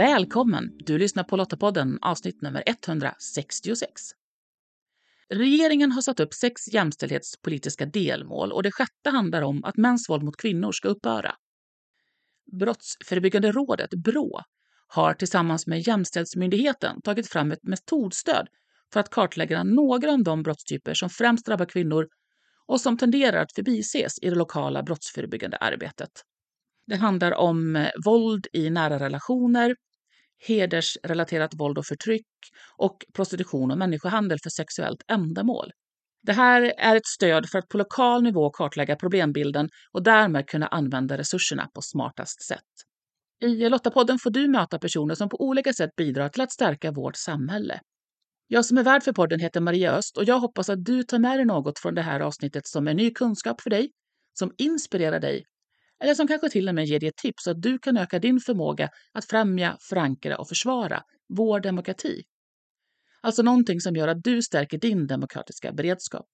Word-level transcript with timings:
Välkommen! 0.00 0.76
Du 0.78 0.98
lyssnar 0.98 1.24
på 1.24 1.36
Lottapodden 1.36 1.98
avsnitt 2.02 2.42
nummer 2.42 2.62
166. 2.66 4.02
Regeringen 5.28 5.92
har 5.92 6.02
satt 6.02 6.20
upp 6.20 6.34
sex 6.34 6.68
jämställdhetspolitiska 6.72 7.86
delmål 7.86 8.52
och 8.52 8.62
det 8.62 8.72
sjätte 8.72 9.10
handlar 9.10 9.42
om 9.42 9.64
att 9.64 9.76
mäns 9.76 10.08
våld 10.08 10.22
mot 10.22 10.36
kvinnor 10.36 10.72
ska 10.72 10.88
upphöra. 10.88 11.34
Brottsförebyggande 12.60 13.52
rådet, 13.52 13.90
Brå, 13.90 14.40
har 14.86 15.14
tillsammans 15.14 15.66
med 15.66 15.88
Jämställdhetsmyndigheten 15.88 17.02
tagit 17.02 17.28
fram 17.28 17.52
ett 17.52 17.62
metodstöd 17.62 18.48
för 18.92 19.00
att 19.00 19.10
kartlägga 19.10 19.64
några 19.64 20.12
av 20.12 20.22
de 20.22 20.42
brottstyper 20.42 20.94
som 20.94 21.10
främst 21.10 21.46
drabbar 21.46 21.66
kvinnor 21.66 22.08
och 22.66 22.80
som 22.80 22.98
tenderar 22.98 23.42
att 23.42 23.54
förbises 23.54 24.18
i 24.22 24.30
det 24.30 24.36
lokala 24.36 24.82
brottsförebyggande 24.82 25.56
arbetet. 25.56 26.10
Det 26.86 26.96
handlar 26.96 27.32
om 27.32 27.86
våld 28.04 28.46
i 28.52 28.70
nära 28.70 28.98
relationer, 28.98 29.76
hedersrelaterat 30.48 31.54
våld 31.54 31.78
och 31.78 31.86
förtryck 31.86 32.26
och 32.76 33.04
prostitution 33.14 33.70
och 33.70 33.78
människohandel 33.78 34.38
för 34.42 34.50
sexuellt 34.50 35.02
ändamål. 35.08 35.70
Det 36.22 36.32
här 36.32 36.72
är 36.78 36.96
ett 36.96 37.06
stöd 37.06 37.48
för 37.48 37.58
att 37.58 37.68
på 37.68 37.78
lokal 37.78 38.22
nivå 38.22 38.50
kartlägga 38.50 38.96
problembilden 38.96 39.68
och 39.92 40.02
därmed 40.02 40.46
kunna 40.46 40.66
använda 40.66 41.18
resurserna 41.18 41.68
på 41.74 41.82
smartast 41.82 42.46
sätt. 42.46 42.58
I 43.42 43.68
Lottapodden 43.68 44.18
får 44.18 44.30
du 44.30 44.48
möta 44.48 44.78
personer 44.78 45.14
som 45.14 45.28
på 45.28 45.40
olika 45.40 45.72
sätt 45.72 45.96
bidrar 45.96 46.28
till 46.28 46.42
att 46.42 46.52
stärka 46.52 46.90
vårt 46.92 47.16
samhälle. 47.16 47.80
Jag 48.46 48.64
som 48.64 48.78
är 48.78 48.82
värd 48.82 49.02
för 49.02 49.12
podden 49.12 49.40
heter 49.40 49.60
Maria 49.60 49.92
Öst 49.92 50.16
och 50.16 50.24
jag 50.24 50.38
hoppas 50.38 50.68
att 50.68 50.84
du 50.84 51.02
tar 51.02 51.18
med 51.18 51.38
dig 51.38 51.44
något 51.44 51.78
från 51.78 51.94
det 51.94 52.02
här 52.02 52.20
avsnittet 52.20 52.66
som 52.66 52.88
är 52.88 52.94
ny 52.94 53.10
kunskap 53.10 53.60
för 53.60 53.70
dig, 53.70 53.90
som 54.38 54.52
inspirerar 54.58 55.20
dig 55.20 55.44
eller 56.00 56.14
som 56.14 56.26
kanske 56.26 56.48
till 56.48 56.68
och 56.68 56.74
med 56.74 56.84
ger 56.84 57.00
dig 57.00 57.12
tips 57.16 57.44
så 57.44 57.50
att 57.50 57.62
du 57.62 57.78
kan 57.78 57.96
öka 57.96 58.18
din 58.18 58.40
förmåga 58.40 58.88
att 59.12 59.24
främja, 59.24 59.76
förankra 59.88 60.38
och 60.38 60.48
försvara 60.48 61.02
vår 61.28 61.60
demokrati. 61.60 62.22
Alltså 63.22 63.42
någonting 63.42 63.80
som 63.80 63.96
gör 63.96 64.08
att 64.08 64.24
du 64.24 64.42
stärker 64.42 64.78
din 64.78 65.06
demokratiska 65.06 65.72
beredskap. 65.72 66.26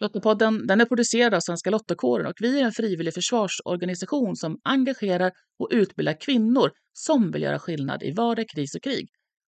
Lottopodden 0.00 0.66
den 0.66 0.80
är 0.80 0.84
producerad 0.84 1.34
av 1.34 1.40
Svenska 1.40 1.70
Lottakåren 1.70 2.26
och 2.26 2.34
vi 2.40 2.60
är 2.60 2.64
en 2.64 2.72
frivillig 2.72 3.14
försvarsorganisation 3.14 4.36
som 4.36 4.60
engagerar 4.64 5.32
och 5.58 5.68
utbildar 5.72 6.20
kvinnor 6.20 6.70
som 6.92 7.30
vill 7.30 7.42
göra 7.42 7.58
skillnad 7.58 8.02
i 8.02 8.12
vardag, 8.12 8.48
kris 8.48 8.74
och 8.74 8.82
krig 8.82 9.08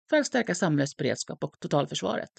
för 0.09 0.17
att 0.17 0.25
stärka 0.25 0.55
samhällets 0.55 0.97
beredskap 0.97 1.43
och 1.43 1.59
totalförsvaret. 1.59 2.29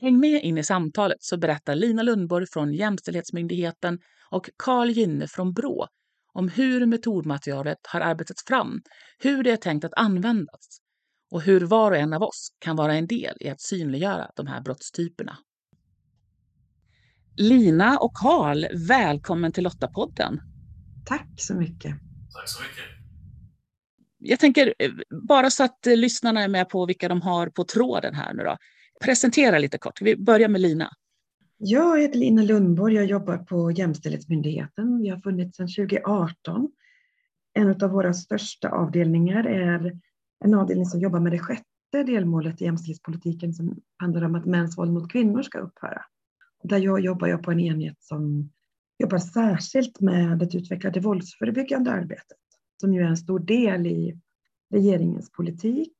Häng 0.00 0.20
med 0.20 0.42
in 0.42 0.58
i 0.58 0.64
samtalet 0.64 1.16
så 1.20 1.36
berättar 1.36 1.74
Lina 1.74 2.02
Lundborg 2.02 2.46
från 2.52 2.72
Jämställdhetsmyndigheten 2.72 3.98
och 4.30 4.50
Carl 4.56 4.90
Gynne 4.90 5.28
från 5.28 5.52
Brå 5.52 5.88
om 6.34 6.48
hur 6.48 6.86
metodmaterialet 6.86 7.78
har 7.88 8.00
arbetats 8.00 8.44
fram, 8.46 8.82
hur 9.18 9.42
det 9.42 9.50
är 9.50 9.56
tänkt 9.56 9.84
att 9.84 9.94
användas 9.96 10.80
och 11.30 11.42
hur 11.42 11.60
var 11.60 11.90
och 11.90 11.96
en 11.96 12.12
av 12.12 12.22
oss 12.22 12.48
kan 12.58 12.76
vara 12.76 12.94
en 12.94 13.06
del 13.06 13.36
i 13.40 13.48
att 13.48 13.60
synliggöra 13.60 14.30
de 14.36 14.46
här 14.46 14.60
brottstyperna. 14.60 15.38
Lina 17.36 17.98
och 17.98 18.12
Karl, 18.14 18.66
välkommen 18.88 19.52
till 19.52 19.64
Lottapodden. 19.64 20.40
Tack 21.06 21.28
så 21.36 21.54
mycket. 21.54 21.90
Tack 22.34 22.48
så 22.48 22.62
mycket. 22.62 22.84
Jag 24.18 24.40
tänker, 24.40 24.74
eh, 24.78 24.90
bara 25.28 25.50
så 25.50 25.64
att 25.64 25.86
eh, 25.86 25.96
lyssnarna 25.96 26.42
är 26.42 26.48
med 26.48 26.68
på 26.68 26.86
vilka 26.86 27.08
de 27.08 27.22
har 27.22 27.46
på 27.46 27.64
tråden 27.64 28.14
här 28.14 28.34
nu 28.34 28.42
då. 28.42 28.56
Presentera 29.04 29.58
lite 29.58 29.78
kort. 29.78 30.00
Vi 30.02 30.16
börjar 30.16 30.48
med 30.48 30.60
Lina. 30.60 30.90
Jag 31.66 32.00
heter 32.00 32.18
Lina 32.18 32.42
Lundborg. 32.42 32.94
Jag 32.94 33.04
jobbar 33.04 33.38
på 33.38 33.70
Jämställdhetsmyndigheten. 33.70 34.98
Vi 34.98 35.08
har 35.08 35.18
funnits 35.18 35.56
sedan 35.56 35.68
2018. 35.68 36.68
En 37.54 37.82
av 37.82 37.90
våra 37.90 38.14
största 38.14 38.68
avdelningar 38.68 39.44
är 39.44 40.00
en 40.44 40.54
avdelning 40.54 40.86
som 40.86 41.00
jobbar 41.00 41.20
med 41.20 41.32
det 41.32 41.38
sjätte 41.38 42.02
delmålet 42.06 42.62
i 42.62 42.64
jämställdhetspolitiken 42.64 43.54
som 43.54 43.80
handlar 43.96 44.22
om 44.22 44.34
att 44.34 44.44
mäns 44.44 44.78
våld 44.78 44.92
mot 44.92 45.12
kvinnor 45.12 45.42
ska 45.42 45.58
upphöra. 45.58 46.02
Där 46.62 46.78
jag 46.78 47.00
jobbar 47.00 47.28
jag 47.28 47.42
på 47.42 47.50
en 47.50 47.60
enhet 47.60 48.02
som 48.02 48.50
jobbar 48.98 49.18
särskilt 49.18 50.00
med 50.00 50.42
att 50.42 50.54
utveckla 50.54 50.90
det 50.90 51.00
våldsförebyggande 51.00 51.90
arbetet 51.90 52.38
som 52.80 52.94
ju 52.94 53.00
är 53.00 53.06
en 53.06 53.16
stor 53.16 53.38
del 53.38 53.86
i 53.86 54.20
regeringens 54.70 55.32
politik. 55.32 55.94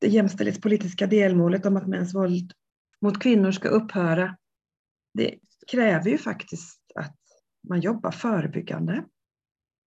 Det 0.00 0.08
jämställdhetspolitiska 0.08 1.06
delmålet 1.06 1.66
om 1.66 1.76
att 1.76 1.86
mäns 1.86 2.14
våld 2.14 2.52
mot 3.00 3.22
kvinnor 3.22 3.50
ska 3.50 3.68
upphöra 3.68 4.36
det 5.14 5.38
kräver 5.70 6.10
ju 6.10 6.18
faktiskt 6.18 6.80
att 6.94 7.16
man 7.68 7.80
jobbar 7.80 8.10
förebyggande. 8.10 9.04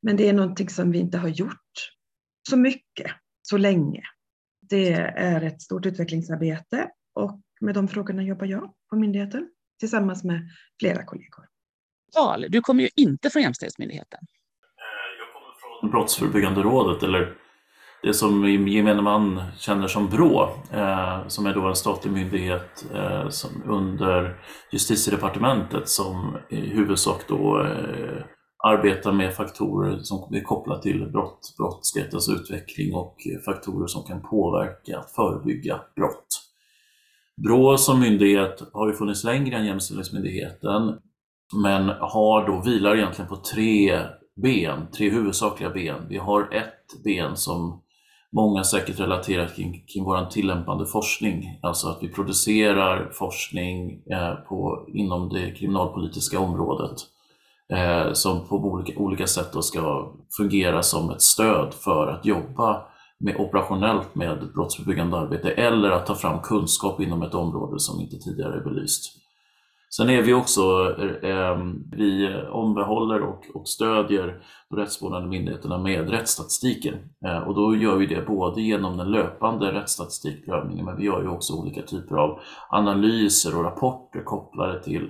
Men 0.01 0.17
det 0.17 0.29
är 0.29 0.33
någonting 0.33 0.69
som 0.69 0.91
vi 0.91 0.99
inte 0.99 1.17
har 1.17 1.29
gjort 1.29 1.91
så 2.49 2.57
mycket, 2.57 3.11
så 3.41 3.57
länge. 3.57 4.03
Det 4.61 4.93
är 4.93 5.41
ett 5.41 5.61
stort 5.61 5.85
utvecklingsarbete 5.85 6.89
och 7.13 7.41
med 7.61 7.75
de 7.75 7.87
frågorna 7.87 8.23
jobbar 8.23 8.45
jag 8.45 8.73
på 8.89 8.95
myndigheten 8.95 9.49
tillsammans 9.79 10.23
med 10.23 10.49
flera 10.79 11.05
kollegor. 11.05 11.45
Karl, 12.15 12.45
du 12.49 12.61
kommer 12.61 12.83
ju 12.83 12.89
inte 12.95 13.29
från 13.29 13.41
Jämställdhetsmyndigheten. 13.41 14.19
Jag 15.19 15.33
kommer 15.33 15.79
från 15.81 15.91
Brottsförebyggande 15.91 16.61
rådet, 16.61 17.03
eller 17.03 17.37
det 18.03 18.13
som 18.13 18.49
gemene 18.67 19.01
man 19.01 19.41
känner 19.57 19.87
som 19.87 20.09
BRÅ, 20.09 20.49
eh, 20.71 21.27
som 21.27 21.45
är 21.45 21.53
då 21.53 21.67
en 21.67 21.75
statlig 21.75 22.11
myndighet 22.11 22.85
eh, 22.93 23.29
som 23.29 23.49
under 23.65 24.39
justitiedepartementet 24.71 25.89
som 25.89 26.37
i 26.49 26.55
huvudsak 26.55 27.21
då 27.27 27.61
eh, 27.61 28.23
arbetar 28.63 29.11
med 29.11 29.35
faktorer 29.35 29.99
som 29.99 30.33
är 30.35 30.41
kopplade 30.41 30.81
till 30.81 31.11
brott, 31.11 31.55
brottslighetens 31.57 32.29
utveckling 32.29 32.95
och 32.95 33.15
faktorer 33.45 33.87
som 33.87 34.03
kan 34.03 34.21
påverka, 34.21 35.03
förebygga 35.15 35.79
brott. 35.95 36.27
BRÅ 37.43 37.77
som 37.77 37.99
myndighet 37.99 38.61
har 38.73 38.87
ju 38.87 38.93
funnits 38.93 39.23
längre 39.23 39.57
än 39.57 39.65
Jämställdhetsmyndigheten 39.65 40.97
men 41.63 41.89
har 41.89 42.47
då, 42.47 42.61
vilar 42.61 42.95
egentligen 42.95 43.29
på 43.29 43.35
tre 43.35 43.99
ben, 44.41 44.87
tre 44.91 45.09
huvudsakliga 45.09 45.69
ben. 45.69 46.05
Vi 46.09 46.17
har 46.17 46.53
ett 46.53 47.03
ben 47.03 47.37
som 47.37 47.81
många 48.37 48.63
säkert 48.63 48.99
relaterat 48.99 49.55
kring, 49.55 49.83
kring 49.93 50.03
vår 50.03 50.25
tillämpande 50.25 50.85
forskning. 50.85 51.59
Alltså 51.61 51.87
att 51.87 51.97
vi 52.01 52.07
producerar 52.07 53.09
forskning 53.13 54.01
eh, 54.11 54.33
på, 54.49 54.85
inom 54.93 55.29
det 55.29 55.51
kriminalpolitiska 55.51 56.39
området 56.39 56.97
eh, 57.73 58.13
som 58.13 58.47
på 58.47 58.55
olika, 58.55 58.99
olika 58.99 59.27
sätt 59.27 59.63
ska 59.63 60.13
fungera 60.37 60.83
som 60.83 61.11
ett 61.11 61.21
stöd 61.21 61.73
för 61.73 62.07
att 62.07 62.25
jobba 62.25 62.81
med 63.19 63.35
operationellt 63.35 64.15
med 64.15 64.53
brottsförebyggande 64.53 65.17
arbete 65.17 65.51
eller 65.51 65.91
att 65.91 66.05
ta 66.05 66.15
fram 66.15 66.39
kunskap 66.41 67.01
inom 67.01 67.21
ett 67.23 67.33
område 67.33 67.79
som 67.79 68.01
inte 68.01 68.17
tidigare 68.17 68.55
är 68.55 68.63
belyst. 68.63 69.26
Sen 69.97 70.09
är 70.09 70.21
vi 70.21 70.33
också, 70.33 70.61
eh, 71.23 71.57
vi 71.91 72.41
ombehåller 72.51 73.21
och, 73.21 73.43
och 73.53 73.67
stödjer 73.67 74.41
de 74.69 74.75
rättsvårdande 74.75 75.29
myndigheterna 75.29 75.77
med 75.77 76.09
rättsstatistiken. 76.09 76.93
Eh, 77.25 77.37
och 77.37 77.55
då 77.55 77.75
gör 77.75 77.95
vi 77.95 78.05
det 78.05 78.27
både 78.27 78.61
genom 78.61 78.97
den 78.97 79.11
löpande 79.11 79.71
rättsstatistikprövningen 79.71 80.85
men 80.85 80.97
vi 80.97 81.05
gör 81.05 81.21
ju 81.21 81.27
också 81.27 81.53
olika 81.53 81.81
typer 81.81 82.15
av 82.15 82.39
analyser 82.69 83.57
och 83.57 83.63
rapporter 83.63 84.23
kopplade 84.23 84.83
till, 84.83 85.09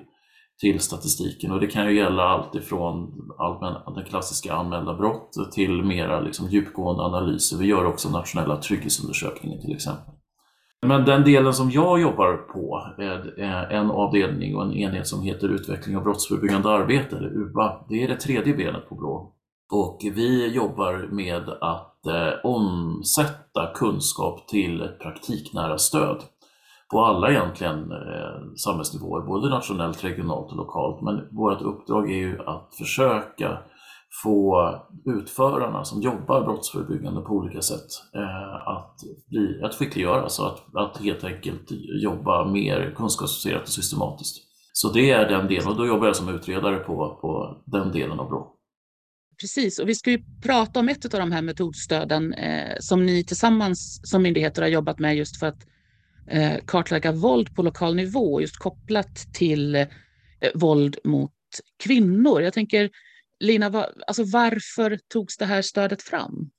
till 0.62 0.80
statistiken. 0.80 1.52
Och 1.52 1.60
det 1.60 1.68
kan 1.68 1.86
ju 1.88 1.98
gälla 1.98 2.24
allt 2.24 2.56
ifrån 2.56 3.30
allmän, 3.38 3.96
den 3.96 4.06
klassiska 4.06 4.54
anmälda 4.54 4.94
brott 4.94 5.32
till 5.52 5.84
mera 5.84 6.20
liksom 6.20 6.50
djupgående 6.50 7.04
analyser. 7.04 7.58
Vi 7.58 7.66
gör 7.66 7.86
också 7.86 8.10
nationella 8.10 8.58
trygghetsundersökningen 8.58 9.62
till 9.62 9.76
exempel. 9.76 10.14
Men 10.86 11.06
den 11.06 11.24
delen 11.24 11.54
som 11.54 11.72
jag 11.72 12.02
jobbar 12.02 12.38
på 12.38 12.88
är 12.98 13.40
eh, 13.40 13.78
en 13.78 13.92
avdelning 13.92 14.56
och 14.56 14.64
en 14.64 14.74
enhet 14.74 15.08
som 15.08 15.22
heter 15.22 15.50
Utveckling 15.50 15.98
av 15.98 16.04
brottsförebyggande 16.04 16.70
arbete, 16.70 17.18
eller 17.18 17.30
UBA. 17.30 17.86
Det 17.90 18.04
är 18.04 18.08
det 18.08 18.16
tredje 18.16 18.54
benet 18.54 18.90
på 18.90 18.96
BRÅ. 18.96 19.34
Och 19.72 20.00
vi 20.02 20.48
jobbar 20.48 21.08
med 21.12 21.50
att 21.50 22.06
eh, 22.06 22.46
omsätta 22.46 23.74
kunskap 23.76 24.48
till 24.48 24.82
ett 24.82 25.00
praktiknära 25.00 25.78
stöd 25.78 26.24
på 26.92 27.06
alla 27.06 27.32
egentligen 27.32 27.92
eh, 27.92 28.54
samhällsnivåer, 28.56 29.22
både 29.22 29.50
nationellt, 29.50 30.04
regionalt 30.04 30.52
och 30.52 30.58
lokalt. 30.58 31.02
Men 31.02 31.28
vårt 31.32 31.62
uppdrag 31.62 32.12
är 32.12 32.18
ju 32.18 32.40
att 32.46 32.76
försöka 32.78 33.58
få 34.24 34.72
utförarna 35.06 35.86
som 35.86 36.02
jobbar 36.02 36.44
brottsförebyggande 36.44 37.22
på 37.22 37.34
olika 37.34 37.62
sätt 37.62 37.88
eh, 38.16 38.68
att, 38.68 39.00
bli, 39.30 39.62
att 39.64 39.76
skickliggöra, 39.76 40.30
så 40.30 40.46
att, 40.46 40.76
att 40.76 40.98
helt 40.98 41.24
enkelt 41.24 41.72
jobba 42.02 42.46
mer 42.46 42.94
kunskapsbaserat 42.98 43.62
och 43.62 43.70
systematiskt. 43.70 44.38
Så 44.74 44.92
det 44.92 45.12
är 45.12 45.30
den 45.30 45.48
delen 45.48 45.68
och 45.68 45.78
då 45.78 45.88
jobbar 45.88 46.08
jag 46.08 46.16
som 46.16 46.36
utredare 46.36 46.78
på, 46.78 47.20
på 47.22 47.62
den 47.66 47.92
delen 47.92 48.20
av 48.20 48.30
Brå. 48.30 48.54
Precis, 49.42 49.80
och 49.80 49.90
vi 49.90 49.96
ska 49.96 50.12
ju 50.12 50.24
prata 50.44 50.80
om 50.80 50.90
ett 50.90 51.14
av 51.14 51.20
de 51.20 51.32
här 51.32 51.42
metodstöden 51.42 52.34
eh, 52.34 52.76
som 52.80 53.06
ni 53.06 53.24
tillsammans 53.24 54.02
som 54.04 54.22
myndigheter 54.22 54.62
har 54.62 54.70
jobbat 54.70 55.00
med 55.00 55.16
just 55.18 55.40
för 55.40 55.48
att 55.48 55.68
eh, 56.28 56.54
kartlägga 56.66 57.12
våld 57.12 57.56
på 57.56 57.64
lokal 57.64 57.96
nivå, 57.96 58.42
just 58.42 58.58
kopplat 58.58 59.16
till 59.34 59.76
eh, 59.76 59.88
våld 60.54 60.98
mot 61.04 61.32
kvinnor. 61.84 62.42
Jag 62.42 62.54
tänker 62.54 62.90
Lina, 63.40 63.70
var, 63.70 63.94
alltså 64.08 64.24
varför 64.24 65.00
togs 65.08 65.38
det 65.38 65.46
här 65.46 65.62
stödet 65.62 66.02
fram? 66.02 66.50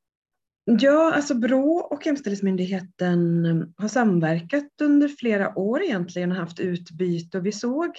Ja, 0.65 1.15
alltså 1.15 1.35
Brå 1.35 1.79
och 1.91 2.07
Jämställdhetsmyndigheten 2.07 3.45
mm, 3.45 3.73
har 3.77 3.89
samverkat 3.89 4.81
under 4.83 5.09
flera 5.09 5.59
år 5.59 5.83
egentligen 5.83 6.31
och 6.31 6.37
haft 6.37 6.61
utbyte 6.61 7.39
och 7.39 7.47
vi 7.47 7.53
såg 7.53 7.91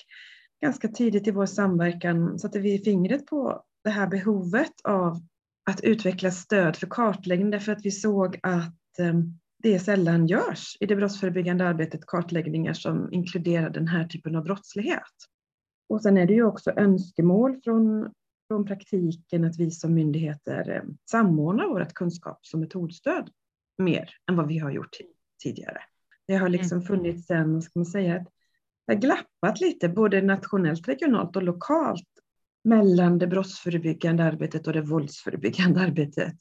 ganska 0.61 0.87
tidigt 0.87 1.27
i 1.27 1.31
vår 1.31 1.45
samverkan 1.45 2.39
satte 2.39 2.59
vi 2.59 2.79
fingret 2.79 3.25
på 3.25 3.63
det 3.83 3.89
här 3.89 4.07
behovet 4.07 4.73
av 4.83 5.21
att 5.69 5.83
utveckla 5.83 6.31
stöd 6.31 6.75
för 6.75 6.87
kartläggning 6.87 7.51
därför 7.51 7.71
att 7.71 7.85
vi 7.85 7.91
såg 7.91 8.39
att 8.43 8.99
mm, 8.99 9.39
det 9.63 9.79
sällan 9.79 10.27
görs 10.27 10.77
i 10.79 10.85
det 10.85 10.95
brottsförebyggande 10.95 11.67
arbetet 11.67 12.05
kartläggningar 12.05 12.73
som 12.73 13.13
inkluderar 13.13 13.69
den 13.69 13.87
här 13.87 14.07
typen 14.07 14.35
av 14.35 14.43
brottslighet. 14.43 15.03
Och 15.89 16.01
sen 16.01 16.17
är 16.17 16.25
det 16.25 16.33
ju 16.33 16.43
också 16.43 16.71
önskemål 16.71 17.61
från, 17.63 18.11
från 18.49 18.65
praktiken 18.65 19.43
att 19.45 19.59
vi 19.59 19.71
som 19.71 19.93
myndigheter 19.93 20.69
eh, 20.69 20.81
samordnar 21.11 21.67
vårt 21.67 21.93
kunskaps 21.93 22.53
och 22.53 22.59
metodstöd 22.59 23.29
mer 23.77 24.09
än 24.29 24.35
vad 24.35 24.47
vi 24.47 24.57
har 24.57 24.71
gjort 24.71 24.97
tidigare. 25.43 25.77
Det 26.27 26.35
har 26.35 26.49
liksom 26.49 26.77
mm. 26.77 26.87
funnits 26.87 27.31
en, 27.31 27.61
ska 27.61 27.79
man 27.79 27.85
säga, 27.85 28.25
det 28.87 28.93
har 28.93 29.01
glappat 29.01 29.61
lite 29.61 29.89
både 29.89 30.21
nationellt, 30.21 30.87
regionalt 30.87 31.35
och 31.35 31.43
lokalt 31.43 32.07
mellan 32.63 33.17
det 33.19 33.27
brottsförebyggande 33.27 34.23
arbetet 34.23 34.67
och 34.67 34.73
det 34.73 34.81
våldsförebyggande 34.81 35.79
arbetet. 35.85 36.35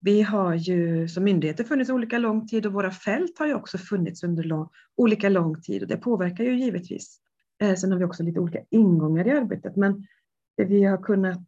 Vi 0.00 0.22
har 0.22 0.54
ju 0.54 1.08
som 1.08 1.24
myndigheter 1.24 1.64
funnits 1.64 1.90
olika 1.90 2.18
lång 2.18 2.46
tid 2.46 2.66
och 2.66 2.72
våra 2.72 2.90
fält 2.90 3.38
har 3.38 3.46
ju 3.46 3.54
också 3.54 3.78
funnits 3.78 4.22
under 4.22 4.42
lång, 4.42 4.68
olika 4.96 5.28
lång 5.28 5.62
tid 5.62 5.82
och 5.82 5.88
det 5.88 5.96
påverkar 5.96 6.44
ju 6.44 6.58
givetvis. 6.58 7.20
Eh, 7.62 7.74
sen 7.74 7.92
har 7.92 7.98
vi 7.98 8.04
också 8.04 8.22
lite 8.22 8.40
olika 8.40 8.60
ingångar 8.70 9.26
i 9.26 9.30
arbetet 9.30 9.76
men 9.76 10.06
det 10.58 10.64
vi 10.64 10.84
har 10.84 11.02
kunnat 11.02 11.38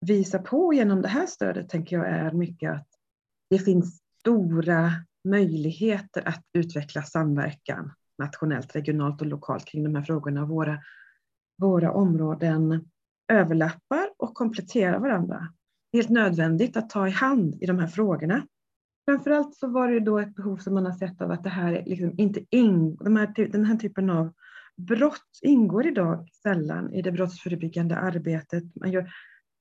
visa 0.00 0.38
på 0.38 0.74
genom 0.74 1.02
det 1.02 1.08
här 1.08 1.26
stödet 1.26 1.68
tänker 1.68 1.96
jag 1.96 2.08
är 2.08 2.32
mycket 2.32 2.72
att 2.72 2.88
det 3.50 3.58
finns 3.58 4.00
stora 4.20 4.90
möjligheter 5.24 6.28
att 6.28 6.42
utveckla 6.52 7.02
samverkan 7.02 7.92
nationellt, 8.18 8.76
regionalt 8.76 9.20
och 9.20 9.26
lokalt 9.26 9.64
kring 9.64 9.84
de 9.84 9.94
här 9.94 10.02
frågorna. 10.02 10.44
Våra, 10.44 10.78
våra 11.58 11.92
områden 11.92 12.88
överlappar 13.32 14.10
och 14.16 14.34
kompletterar 14.34 14.98
varandra. 14.98 15.48
Helt 15.92 16.08
nödvändigt 16.08 16.76
att 16.76 16.90
ta 16.90 17.08
i 17.08 17.10
hand 17.10 17.62
i 17.62 17.66
de 17.66 17.78
här 17.78 17.86
frågorna. 17.86 18.46
Framförallt 19.04 19.56
så 19.56 19.68
var 19.68 19.90
det 19.90 20.00
då 20.00 20.18
ett 20.18 20.34
behov 20.34 20.56
som 20.56 20.74
man 20.74 20.86
har 20.86 20.92
sett 20.92 21.22
av 21.22 21.30
att 21.30 21.44
det 21.44 21.50
här 21.50 21.82
liksom 21.86 22.14
inte 22.16 22.44
in, 22.50 22.96
de 22.96 23.16
här, 23.16 23.48
den 23.52 23.64
här 23.64 23.76
typen 23.76 24.10
av 24.10 24.32
brott 24.76 25.38
ingår 25.42 25.86
idag 25.86 26.28
sällan 26.42 26.94
i 26.94 27.02
det 27.02 27.12
brottsförebyggande 27.12 27.96
arbetet. 27.96 28.64
Man 28.74 28.90
gör, 28.90 29.10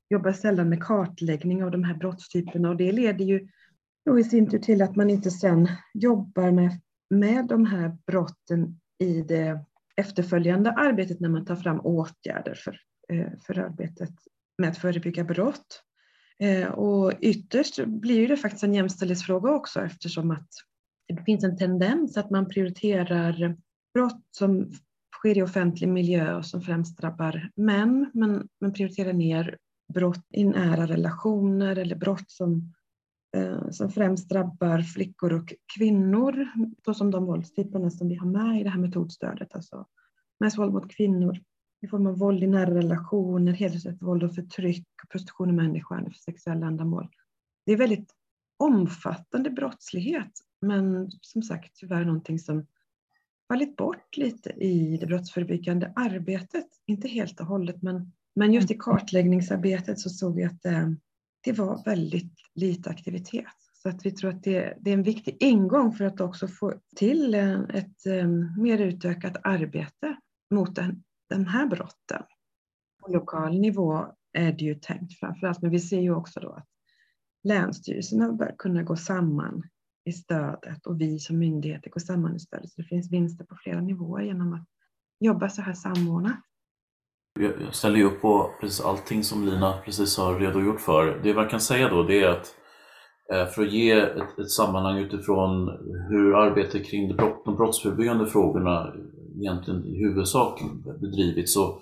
jobbar 0.10 0.32
sällan 0.32 0.70
med 0.70 0.84
kartläggning 0.84 1.64
av 1.64 1.72
de 1.72 1.84
här 1.84 1.96
brottstyperna 1.96 2.70
och 2.70 2.78
det 2.78 2.92
leder 2.92 3.26
ju 3.26 3.48
då 4.06 4.20
i 4.20 4.24
sin 4.24 4.50
tur 4.50 4.60
till 4.60 4.82
att 4.82 4.96
man 4.96 5.10
inte 5.10 5.32
sen 5.32 5.68
jobbar 5.94 6.52
med, 6.52 6.82
med 7.10 7.48
de 7.48 7.66
här 7.66 7.98
brotten 8.08 8.80
i 9.00 9.22
det 9.22 9.66
efterföljande 9.96 10.72
arbetet 10.72 11.20
när 11.20 11.30
man 11.30 11.46
tar 11.46 11.56
fram 11.56 11.80
åtgärder 11.80 12.56
för 12.56 12.80
eh, 13.10 13.32
för 13.46 13.60
arbetet 13.60 14.14
med 14.58 14.70
att 14.70 14.78
förebygga 14.78 15.24
brott. 15.24 15.82
Eh, 16.40 16.68
och 16.68 17.14
ytterst 17.20 17.86
blir 17.86 18.28
det 18.28 18.38
faktiskt 18.38 18.64
en 18.64 18.74
jämställdhetsfråga 18.74 19.52
också 19.52 19.82
eftersom 19.82 20.32
att 20.32 20.50
det 21.08 21.24
finns 21.24 21.44
en 21.44 21.58
tendens 21.58 22.18
att 22.18 22.30
man 22.30 22.50
prioriterar 22.50 23.56
brott 23.94 24.26
som 24.32 24.72
sker 25.26 25.38
i 25.38 25.44
offentlig 25.44 25.90
miljö 25.90 26.36
och 26.36 26.46
som 26.46 26.62
främst 26.62 26.98
drabbar 26.98 27.50
män, 27.56 28.12
men 28.14 28.48
men 28.60 28.74
prioriterar 28.74 29.14
ner 29.14 29.58
brott 29.94 30.26
i 30.34 30.44
nära 30.44 30.86
relationer 30.88 31.76
eller 31.76 31.96
brott 31.96 32.32
som, 32.32 32.74
eh, 33.38 33.70
som 33.70 33.90
främst 33.90 34.30
drabbar 34.30 34.82
flickor 34.82 35.34
och 35.34 35.54
kvinnor, 35.78 36.48
såsom 36.86 37.12
de 37.12 37.26
våldstyperna 37.26 37.90
som 37.90 38.08
vi 38.08 38.16
har 38.16 38.28
med 38.28 38.62
i 38.62 38.64
det 38.64 38.70
här 38.70 38.80
metodstödet, 38.80 39.56
alltså 39.56 39.86
mäns 40.40 40.58
våld 40.58 40.74
mot 40.74 40.92
kvinnor, 40.92 41.40
i 41.82 41.88
form 41.88 42.08
av 42.08 42.18
våld 42.18 42.44
i 42.44 42.48
nära 42.48 42.76
relationer, 42.76 43.54
hedersrelaterat 43.54 44.08
våld 44.08 44.24
och 44.24 44.36
förtryck, 44.36 44.88
prostitution 45.10 45.50
och 45.50 45.56
människohandel 45.56 46.14
för 46.14 46.20
sexuella 46.20 46.68
ändamål. 46.68 47.10
Det 47.66 47.72
är 47.72 47.78
väldigt 47.78 48.14
omfattande 48.58 49.50
brottslighet, 49.50 50.32
men 50.62 51.12
som 51.22 51.42
sagt 51.42 51.76
tyvärr 51.76 52.06
någonting 52.06 52.40
som 52.40 52.66
fallit 53.48 53.76
bort 53.76 54.18
lite 54.18 54.50
i 54.50 54.98
det 54.98 55.06
brottsförebyggande 55.06 55.94
arbetet. 55.96 56.68
Inte 56.86 57.08
helt 57.08 57.40
och 57.40 57.46
hållet, 57.46 57.82
men, 57.82 58.12
men 58.36 58.54
just 58.54 58.72
i 58.72 58.78
kartläggningsarbetet 58.80 60.00
så 60.00 60.10
såg 60.10 60.36
vi 60.36 60.44
att 60.44 60.62
det, 60.62 60.96
det 61.44 61.52
var 61.52 61.84
väldigt 61.86 62.34
lite 62.56 62.90
aktivitet. 62.90 63.46
Så 63.74 63.90
att 63.90 64.06
vi 64.06 64.12
tror 64.12 64.30
att 64.30 64.44
det, 64.44 64.78
det, 64.82 64.90
är 64.90 64.94
en 64.94 65.04
viktig 65.04 65.38
ingång 65.40 65.94
för 65.94 66.06
att 66.06 66.22
också 66.22 66.48
få 66.48 66.74
till 66.96 67.34
ett 67.34 68.06
um, 68.06 68.62
mer 68.62 68.78
utökat 68.78 69.38
arbete 69.44 70.16
mot 70.52 70.76
den 70.76 71.04
de 71.30 71.46
här 71.46 71.68
brotten. 71.68 72.24
På 73.02 73.12
lokal 73.12 73.60
nivå 73.60 74.06
är 74.34 74.52
det 74.52 74.66
ju 74.66 74.76
tänkt 74.76 75.20
framförallt, 75.20 75.62
men 75.62 75.72
vi 75.72 75.80
ser 75.80 76.02
ju 76.02 76.16
också 76.16 76.40
då 76.40 76.52
att 76.52 76.68
länsstyrelserna 77.44 78.34
bör 78.34 78.56
kunna 78.58 78.84
gå 78.84 78.96
samman 78.96 79.64
i 80.06 80.12
stödet 80.12 80.86
och 80.86 81.02
vi 81.02 81.20
som 81.20 81.40
myndigheter 81.40 81.90
går 81.90 82.00
samman 82.00 82.36
i 82.36 82.40
stödet. 82.40 82.70
Så 82.70 82.82
det 82.82 82.88
finns 82.88 83.12
vinster 83.12 83.46
på 83.46 83.56
flera 83.64 83.82
nivåer 83.82 84.24
genom 84.24 84.54
att 84.54 84.68
jobba 85.20 85.50
så 85.50 85.62
här 85.62 85.74
samordnat. 85.74 86.38
Jag 87.40 87.76
ställer 87.76 88.04
upp 88.04 88.22
på 88.22 88.52
precis 88.62 88.86
allting 88.86 89.24
som 89.24 89.46
Lina 89.46 89.82
precis 89.86 90.18
har 90.18 90.40
redogjort 90.40 90.82
för. 90.82 91.20
Det 91.24 91.34
man 91.34 91.50
kan 91.50 91.60
säga 91.60 91.90
då 91.90 92.04
det 92.04 92.24
är 92.24 92.30
att 92.30 92.56
eh, 93.34 93.46
för 93.46 93.62
att 93.62 93.72
ge 93.72 93.92
ett, 93.92 94.40
ett 94.40 94.52
sammanhang 94.52 94.98
utifrån 94.98 95.70
hur 96.10 96.36
arbetet 96.36 96.86
kring 96.86 97.16
de 97.46 97.56
brottsförebyggande 97.56 98.28
frågorna 98.28 98.94
egentligen 99.40 99.86
i 99.86 99.98
huvudsak 99.98 100.62
bedrivits 101.02 101.54
så, 101.54 101.82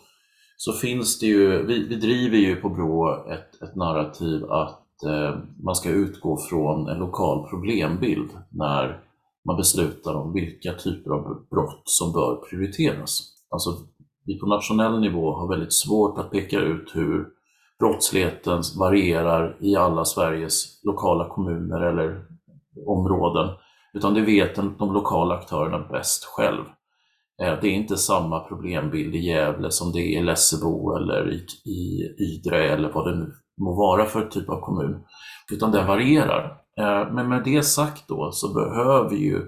så 0.58 0.74
finns 0.74 1.20
det 1.20 1.26
ju, 1.26 1.66
vi, 1.66 1.88
vi 1.88 1.96
driver 1.96 2.38
ju 2.38 2.56
på 2.56 2.70
Brå 2.70 3.26
ett, 3.32 3.62
ett 3.62 3.76
narrativ 3.76 4.46
att 4.46 4.83
Eh, 5.06 5.36
man 5.64 5.76
ska 5.76 5.90
utgå 5.90 6.38
från 6.38 6.88
en 6.88 6.98
lokal 6.98 7.50
problembild 7.50 8.30
när 8.52 9.00
man 9.46 9.58
beslutar 9.58 10.14
om 10.16 10.34
vilka 10.34 10.74
typer 10.74 11.12
av 11.12 11.24
brott 11.50 11.82
som 11.86 12.14
bör 12.14 12.36
prioriteras. 12.50 13.22
Alltså, 13.50 13.70
vi 14.26 14.40
på 14.40 14.46
nationell 14.46 15.00
nivå 15.00 15.34
har 15.34 15.50
väldigt 15.50 15.74
svårt 15.74 16.20
att 16.20 16.32
peka 16.32 16.60
ut 16.60 16.92
hur 16.96 17.28
brottsligheten 17.80 18.62
varierar 18.80 19.58
i 19.60 19.76
alla 19.76 20.06
Sveriges 20.06 20.84
lokala 20.84 21.30
kommuner 21.30 21.82
eller 21.82 22.26
områden, 22.88 23.50
utan 23.94 24.14
det 24.14 24.22
vet 24.22 24.56
de 24.56 24.94
lokala 24.94 25.36
aktörerna 25.36 25.80
bäst 25.80 26.26
själv. 26.26 26.64
Eh, 27.42 27.60
det 27.62 27.68
är 27.68 27.72
inte 27.72 27.98
samma 27.98 28.40
problembild 28.40 29.16
i 29.16 29.20
Gävle 29.20 29.72
som 29.72 29.92
det 29.92 30.00
är 30.00 30.20
i 30.20 30.24
Lessebo 30.24 30.96
eller 30.96 31.32
i, 31.32 31.70
i 31.72 32.16
Ydre 32.20 32.70
eller 32.70 32.92
vad 32.92 33.08
det 33.08 33.16
nu 33.16 33.34
må 33.62 33.76
vara 33.76 34.06
för 34.06 34.28
typ 34.28 34.50
av 34.50 34.62
kommun, 34.62 35.04
utan 35.52 35.72
den 35.72 35.88
varierar. 35.88 36.64
Eh, 36.80 37.14
men 37.14 37.30
med 37.30 37.44
det 37.44 37.64
sagt 37.64 38.08
då 38.08 38.32
så 38.32 38.54
behöver 38.54 39.16
ju 39.16 39.42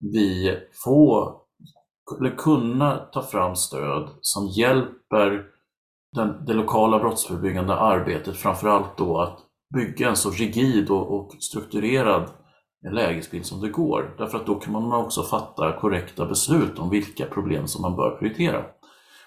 vi 0.00 0.58
få, 0.84 1.32
eller 2.20 2.36
kunna 2.36 2.96
ta 2.96 3.22
fram 3.22 3.56
stöd 3.56 4.08
som 4.20 4.46
hjälper 4.46 5.44
den, 6.16 6.44
det 6.46 6.54
lokala 6.54 6.98
brottsförebyggande 6.98 7.74
arbetet, 7.74 8.36
framförallt 8.36 8.96
då 8.96 9.20
att 9.20 9.38
bygga 9.74 10.08
en 10.08 10.16
så 10.16 10.30
rigid 10.30 10.90
och, 10.90 11.14
och 11.14 11.32
strukturerad 11.40 12.30
lägesbild 12.90 13.46
som 13.46 13.60
det 13.60 13.68
går. 13.68 14.14
Därför 14.18 14.38
att 14.38 14.46
då 14.46 14.54
kan 14.54 14.72
man 14.72 14.92
också 14.92 15.22
fatta 15.22 15.72
korrekta 15.80 16.26
beslut 16.26 16.78
om 16.78 16.90
vilka 16.90 17.26
problem 17.26 17.68
som 17.68 17.82
man 17.82 17.96
bör 17.96 18.10
prioritera. 18.10 18.64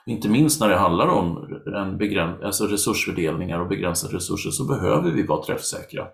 Inte 0.06 0.30
minst 0.30 0.62
när 0.62 0.70
det 0.70 0.78
handlar 0.78 1.08
om 1.08 1.60
en 1.76 1.98
begräns 1.98 2.42
alltså 2.42 2.68
resursfördelningar 2.68 3.60
och 3.60 3.68
begränsade 3.68 4.16
resurser 4.16 4.50
så 4.50 4.66
behöver 4.66 5.12
vi 5.12 5.24
vara 5.24 5.44
träffsäkra. 5.44 6.08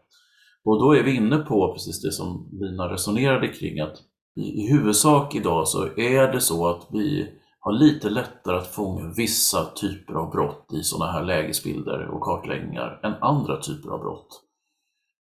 Och 0.64 0.80
då 0.80 0.96
är 0.96 1.04
vi 1.04 1.16
inne 1.16 1.38
på 1.38 1.74
precis 1.74 2.02
det 2.02 2.12
som 2.12 2.50
Lina 2.52 2.94
resonerade 2.94 3.48
kring 3.48 3.80
att 3.80 3.98
i, 4.36 4.68
huvudsak 4.72 5.36
idag 5.36 5.68
så 5.68 5.84
är 5.98 6.32
det 6.32 6.42
så 6.42 6.68
att 6.68 6.88
vi 6.92 7.34
har 7.60 7.72
lite 7.72 8.10
lättare 8.10 8.58
att 8.58 8.68
fånga 8.68 9.14
vissa 9.18 9.66
typer 9.66 10.14
av 10.14 10.32
brott 10.32 10.74
i 10.74 10.84
sådana 10.84 11.12
här 11.12 11.24
lägesbilder 11.24 12.08
och 12.08 12.22
kartläggningar 12.22 13.00
än 13.04 13.14
andra 13.14 13.62
typer 13.62 13.90
av 13.90 14.00
brott. 14.00 14.42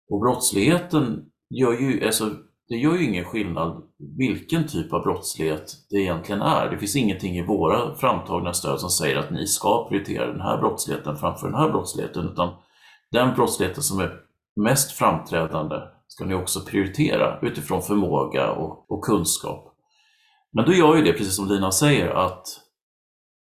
Och 0.09 0.19
brottsligheten 0.19 1.25
gör 1.49 1.73
ju, 1.73 2.05
alltså, 2.05 2.31
det 2.67 2.75
gör 2.75 2.95
ju 2.95 3.03
ingen 3.03 3.25
skillnad 3.25 3.83
vilken 4.17 4.67
typ 4.67 4.93
av 4.93 5.03
brottslighet 5.03 5.73
det 5.89 5.97
egentligen 5.97 6.41
är. 6.41 6.69
Det 6.69 6.77
finns 6.77 6.95
ingenting 6.95 7.37
i 7.37 7.45
våra 7.45 7.95
framtagna 7.95 8.53
stöd 8.53 8.79
som 8.79 8.89
säger 8.89 9.17
att 9.17 9.31
ni 9.31 9.47
ska 9.47 9.87
prioritera 9.89 10.31
den 10.31 10.41
här 10.41 10.57
brottsligheten 10.57 11.17
framför 11.17 11.47
den 11.47 11.59
här 11.59 11.69
brottsligheten, 11.69 12.29
utan 12.29 12.53
den 13.11 13.35
brottsligheten 13.35 13.83
som 13.83 13.99
är 13.99 14.19
mest 14.55 14.91
framträdande 14.91 15.75
ska 16.07 16.25
ni 16.25 16.35
också 16.35 16.61
prioritera 16.61 17.39
utifrån 17.41 17.81
förmåga 17.81 18.51
och, 18.51 18.91
och 18.91 19.03
kunskap. 19.03 19.73
Men 20.53 20.65
då 20.65 20.73
gör 20.73 20.95
ju 20.95 21.03
det, 21.03 21.13
precis 21.13 21.35
som 21.35 21.47
Lina 21.47 21.71
säger, 21.71 22.09
att 22.09 22.47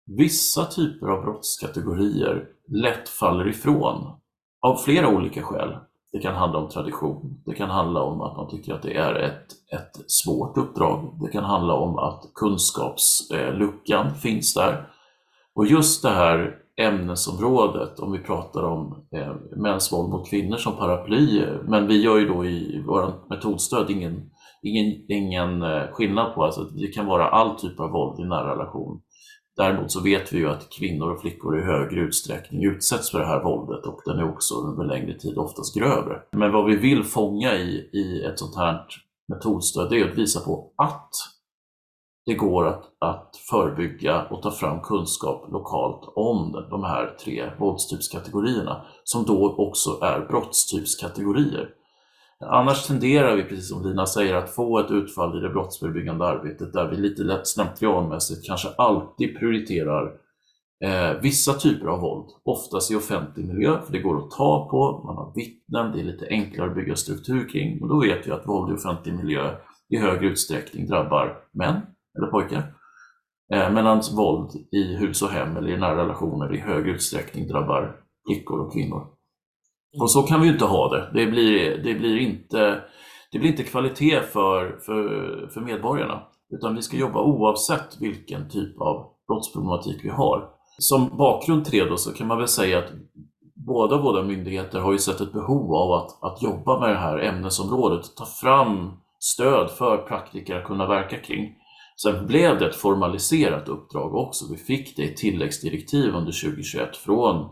vissa 0.06 0.64
typer 0.64 1.06
av 1.06 1.24
brottskategorier 1.24 2.48
lätt 2.68 3.08
faller 3.08 3.48
ifrån 3.48 4.20
av 4.66 4.76
flera 4.76 5.08
olika 5.08 5.42
skäl. 5.42 5.76
Det 6.12 6.18
kan 6.18 6.34
handla 6.34 6.58
om 6.58 6.68
tradition. 6.68 7.42
Det 7.46 7.54
kan 7.54 7.70
handla 7.70 8.02
om 8.02 8.20
att 8.20 8.36
man 8.36 8.50
tycker 8.50 8.74
att 8.74 8.82
det 8.82 8.96
är 8.96 9.14
ett, 9.14 9.46
ett 9.72 10.10
svårt 10.10 10.58
uppdrag. 10.58 11.18
Det 11.20 11.28
kan 11.28 11.44
handla 11.44 11.74
om 11.74 11.98
att 11.98 12.22
kunskapsluckan 12.34 14.14
finns 14.14 14.54
där. 14.54 14.88
Och 15.54 15.66
just 15.66 16.02
det 16.02 16.10
här 16.10 16.56
ämnesområdet, 16.80 18.00
om 18.00 18.12
vi 18.12 18.18
pratar 18.18 18.62
om 18.62 19.04
eh, 19.16 19.34
mäns 19.56 19.92
våld 19.92 20.10
mot 20.10 20.30
kvinnor 20.30 20.56
som 20.56 20.76
paraply, 20.76 21.44
men 21.64 21.86
vi 21.86 22.02
gör 22.02 22.18
ju 22.18 22.28
då 22.28 22.44
i 22.44 22.82
vårt 22.86 23.28
metodstöd 23.30 23.90
ingen, 23.90 24.30
ingen, 24.62 25.10
ingen 25.10 25.62
eh, 25.62 25.82
skillnad 25.92 26.34
på, 26.34 26.44
alltså 26.44 26.64
det 26.64 26.86
kan 26.86 27.06
vara 27.06 27.28
all 27.28 27.58
typ 27.58 27.80
av 27.80 27.90
våld 27.90 28.20
i 28.20 28.24
nära 28.24 28.52
relation. 28.52 29.00
Däremot 29.60 29.92
så 29.92 30.00
vet 30.00 30.32
vi 30.32 30.38
ju 30.38 30.48
att 30.48 30.70
kvinnor 30.70 31.10
och 31.10 31.20
flickor 31.20 31.58
i 31.58 31.62
högre 31.62 32.00
utsträckning 32.00 32.64
utsätts 32.64 33.10
för 33.10 33.18
det 33.18 33.26
här 33.26 33.42
våldet 33.42 33.86
och 33.86 34.00
den 34.04 34.18
är 34.18 34.30
också 34.30 34.54
under 34.54 34.84
längre 34.84 35.18
tid 35.18 35.38
oftast 35.38 35.74
grövre. 35.74 36.22
Men 36.32 36.52
vad 36.52 36.66
vi 36.66 36.76
vill 36.76 37.04
fånga 37.04 37.54
i, 37.54 37.90
i 37.92 38.24
ett 38.24 38.38
sånt 38.38 38.56
här 38.56 38.86
metodstöd 39.28 39.92
är 39.92 40.10
att 40.10 40.18
visa 40.18 40.40
på 40.40 40.72
att 40.76 41.10
det 42.26 42.34
går 42.34 42.66
att, 42.66 42.84
att 42.98 43.36
förebygga 43.50 44.26
och 44.30 44.42
ta 44.42 44.50
fram 44.50 44.80
kunskap 44.80 45.52
lokalt 45.52 46.12
om 46.14 46.66
de 46.70 46.84
här 46.84 47.16
tre 47.24 47.50
våldstypskategorierna 47.58 48.86
som 49.04 49.24
då 49.24 49.54
också 49.56 49.90
är 50.02 50.26
brottstypskategorier. 50.28 51.68
Annars 52.44 52.86
tenderar 52.86 53.36
vi, 53.36 53.42
precis 53.42 53.68
som 53.68 53.82
Lina 53.82 54.06
säger, 54.06 54.34
att 54.34 54.50
få 54.50 54.78
ett 54.78 54.90
utfall 54.90 55.38
i 55.38 55.40
det 55.40 55.48
brottsförebyggande 55.48 56.26
arbetet 56.26 56.72
där 56.72 56.88
vi 56.88 56.96
lite 56.96 57.22
lätt 57.22 57.46
slentrianmässigt 57.46 58.46
kanske 58.46 58.68
alltid 58.68 59.38
prioriterar 59.38 60.12
eh, 60.84 61.20
vissa 61.22 61.52
typer 61.52 61.86
av 61.86 62.00
våld, 62.00 62.26
oftast 62.44 62.90
i 62.90 62.94
offentlig 62.94 63.46
miljö, 63.46 63.80
för 63.82 63.92
det 63.92 63.98
går 63.98 64.18
att 64.18 64.30
ta 64.30 64.68
på, 64.70 65.02
man 65.06 65.16
har 65.16 65.32
vittnen, 65.34 65.92
det 65.92 66.00
är 66.00 66.04
lite 66.04 66.26
enklare 66.30 66.68
att 66.68 66.74
bygga 66.74 66.96
struktur 66.96 67.48
kring. 67.48 67.82
Och 67.82 67.88
då 67.88 68.00
vet 68.00 68.26
vi 68.26 68.30
att 68.30 68.48
våld 68.48 68.72
i 68.72 68.74
offentlig 68.74 69.14
miljö 69.14 69.56
i 69.88 69.96
högre 69.96 70.26
utsträckning 70.26 70.86
drabbar 70.86 71.36
män 71.52 71.80
eller 72.18 72.26
pojkar. 72.26 72.74
Eh, 73.52 73.72
Medan 73.72 74.02
våld 74.16 74.50
i 74.72 74.96
hus 74.96 75.22
och 75.22 75.28
hem 75.28 75.56
eller 75.56 75.70
i 75.70 75.76
nära 75.76 75.96
relationer 75.96 76.54
i 76.54 76.58
högre 76.58 76.90
utsträckning 76.90 77.48
drabbar 77.48 77.96
flickor 78.26 78.60
och 78.60 78.72
kvinnor. 78.72 79.19
Och 79.98 80.10
så 80.10 80.22
kan 80.22 80.40
vi 80.40 80.46
ju 80.46 80.52
inte 80.52 80.64
ha 80.64 80.88
det. 80.88 81.10
Det 81.14 81.26
blir, 81.26 81.78
det 81.84 81.94
blir, 81.94 82.16
inte, 82.16 82.80
det 83.32 83.38
blir 83.38 83.50
inte 83.50 83.62
kvalitet 83.62 84.20
för, 84.20 84.78
för, 84.86 85.48
för 85.54 85.60
medborgarna. 85.60 86.22
Utan 86.50 86.76
vi 86.76 86.82
ska 86.82 86.96
jobba 86.96 87.22
oavsett 87.22 88.00
vilken 88.00 88.50
typ 88.50 88.80
av 88.80 89.06
brottsproblematik 89.28 90.00
vi 90.04 90.08
har. 90.08 90.48
Som 90.78 91.16
bakgrund 91.18 91.64
till 91.64 91.78
det 91.78 91.90
då 91.90 91.96
så 91.96 92.12
kan 92.12 92.26
man 92.26 92.38
väl 92.38 92.48
säga 92.48 92.78
att 92.78 92.90
båda 93.66 94.02
våra 94.02 94.22
myndigheter 94.22 94.80
har 94.80 94.92
ju 94.92 94.98
sett 94.98 95.20
ett 95.20 95.32
behov 95.32 95.74
av 95.74 95.92
att, 95.92 96.22
att 96.22 96.42
jobba 96.42 96.80
med 96.80 96.90
det 96.90 96.98
här 96.98 97.18
ämnesområdet, 97.18 98.16
ta 98.16 98.26
fram 98.26 98.92
stöd 99.18 99.70
för 99.70 99.96
praktiker 99.96 100.56
att 100.56 100.66
kunna 100.66 100.86
verka 100.86 101.16
kring. 101.16 101.54
Sen 102.02 102.26
blev 102.26 102.58
det 102.58 102.66
ett 102.66 102.76
formaliserat 102.76 103.68
uppdrag 103.68 104.14
också. 104.14 104.44
Vi 104.50 104.56
fick 104.56 104.96
det 104.96 105.02
i 105.02 105.14
tilläggsdirektiv 105.14 106.14
under 106.14 106.42
2021 106.42 106.96
från, 106.96 107.48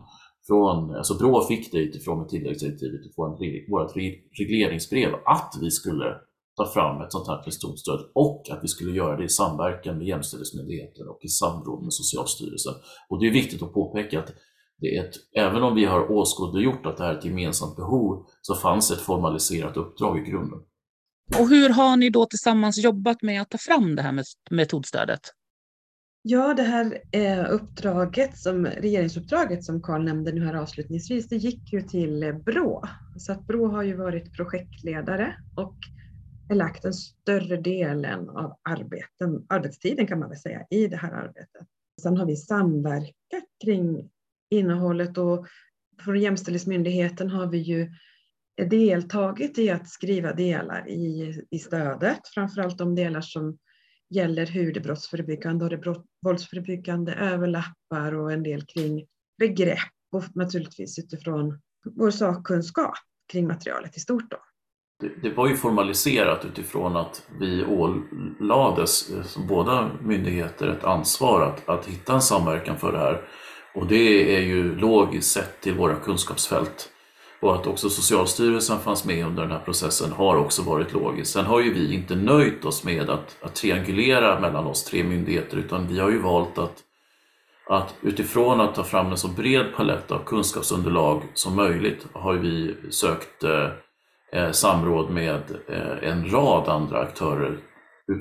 från 0.48 0.96
alltså 0.96 1.14
Brå 1.14 1.44
fick 1.44 1.72
det 1.72 1.78
utifrån 1.78 2.22
ett 2.22 2.28
tilläggsdirektiv 2.28 2.88
utifrån 2.88 3.38
vårt 3.70 3.96
regleringsbrev 4.38 5.14
att 5.24 5.54
vi 5.60 5.70
skulle 5.70 6.04
ta 6.56 6.66
fram 6.66 7.02
ett 7.02 7.12
sånt 7.12 7.28
här 7.28 7.42
prestationsstöd 7.42 8.00
och 8.14 8.50
att 8.50 8.58
vi 8.62 8.68
skulle 8.68 8.92
göra 8.92 9.16
det 9.16 9.24
i 9.24 9.28
samverkan 9.28 9.98
med 9.98 10.06
Jämställdhetsmyndigheten 10.06 11.08
och 11.08 11.18
i 11.22 11.28
samråd 11.28 11.82
med 11.82 11.92
Socialstyrelsen. 11.92 12.74
Och 13.08 13.20
det 13.20 13.26
är 13.26 13.32
viktigt 13.32 13.62
att 13.62 13.74
påpeka 13.74 14.18
att 14.18 14.30
det 14.80 14.96
är 14.96 15.04
ett, 15.04 15.14
även 15.36 15.62
om 15.62 15.74
vi 15.74 15.84
har 15.84 16.12
åskådliggjort 16.12 16.86
att 16.86 16.96
det 16.96 17.04
här 17.04 17.14
är 17.14 17.18
ett 17.18 17.24
gemensamt 17.24 17.76
behov 17.76 18.26
så 18.42 18.54
fanns 18.54 18.90
ett 18.90 19.00
formaliserat 19.00 19.76
uppdrag 19.76 20.18
i 20.18 20.30
grunden. 20.30 20.58
Och 21.38 21.48
hur 21.48 21.68
har 21.68 21.96
ni 21.96 22.10
då 22.10 22.24
tillsammans 22.24 22.84
jobbat 22.84 23.22
med 23.22 23.42
att 23.42 23.50
ta 23.50 23.58
fram 23.58 23.96
det 23.96 24.02
här 24.02 24.24
metodstödet? 24.50 25.20
Ja, 26.22 26.54
det 26.54 26.62
här 26.62 27.02
eh, 27.12 27.52
uppdraget, 27.52 28.38
som, 28.38 28.66
regeringsuppdraget 28.66 29.64
som 29.64 29.82
Karl 29.82 30.04
nämnde 30.04 30.32
nu 30.32 30.44
här 30.44 30.54
avslutningsvis, 30.54 31.28
det 31.28 31.36
gick 31.36 31.72
ju 31.72 31.82
till 31.82 32.40
Brå. 32.44 32.84
Så 33.16 33.32
att 33.32 33.46
Brå 33.46 33.68
har 33.68 33.82
ju 33.82 33.96
varit 33.96 34.32
projektledare 34.32 35.36
och 35.56 35.74
lagt 36.54 36.82
den 36.82 36.92
större 36.92 37.56
delen 37.56 38.28
av 38.28 38.58
arbeten, 38.62 39.46
arbetstiden 39.48 40.06
kan 40.06 40.18
man 40.18 40.28
väl 40.28 40.38
säga, 40.38 40.66
i 40.70 40.86
det 40.86 40.96
här 40.96 41.12
arbetet. 41.12 41.66
Sen 42.02 42.16
har 42.16 42.26
vi 42.26 42.36
samverkat 42.36 43.44
kring 43.64 44.10
innehållet 44.50 45.18
och 45.18 45.46
från 46.04 46.20
Jämställdhetsmyndigheten 46.20 47.30
har 47.30 47.46
vi 47.46 47.58
ju 47.58 47.90
deltagit 48.70 49.58
i 49.58 49.70
att 49.70 49.88
skriva 49.88 50.32
delar 50.32 50.88
i, 50.88 51.34
i 51.50 51.58
stödet, 51.58 52.28
framförallt 52.34 52.78
de 52.78 52.94
delar 52.94 53.20
som 53.20 53.58
gäller 54.10 54.46
hur 54.46 54.72
det 54.72 54.80
brottsförebyggande 54.80 55.64
och 55.64 55.70
det 55.70 55.78
brott, 55.78 56.04
våldsförebyggande 56.22 57.14
överlappar 57.14 58.14
och 58.14 58.32
en 58.32 58.42
del 58.42 58.66
kring 58.66 59.06
begrepp 59.38 59.78
och 60.12 60.24
naturligtvis 60.34 60.98
utifrån 60.98 61.60
vår 61.96 62.10
sakkunskap 62.10 62.94
kring 63.32 63.46
materialet 63.46 63.96
i 63.96 64.00
stort. 64.00 64.30
Då. 64.30 64.36
Det, 65.00 65.28
det 65.28 65.34
var 65.34 65.48
ju 65.48 65.56
formaliserat 65.56 66.44
utifrån 66.44 66.96
att 66.96 67.26
vi 67.40 67.64
ålades, 67.64 69.10
som 69.24 69.46
båda 69.46 69.90
myndigheter, 70.02 70.68
ett 70.68 70.84
ansvar 70.84 71.42
att, 71.42 71.68
att 71.68 71.86
hitta 71.86 72.14
en 72.14 72.20
samverkan 72.20 72.78
för 72.78 72.92
det 72.92 72.98
här. 72.98 73.28
Och 73.74 73.86
det 73.86 74.36
är 74.36 74.40
ju 74.40 74.76
logiskt 74.76 75.32
sett 75.32 75.60
till 75.60 75.74
våra 75.74 75.94
kunskapsfält. 75.94 76.90
Och 77.40 77.54
att 77.54 77.66
också 77.66 77.90
Socialstyrelsen 77.90 78.78
fanns 78.78 79.04
med 79.04 79.26
under 79.26 79.42
den 79.42 79.52
här 79.52 79.64
processen 79.64 80.12
har 80.12 80.36
också 80.36 80.62
varit 80.62 80.92
logiskt. 80.92 81.32
Sen 81.32 81.44
har 81.44 81.60
ju 81.60 81.72
vi 81.72 81.94
inte 81.94 82.16
nöjt 82.16 82.64
oss 82.64 82.84
med 82.84 83.10
att, 83.10 83.36
att 83.42 83.54
triangulera 83.54 84.40
mellan 84.40 84.66
oss 84.66 84.84
tre 84.84 85.04
myndigheter 85.04 85.56
utan 85.56 85.86
vi 85.86 85.98
har 85.98 86.10
ju 86.10 86.18
valt 86.18 86.58
att, 86.58 86.82
att 87.70 87.94
utifrån 88.02 88.60
att 88.60 88.74
ta 88.74 88.84
fram 88.84 89.06
en 89.06 89.16
så 89.16 89.28
bred 89.28 89.66
palett 89.76 90.10
av 90.10 90.24
kunskapsunderlag 90.24 91.22
som 91.34 91.56
möjligt 91.56 92.06
har 92.12 92.34
vi 92.34 92.76
sökt 92.90 93.44
eh, 93.44 93.68
eh 94.32 94.50
samråd 94.50 95.10
med 95.10 95.42
eh, 95.68 96.10
en 96.10 96.30
rad 96.30 96.68
andra 96.68 97.00
aktörer 97.00 97.58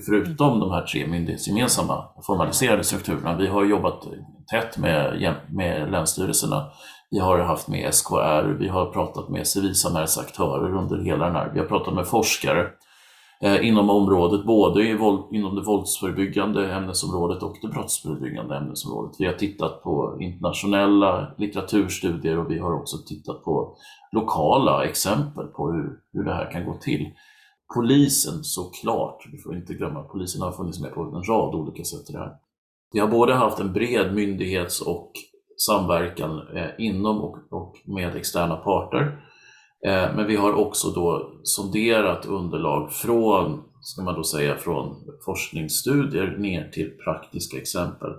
förutom 0.05 0.59
de 0.59 0.71
här 0.71 0.85
tre 0.85 1.07
myndighetsgemensamma 1.07 2.09
formaliserade 2.25 2.83
strukturerna. 2.83 3.37
Vi 3.37 3.47
har 3.47 3.65
jobbat 3.65 4.03
tätt 4.51 4.77
med, 4.77 5.35
med 5.49 5.91
länsstyrelserna 5.91 6.71
vi 7.09 7.19
har 7.19 7.39
haft 7.39 7.67
med 7.67 7.93
SKR, 7.93 8.57
vi 8.59 8.67
har 8.67 8.85
pratat 8.85 9.29
med 9.29 9.47
civilsamhällesaktörer 9.47 10.77
under 10.77 10.97
hela 10.97 11.25
den 11.25 11.35
här, 11.35 11.51
vi 11.53 11.59
har 11.59 11.65
pratat 11.65 11.93
med 11.93 12.07
forskare 12.07 12.67
eh, 13.41 13.67
inom 13.67 13.89
området, 13.89 14.45
både 14.45 14.83
i 14.83 14.97
våld, 14.97 15.23
inom 15.31 15.55
det 15.55 15.61
våldsförebyggande 15.61 16.73
ämnesområdet 16.73 17.43
och 17.43 17.57
det 17.61 17.67
brottsförebyggande 17.67 18.57
ämnesområdet. 18.57 19.15
Vi 19.19 19.25
har 19.25 19.33
tittat 19.33 19.83
på 19.83 20.17
internationella 20.19 21.33
litteraturstudier 21.37 22.39
och 22.39 22.51
vi 22.51 22.59
har 22.59 22.73
också 22.73 22.97
tittat 23.07 23.43
på 23.43 23.77
lokala 24.11 24.85
exempel 24.85 25.47
på 25.47 25.71
hur, 25.71 25.99
hur 26.13 26.23
det 26.23 26.33
här 26.33 26.51
kan 26.51 26.65
gå 26.65 26.73
till. 26.73 27.11
Polisen 27.75 28.43
såklart, 28.43 29.23
vi 29.31 29.37
får 29.37 29.55
inte 29.55 29.73
glömma 29.73 29.99
att 29.99 30.09
polisen 30.11 30.41
har 30.41 30.51
funnits 30.51 30.79
med 30.79 30.93
på 30.93 31.01
en 31.01 31.23
rad 31.23 31.55
olika 31.55 31.83
sätt 31.83 32.09
i 32.09 32.13
det 32.13 32.19
här. 32.19 32.31
Vi 32.93 32.99
har 32.99 33.07
både 33.07 33.33
haft 33.33 33.59
en 33.59 33.73
bred 33.73 34.15
myndighets 34.15 34.81
och 34.81 35.11
samverkan 35.57 36.41
eh, 36.55 36.69
inom 36.77 37.21
och, 37.21 37.37
och 37.51 37.75
med 37.85 38.15
externa 38.15 38.55
parter. 38.55 39.21
Eh, 39.85 40.15
men 40.15 40.27
vi 40.27 40.35
har 40.35 40.53
också 40.53 40.89
då 40.89 41.31
sonderat 41.43 42.25
underlag 42.25 42.91
från, 42.91 43.63
ska 43.81 44.01
man 44.01 44.15
då 44.15 44.23
säga, 44.23 44.55
från 44.55 44.95
forskningsstudier 45.25 46.37
ner 46.37 46.69
till 46.69 46.91
praktiska 47.03 47.57
exempel. 47.57 48.09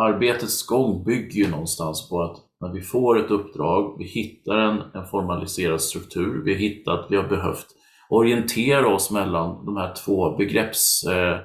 Arbetets 0.00 0.66
gång 0.66 1.04
bygger 1.04 1.44
ju 1.44 1.50
någonstans 1.50 2.08
på 2.08 2.22
att 2.22 2.36
när 2.60 2.72
vi 2.72 2.80
får 2.80 3.18
ett 3.18 3.30
uppdrag, 3.30 3.96
vi 3.98 4.04
hittar 4.04 4.56
en, 4.56 4.82
en 4.94 5.06
formaliserad 5.10 5.80
struktur, 5.80 6.42
vi 6.44 6.52
har 6.52 6.58
hittat, 6.58 7.06
vi 7.10 7.16
har 7.16 7.28
behövt 7.28 7.66
orientera 8.08 8.94
oss 8.94 9.10
mellan 9.10 9.66
de 9.66 9.76
här 9.76 9.94
två 9.94 10.36
begrepps 10.36 11.04
eh, 11.04 11.38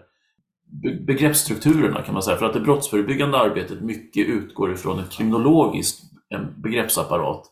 begreppsstrukturerna 1.07 2.01
kan 2.01 2.13
man 2.13 2.23
säga. 2.23 2.37
För 2.37 2.45
att 2.45 2.53
det 2.53 2.59
brottsförebyggande 2.59 3.37
arbetet 3.37 3.81
mycket 3.81 4.27
utgår 4.27 4.73
ifrån 4.73 4.99
ett 4.99 5.11
kriminologiskt 5.11 6.01
begreppsapparat. 6.63 7.43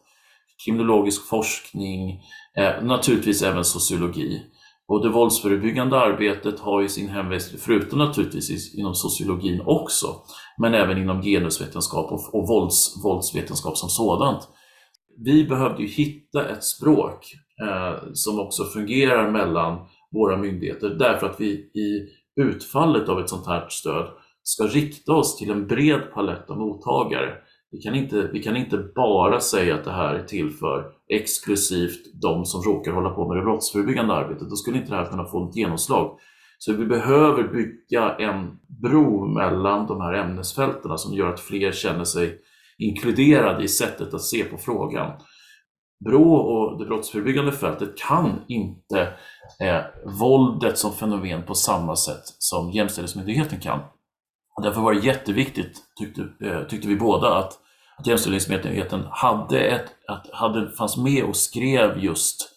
Kriminologisk 0.65 1.27
forskning, 1.29 2.21
eh, 2.57 2.83
naturligtvis 2.83 3.41
även 3.41 3.65
sociologi. 3.65 4.41
Och 4.87 5.03
det 5.03 5.09
våldsförebyggande 5.09 5.99
arbetet 5.99 6.59
har 6.59 6.81
ju 6.81 6.89
sin 6.89 7.09
hemvist, 7.09 7.55
förutom 7.59 7.99
naturligtvis 7.99 8.75
inom 8.75 8.95
sociologin 8.95 9.61
också, 9.65 10.15
men 10.57 10.73
även 10.73 10.97
inom 10.97 11.21
genusvetenskap 11.21 12.11
och, 12.11 12.35
och 12.35 12.47
vålds, 12.47 13.03
våldsvetenskap 13.03 13.77
som 13.77 13.89
sådant. 13.89 14.47
Vi 15.17 15.43
behövde 15.43 15.81
ju 15.81 15.87
hitta 15.87 16.49
ett 16.49 16.63
språk 16.63 17.33
eh, 17.61 18.03
som 18.13 18.39
också 18.39 18.63
fungerar 18.63 19.31
mellan 19.31 19.79
våra 20.11 20.37
myndigheter 20.37 20.89
därför 20.89 21.29
att 21.29 21.41
vi 21.41 21.51
i 21.59 22.07
utfallet 22.39 23.09
av 23.09 23.19
ett 23.19 23.29
sånt 23.29 23.47
här 23.47 23.65
stöd 23.69 24.07
ska 24.43 24.63
rikta 24.63 25.13
oss 25.13 25.37
till 25.37 25.51
en 25.51 25.67
bred 25.67 26.13
palett 26.13 26.49
av 26.49 26.57
mottagare. 26.57 27.33
Vi 27.71 27.81
kan, 27.81 27.95
inte, 27.95 28.29
vi 28.33 28.43
kan 28.43 28.57
inte 28.57 28.77
bara 28.77 29.39
säga 29.39 29.75
att 29.75 29.83
det 29.83 29.91
här 29.91 30.15
är 30.15 30.23
till 30.23 30.51
för 30.51 30.85
exklusivt 31.09 32.21
de 32.21 32.45
som 32.45 32.61
råkar 32.61 32.91
hålla 32.91 33.09
på 33.09 33.27
med 33.27 33.37
det 33.37 33.43
brottsförebyggande 33.43 34.13
arbetet. 34.13 34.49
Då 34.49 34.55
skulle 34.55 34.77
inte 34.77 34.91
det 34.91 34.95
här 34.95 35.05
kunna 35.05 35.25
få 35.25 35.49
ett 35.49 35.55
genomslag. 35.55 36.17
Så 36.57 36.73
vi 36.73 36.85
behöver 36.85 37.43
bygga 37.43 38.15
en 38.15 38.59
bro 38.81 39.27
mellan 39.27 39.87
de 39.87 40.01
här 40.01 40.13
ämnesfälten 40.13 40.97
som 40.97 41.13
gör 41.13 41.33
att 41.33 41.39
fler 41.39 41.71
känner 41.71 42.03
sig 42.03 42.39
inkluderade 42.77 43.63
i 43.63 43.67
sättet 43.67 44.13
att 44.13 44.23
se 44.23 44.43
på 44.43 44.57
frågan. 44.57 45.11
Brå 46.05 46.33
och 46.33 46.79
det 46.79 46.85
brottsförebyggande 46.85 47.51
fältet 47.51 47.97
kan 47.97 48.41
inte 48.47 49.01
eh, 49.59 49.81
våldet 50.19 50.77
som 50.77 50.93
fenomen 50.93 51.43
på 51.43 51.55
samma 51.55 51.95
sätt 51.95 52.23
som 52.39 52.71
Jämställdhetsmyndigheten 52.71 53.59
kan. 53.59 53.79
Därför 54.63 54.81
var 54.81 54.93
det 54.93 54.99
jätteviktigt, 54.99 55.77
tyckte, 55.99 56.21
eh, 56.21 56.61
tyckte 56.67 56.87
vi 56.87 56.95
båda, 56.95 57.35
att, 57.35 57.59
att 57.97 58.07
Jämställdhetsmyndigheten 58.07 59.03
hade 59.11 59.59
ett, 59.59 59.85
att, 60.07 60.29
hade, 60.33 60.71
fanns 60.71 60.97
med 60.97 61.23
och 61.23 61.35
skrev 61.35 61.97
just 61.97 62.49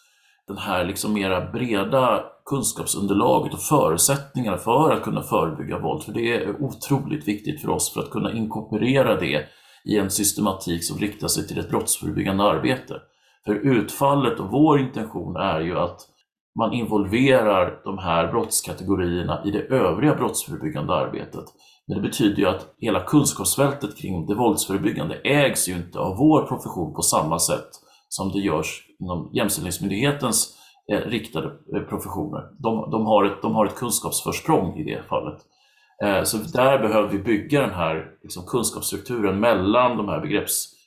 den 0.49 0.59
här 0.59 0.85
liksom 0.85 1.13
mera 1.13 1.53
breda 1.53 2.25
kunskapsunderlaget 2.45 3.55
och 3.55 3.63
förutsättningarna 3.63 4.57
för 4.57 4.91
att 4.91 5.03
kunna 5.03 5.23
förebygga 5.23 5.79
våld. 5.79 6.03
För 6.03 6.13
det 6.13 6.37
är 6.37 6.63
otroligt 6.63 7.29
viktigt 7.29 7.63
för 7.63 7.71
oss 7.71 7.93
för 7.93 8.01
att 8.01 8.11
kunna 8.11 8.33
inkorporera 8.33 9.21
det 9.21 9.47
i 9.85 9.99
en 9.99 10.11
systematik 10.11 10.85
som 10.85 10.99
riktar 10.99 11.29
sig 11.29 11.49
till 11.49 11.59
ett 11.59 11.71
brottsförebyggande 11.71 12.45
arbete. 12.45 12.95
För 13.47 13.55
utfallet 13.55 14.41
och 14.41 14.51
vår 14.51 14.81
intention 14.81 15.37
är 15.37 15.61
ju 15.61 15.79
att 15.79 16.01
man 16.59 16.73
involverar 16.73 17.81
de 17.85 17.99
här 17.99 18.33
brottskategorierna 18.33 19.45
i 19.45 19.51
det 19.51 19.63
övriga 19.63 20.15
brottsförebyggande 20.15 20.95
arbetet. 20.95 21.45
Men 21.87 21.97
det 21.97 22.09
betyder 22.09 22.37
ju 22.37 22.49
att 22.49 22.75
hela 22.79 23.01
kunskapsfältet 23.01 23.97
kring 23.97 24.27
det 24.27 24.35
våldsförebyggande 24.35 25.15
ägs 25.15 25.69
ju 25.69 25.73
inte 25.73 25.99
av 25.99 26.17
vår 26.17 26.43
profession 26.43 26.95
på 26.95 27.03
samma 27.03 27.39
sätt 27.39 27.69
som 28.09 28.33
det 28.33 28.39
görs 28.39 28.87
inom 29.01 29.31
Jämställdhetsmyndighetens 29.35 30.59
eh, 30.93 30.99
riktade 30.99 31.47
eh, 31.47 31.83
professioner. 31.83 32.43
De, 32.59 32.91
de, 32.91 33.07
har 33.07 33.25
ett, 33.25 33.43
de 33.43 33.55
har 33.55 33.67
ett 33.67 33.77
kunskapsförsprång 33.77 34.79
i 34.79 34.85
det 34.85 35.03
fallet. 35.09 35.39
Eh, 36.05 36.23
så 36.23 36.37
där 36.37 36.79
behöver 36.79 37.09
vi 37.09 37.19
bygga 37.19 37.61
den 37.61 37.75
här 37.75 38.07
liksom, 38.23 38.43
kunskapsstrukturen 38.47 39.41
mellan 39.41 39.97
de 39.97 40.09
här 40.09 40.21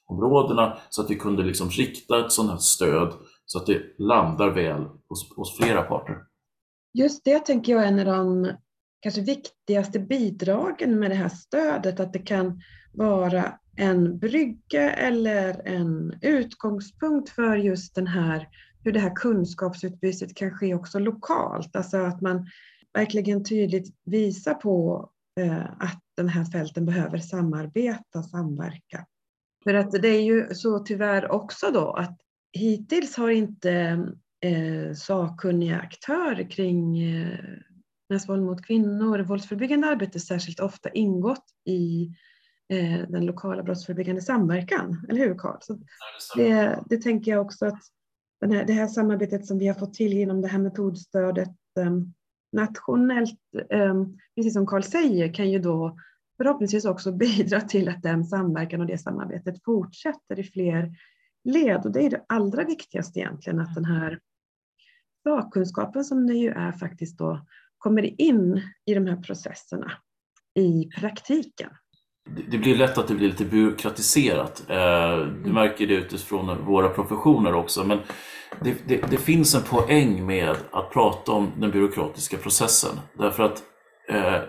områdena, 0.08 0.78
så 0.90 1.02
att 1.02 1.10
vi 1.10 1.16
kunde 1.16 1.44
liksom 1.44 1.70
rikta 1.70 2.26
ett 2.26 2.32
sådant 2.32 2.52
här 2.52 2.58
stöd 2.58 3.14
så 3.46 3.60
att 3.60 3.66
det 3.66 3.82
landar 3.98 4.50
väl 4.50 4.82
hos, 5.10 5.36
hos 5.36 5.58
flera 5.58 5.82
parter. 5.82 6.18
Just 6.94 7.26
det 7.26 7.40
tänker 7.40 7.72
jag 7.72 7.84
är 7.84 7.88
en 7.88 8.00
av 8.00 8.06
de 8.06 8.52
kanske 9.00 9.22
viktigaste 9.22 10.00
bidragen 10.00 11.00
med 11.00 11.12
det 11.12 11.16
här 11.16 11.30
stödet, 11.30 12.00
att 12.00 12.14
det 12.14 12.20
kan 12.20 12.62
vara 12.94 13.54
en 13.78 14.20
brygga 14.20 14.92
eller 14.92 15.68
en 15.68 16.14
utgångspunkt 16.22 17.30
för 17.30 17.56
just 17.56 17.96
den 17.96 18.08
här, 18.08 18.48
hur 18.84 18.92
det 18.92 19.00
här 19.00 19.16
kunskapsutbytet 19.16 20.36
kan 20.36 20.52
ske 20.52 20.76
också 20.76 21.00
lokalt. 21.00 21.76
Alltså 21.76 21.98
att 21.98 22.22
man 22.22 22.48
verkligen 22.94 23.44
tydligt 23.44 23.96
visar 24.06 24.54
på 24.54 25.10
eh, 25.40 25.66
att 25.66 26.02
den 26.18 26.30
här 26.30 26.46
fälten 26.46 26.86
behöver 26.86 27.18
samarbeta, 27.18 28.24
samverka. 28.24 29.06
För 29.68 29.74
att 29.74 29.92
det 29.92 30.08
är 30.08 30.22
ju 30.22 30.54
så 30.54 30.80
tyvärr 30.80 31.32
också 31.32 31.72
då 31.72 31.92
att 31.92 32.18
hittills 32.54 33.18
har 33.18 33.30
inte 33.30 33.72
eh, 34.42 34.94
sakkunniga 34.96 35.80
aktörer 35.80 36.50
kring 36.50 37.02
eh, 37.02 37.40
mäns 38.10 38.30
våld 38.30 38.44
mot 38.44 38.66
kvinnor, 38.66 39.20
våldsförebyggande 39.20 39.88
arbete 39.88 40.20
särskilt 40.20 40.60
ofta 40.60 40.90
ingått 40.90 41.46
i 41.66 42.10
eh, 42.74 43.10
den 43.10 43.26
lokala 43.26 43.64
brottsförebyggande 43.64 44.22
samverkan, 44.22 45.06
eller 45.10 45.20
hur 45.20 45.36
Karl? 45.36 45.58
Så 45.62 45.78
det, 46.36 46.80
det 46.90 46.98
tänker 46.98 47.32
jag 47.32 47.42
också 47.42 47.66
att 47.66 47.80
den 48.42 48.52
här, 48.52 48.66
det 48.66 48.74
här 48.74 48.88
samarbetet 48.88 49.46
som 49.46 49.60
vi 49.60 49.68
har 49.68 49.76
fått 49.76 49.94
till 49.94 50.14
genom 50.14 50.42
det 50.42 50.48
här 50.48 50.60
metodstödet 50.60 51.56
eh, 51.80 51.92
nationellt, 52.52 53.40
eh, 53.70 54.04
precis 54.36 54.54
som 54.54 54.68
Karl 54.68 54.84
säger, 54.84 55.34
kan 55.34 55.52
ju 55.52 55.60
då 55.60 55.98
förhoppningsvis 56.38 56.86
också 56.86 57.12
bidra 57.12 57.62
till 57.62 57.90
att 57.90 58.02
den 58.02 58.24
samverkan 58.24 58.82
och 58.82 58.88
det 58.88 58.98
samarbetet 58.98 59.64
fortsätter 59.64 60.40
i 60.40 60.44
fler 60.44 60.92
led. 61.44 61.86
Och 61.86 61.92
det 61.92 62.06
är 62.06 62.10
det 62.10 62.26
allra 62.30 62.64
viktigaste 62.64 63.20
egentligen, 63.20 63.60
att 63.60 63.76
den 63.76 63.86
här 63.86 64.20
sakkunskapen 65.24 66.04
som 66.04 66.28
det 66.28 66.34
ju 66.34 66.50
är 66.50 66.72
faktiskt 66.72 67.18
då 67.18 67.46
kommer 67.78 68.22
in 68.22 68.62
i 68.86 68.94
de 68.94 69.06
här 69.06 69.16
processerna 69.16 69.92
i 70.60 70.90
praktiken. 71.00 71.70
Det 72.50 72.58
blir 72.58 72.78
lätt 72.78 72.98
att 72.98 73.08
det 73.08 73.16
blir 73.16 73.28
lite 73.28 73.46
byråkratiserat. 73.46 74.70
Eh, 74.70 75.18
du 75.44 75.54
märker 75.54 75.88
det 75.88 75.94
utifrån 75.94 76.66
våra 76.66 76.90
professioner 76.90 77.54
också. 77.54 77.84
Men 77.84 78.00
det, 78.64 78.88
det, 78.88 79.02
det, 79.12 79.18
finns 79.18 79.56
en 79.56 79.64
poäng 79.64 80.26
med 80.26 80.56
att 80.72 80.92
prata 80.92 81.32
om 81.32 81.52
den 81.58 81.72
byråkratiska 81.72 82.38
processen. 82.38 83.00
Därför 83.18 83.44
att 83.44 83.64
Eh, 84.08 84.36
eh, 84.36 84.42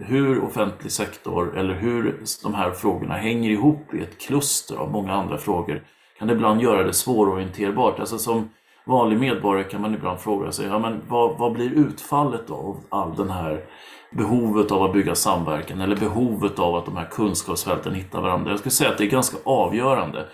hur 0.00 0.44
offentlig 0.44 0.92
sektor 0.92 1.58
eller 1.58 1.74
hur 1.74 2.22
de 2.42 2.54
här 2.54 2.70
frågorna 2.70 3.14
hänger 3.14 3.50
ihop 3.50 3.94
i 3.94 4.00
ett 4.00 4.18
kluster 4.18 4.76
av 4.76 4.90
många 4.90 5.12
andra 5.12 5.38
frågor 5.38 5.82
kan 6.18 6.30
ibland 6.30 6.62
göra 6.62 6.82
det 6.82 6.92
svårorienterbart. 6.92 8.00
Alltså 8.00 8.18
som 8.18 8.50
vanlig 8.86 9.18
medborgare 9.18 9.70
kan 9.70 9.80
man 9.80 9.94
ibland 9.94 10.20
fråga 10.20 10.52
sig, 10.52 10.66
ja, 10.66 10.78
men 10.78 11.02
vad, 11.08 11.38
vad 11.38 11.52
blir 11.52 11.70
utfallet 11.70 12.50
av 12.50 12.80
all 12.88 13.16
den 13.16 13.30
här 13.30 13.64
behovet 14.12 14.72
av 14.72 14.82
att 14.82 14.92
bygga 14.92 15.14
samverkan 15.14 15.80
eller 15.80 15.96
behovet 15.96 16.58
av 16.58 16.74
att 16.74 16.84
de 16.84 16.96
här 16.96 17.08
kunskapsfälten 17.10 17.94
hittar 17.94 18.20
varandra. 18.20 18.50
Jag 18.50 18.58
skulle 18.58 18.72
säga 18.72 18.90
att 18.90 18.98
det 18.98 19.04
är 19.04 19.10
ganska 19.10 19.36
avgörande. 19.44 20.26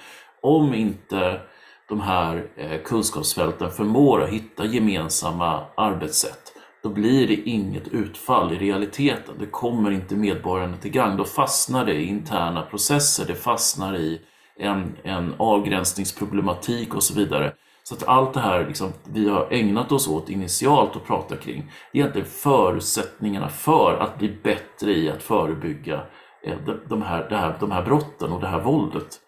Om 0.43 0.75
inte 0.75 1.41
de 1.89 2.01
här 2.01 2.47
eh, 2.57 2.81
kunskapsfälten 2.85 3.71
förmår 3.71 4.23
att 4.23 4.29
hitta 4.29 4.65
gemensamma 4.65 5.65
arbetssätt, 5.75 6.50
då 6.83 6.89
blir 6.89 7.29
det 7.29 7.35
inget 7.35 7.89
utfall 7.89 8.53
i 8.53 8.59
realiteten. 8.59 9.35
Det 9.39 9.47
kommer 9.47 9.91
inte 9.91 10.17
medborgarna 10.17 10.77
till 10.77 10.91
gagn. 10.91 11.17
Då 11.17 11.25
fastnar 11.25 11.85
det 11.85 11.95
i 11.95 12.07
interna 12.07 12.63
processer, 12.63 13.27
det 13.27 13.35
fastnar 13.35 13.97
i 13.97 14.21
en, 14.57 14.97
en 15.03 15.35
avgränsningsproblematik 15.39 16.95
och 16.95 17.03
så 17.03 17.15
vidare. 17.15 17.53
Så 17.83 17.95
att 17.95 18.09
allt 18.09 18.35
det 18.35 18.41
här 18.41 18.67
liksom, 18.67 18.93
vi 19.05 19.29
har 19.29 19.49
ägnat 19.51 19.93
oss 19.93 20.09
åt 20.09 20.31
initialt 20.31 20.97
att 20.97 21.07
prata 21.07 21.37
kring, 21.37 21.73
det 21.93 21.99
är 21.99 22.01
egentligen 22.01 22.29
förutsättningarna 22.29 23.49
för 23.49 23.97
att 24.01 24.19
bli 24.19 24.39
bättre 24.43 24.93
i 24.93 25.11
att 25.11 25.23
förebygga 25.23 26.03
eh, 26.45 26.59
de 26.89 27.03
här, 27.03 27.27
de 27.31 27.37
här, 27.37 27.57
de 27.61 27.71
här 27.71 27.83
brotten 27.83 28.33
och 28.33 28.41
det 28.41 28.47
här 28.47 28.61
våldet. 28.61 29.21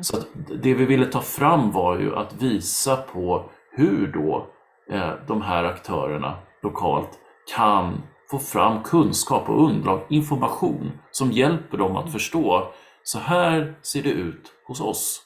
Så 0.00 0.16
att 0.16 0.26
det 0.62 0.74
vi 0.74 0.84
ville 0.84 1.06
ta 1.06 1.20
fram 1.20 1.70
var 1.70 1.98
ju 1.98 2.16
att 2.16 2.42
visa 2.42 2.96
på 2.96 3.50
hur 3.70 4.06
då 4.06 4.46
eh, 4.90 5.12
de 5.26 5.42
här 5.42 5.64
aktörerna 5.64 6.38
lokalt 6.64 7.18
kan 7.54 8.02
få 8.30 8.38
fram 8.38 8.82
kunskap 8.82 9.48
och 9.48 9.64
underlag, 9.64 10.06
information 10.08 10.92
som 11.10 11.32
hjälper 11.32 11.78
dem 11.78 11.96
att 11.96 12.12
förstå 12.12 12.72
så 13.04 13.18
här 13.18 13.78
ser 13.82 14.02
det 14.02 14.10
ut 14.10 14.52
hos 14.68 14.80
oss. 14.80 15.22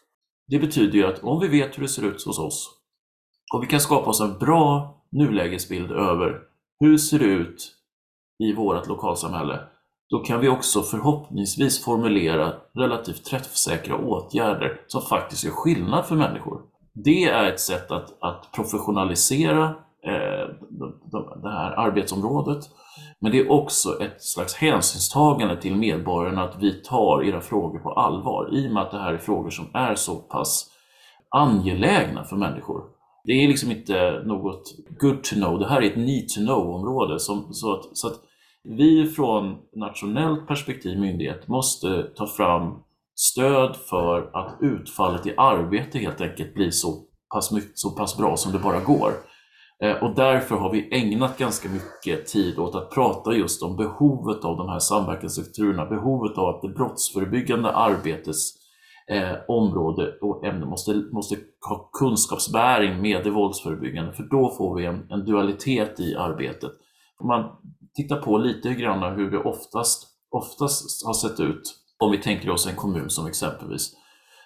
Det 0.48 0.58
betyder 0.58 0.98
ju 0.98 1.06
att 1.06 1.22
om 1.22 1.40
vi 1.40 1.48
vet 1.48 1.78
hur 1.78 1.82
det 1.82 1.88
ser 1.88 2.04
ut 2.04 2.24
hos 2.24 2.38
oss 2.38 2.70
och 3.54 3.62
vi 3.62 3.66
kan 3.66 3.80
skapa 3.80 4.10
oss 4.10 4.20
en 4.20 4.38
bra 4.38 4.96
nulägesbild 5.12 5.90
över 5.90 6.40
hur 6.80 6.96
ser 6.96 7.18
det 7.18 7.24
ut 7.24 7.74
i 8.38 8.52
vårt 8.52 8.88
lokalsamhälle, 8.88 9.60
då 10.10 10.18
kan 10.18 10.40
vi 10.40 10.48
också 10.48 10.82
förhoppningsvis 10.82 11.84
formulera 11.84 12.54
relativt 12.74 13.24
träffsäkra 13.24 13.96
åtgärder 13.96 14.80
som 14.86 15.02
faktiskt 15.02 15.44
gör 15.44 15.52
skillnad 15.52 16.06
för 16.06 16.16
människor. 16.16 16.62
Det 17.04 17.24
är 17.24 17.44
ett 17.44 17.60
sätt 17.60 17.90
att, 17.90 18.22
att 18.22 18.52
professionalisera 18.54 19.74
Eh, 20.06 20.48
det 21.42 21.50
här 21.50 21.72
arbetsområdet 21.72 22.64
men 23.20 23.32
det 23.32 23.38
är 23.38 23.50
också 23.50 24.02
ett 24.02 24.22
slags 24.22 24.54
hänsynstagande 24.54 25.60
till 25.60 25.76
medborgarna 25.76 26.44
att 26.44 26.62
vi 26.62 26.82
tar 26.82 27.22
era 27.22 27.40
frågor 27.40 27.78
på 27.78 27.92
allvar 27.92 28.54
i 28.54 28.68
och 28.68 28.72
med 28.72 28.82
att 28.82 28.90
det 28.90 28.98
här 28.98 29.14
är 29.14 29.18
frågor 29.18 29.50
som 29.50 29.70
är 29.74 29.94
så 29.94 30.16
pass 30.16 30.70
angelägna 31.28 32.24
för 32.24 32.36
människor. 32.36 32.82
Det 33.24 33.32
är 33.32 33.48
liksom 33.48 33.70
inte 33.70 34.22
något 34.26 34.62
good 35.00 35.24
to 35.24 35.34
know, 35.34 35.58
det 35.58 35.68
här 35.68 35.82
är 35.82 35.86
ett 35.86 35.96
need 35.96 36.28
to 36.28 36.40
know-område. 36.40 37.18
Så 37.18 37.32
att, 37.72 37.96
så 37.96 38.06
att 38.06 38.20
vi 38.64 39.06
från 39.06 39.56
nationellt 39.76 40.46
perspektiv, 40.46 40.98
myndighet, 40.98 41.48
måste 41.48 42.02
ta 42.02 42.26
fram 42.26 42.74
stöd 43.14 43.76
för 43.76 44.30
att 44.32 44.58
utfallet 44.60 45.26
i 45.26 45.34
arbete 45.36 45.98
helt 45.98 46.20
enkelt 46.20 46.54
blir 46.54 46.70
så 46.70 47.02
pass, 47.34 47.52
mycket, 47.52 47.78
så 47.78 47.90
pass 47.90 48.16
bra 48.16 48.36
som 48.36 48.52
det 48.52 48.58
bara 48.58 48.80
går. 48.80 49.12
Eh, 49.82 50.02
och 50.02 50.14
därför 50.14 50.56
har 50.56 50.72
vi 50.72 50.88
ägnat 50.90 51.38
ganska 51.38 51.68
mycket 51.68 52.26
tid 52.26 52.58
åt 52.58 52.74
att 52.74 52.90
prata 52.90 53.32
just 53.32 53.62
om 53.62 53.76
behovet 53.76 54.44
av 54.44 54.56
de 54.56 54.68
här 54.68 54.78
samverkansstrukturerna, 54.78 55.86
behovet 55.86 56.38
av 56.38 56.48
att 56.48 56.62
det 56.62 56.68
brottsförebyggande 56.68 57.70
arbetets 57.70 58.54
eh, 59.10 59.34
område 59.48 60.18
och 60.20 60.44
ämne 60.44 60.66
måste, 60.66 60.94
måste 60.94 61.36
ha 61.68 61.90
kunskapsbäring 61.92 63.02
med 63.02 63.24
det 63.24 63.30
våldsförebyggande, 63.30 64.12
för 64.12 64.22
då 64.22 64.54
får 64.58 64.76
vi 64.76 64.84
en, 64.84 65.10
en 65.10 65.24
dualitet 65.24 66.00
i 66.00 66.16
arbetet. 66.16 66.70
Om 67.18 67.26
man 67.26 67.50
tittar 67.94 68.16
på 68.16 68.38
lite 68.38 68.74
grann 68.74 69.16
hur 69.16 69.30
det 69.30 69.38
oftast, 69.38 70.08
oftast 70.30 71.06
har 71.06 71.14
sett 71.14 71.40
ut 71.40 71.62
Om 71.98 72.10
vi 72.10 72.18
tänker 72.18 72.50
oss 72.50 72.66
en 72.66 72.76
kommun 72.76 73.10
som 73.10 73.26
exempelvis. 73.26 73.92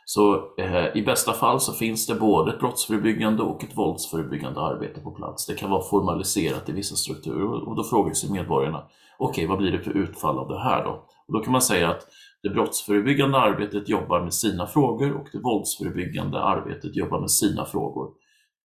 Så 0.05 0.55
eh, 0.59 0.97
i 0.97 1.03
bästa 1.03 1.33
fall 1.33 1.61
så 1.61 1.73
finns 1.73 2.07
det 2.07 2.15
både 2.15 2.53
ett 2.53 2.61
brottsförebyggande 2.61 3.43
och 3.43 3.65
ett 3.65 3.77
våldsförebyggande 3.77 4.61
arbete 4.61 5.01
på 5.01 5.11
plats. 5.11 5.47
Det 5.47 5.55
kan 5.55 5.71
vara 5.71 5.83
formaliserat 5.83 6.69
i 6.69 6.73
vissa 6.73 6.97
strukturer 6.97 7.69
och 7.69 7.77
då 7.77 7.85
frågar 7.85 8.15
sig 8.15 8.31
medborgarna, 8.31 8.79
okej 9.19 9.45
okay, 9.45 9.47
vad 9.47 9.59
blir 9.59 9.73
det 9.73 9.81
för 9.81 9.97
utfall 9.97 10.39
av 10.39 10.49
det 10.49 10.61
här 10.61 10.85
då? 10.85 10.91
Och 11.27 11.33
då 11.35 11.41
kan 11.41 11.53
man 11.53 11.63
säga 11.63 11.91
att 11.91 12.07
det 12.43 12.49
brottsförebyggande 12.49 13.39
arbetet 13.39 13.89
jobbar 13.89 14.21
med 14.21 14.35
sina 14.35 14.67
frågor 14.67 15.13
och 15.13 15.29
det 15.33 15.39
våldsförebyggande 15.39 16.43
arbetet 16.43 16.97
jobbar 16.97 17.21
med 17.21 17.31
sina 17.31 17.65
frågor. 17.65 18.11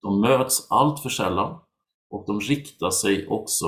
De 0.02 0.21
möts 0.21 0.67
allt 0.71 1.00
för 1.00 1.10
sällan 1.10 1.60
och 2.10 2.23
de 2.28 2.39
riktar 2.39 2.89
sig 2.89 3.28
också, 3.28 3.65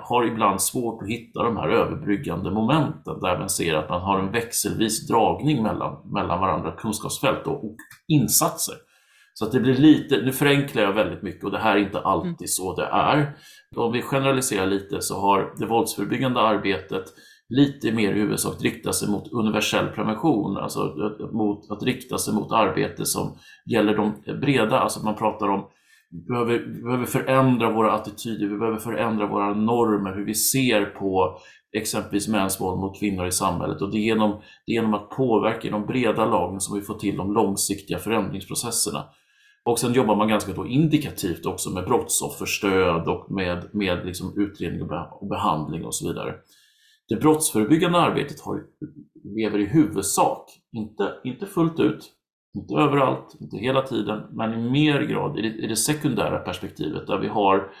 har 0.00 0.24
ibland 0.24 0.62
svårt 0.62 1.02
att 1.02 1.08
hitta 1.08 1.42
de 1.42 1.56
här 1.56 1.68
överbryggande 1.68 2.50
momenten 2.50 3.20
där 3.20 3.38
man 3.38 3.48
ser 3.48 3.74
att 3.74 3.88
man 3.88 4.00
har 4.00 4.18
en 4.18 4.32
växelvis 4.32 5.08
dragning 5.08 5.62
mellan, 5.62 6.12
mellan 6.12 6.40
varandra, 6.40 6.72
kunskapsfält 6.72 7.46
och, 7.46 7.64
och 7.64 7.76
insatser. 8.08 8.74
Så 9.34 9.44
att 9.44 9.52
det 9.52 9.60
blir 9.60 9.74
lite, 9.74 10.16
nu 10.16 10.32
förenklar 10.32 10.82
jag 10.82 10.92
väldigt 10.92 11.22
mycket 11.22 11.44
och 11.44 11.50
det 11.50 11.58
här 11.58 11.76
är 11.76 11.80
inte 11.80 12.00
alltid 12.00 12.26
mm. 12.26 12.46
så 12.46 12.76
det 12.76 12.86
är. 12.86 13.36
Om 13.76 13.92
vi 13.92 14.02
generaliserar 14.02 14.66
lite 14.66 15.00
så 15.00 15.20
har 15.20 15.54
det 15.58 15.66
våldsförebyggande 15.66 16.40
arbetet 16.40 17.04
lite 17.48 17.92
mer 17.92 18.14
i 18.14 18.20
huvudsak 18.20 18.62
rikta 18.62 18.92
sig 18.92 19.08
mot 19.08 19.32
universell 19.32 19.86
prevention, 19.86 20.56
alltså 20.56 20.94
mot 21.32 21.70
att 21.70 21.82
rikta 21.82 22.18
sig 22.18 22.34
mot 22.34 22.52
arbete 22.52 23.04
som 23.04 23.36
gäller 23.66 23.96
de 23.96 24.14
breda, 24.40 24.80
alltså 24.80 25.04
man 25.04 25.16
pratar 25.16 25.48
om 25.48 25.64
vi 26.12 26.18
behöver, 26.18 26.58
vi 26.58 26.82
behöver 26.82 27.04
förändra 27.04 27.72
våra 27.72 27.92
attityder, 27.92 28.46
vi 28.46 28.58
behöver 28.58 28.78
förändra 28.78 29.26
våra 29.26 29.54
normer, 29.54 30.14
hur 30.14 30.24
vi 30.24 30.34
ser 30.34 30.84
på 30.84 31.38
exempelvis 31.76 32.28
mäns 32.28 32.60
våld 32.60 32.80
mot 32.80 32.98
kvinnor 32.98 33.26
i 33.26 33.32
samhället 33.32 33.82
och 33.82 33.90
det 33.90 33.98
är, 33.98 34.00
genom, 34.00 34.30
det 34.66 34.72
är 34.72 34.74
genom 34.74 34.94
att 34.94 35.10
påverka 35.10 35.70
de 35.70 35.86
breda 35.86 36.24
lagen 36.24 36.60
som 36.60 36.78
vi 36.78 36.82
får 36.82 36.94
till 36.94 37.16
de 37.16 37.32
långsiktiga 37.32 37.98
förändringsprocesserna. 37.98 39.04
Och 39.64 39.78
sen 39.78 39.92
jobbar 39.92 40.16
man 40.16 40.28
ganska 40.28 40.52
då 40.52 40.66
indikativt 40.66 41.46
också 41.46 41.70
med 41.70 41.84
brottsofferstöd 41.84 43.08
och 43.08 43.30
med, 43.30 43.74
med 43.74 44.06
liksom 44.06 44.40
utredning 44.40 44.82
och 45.20 45.28
behandling 45.28 45.84
och 45.84 45.94
så 45.94 46.08
vidare. 46.08 46.34
Det 47.08 47.16
brottsförebyggande 47.16 47.98
arbetet 47.98 48.40
har, 48.40 48.60
lever 49.36 49.58
i 49.58 49.66
huvudsak, 49.66 50.50
inte, 50.72 51.12
inte 51.24 51.46
fullt 51.46 51.80
ut, 51.80 52.12
inte 52.54 52.74
överallt, 52.74 53.36
inte 53.40 53.56
hela 53.56 53.82
tiden, 53.82 54.22
men 54.30 54.54
i 54.54 54.70
mer 54.70 55.00
grad 55.00 55.38
i 55.38 55.42
det, 55.42 55.48
i 55.48 55.66
det 55.66 55.76
sekundära 55.76 56.38
perspektivet 56.38 57.06
där 57.06 57.18
vi 57.18 57.28
har 57.28 57.72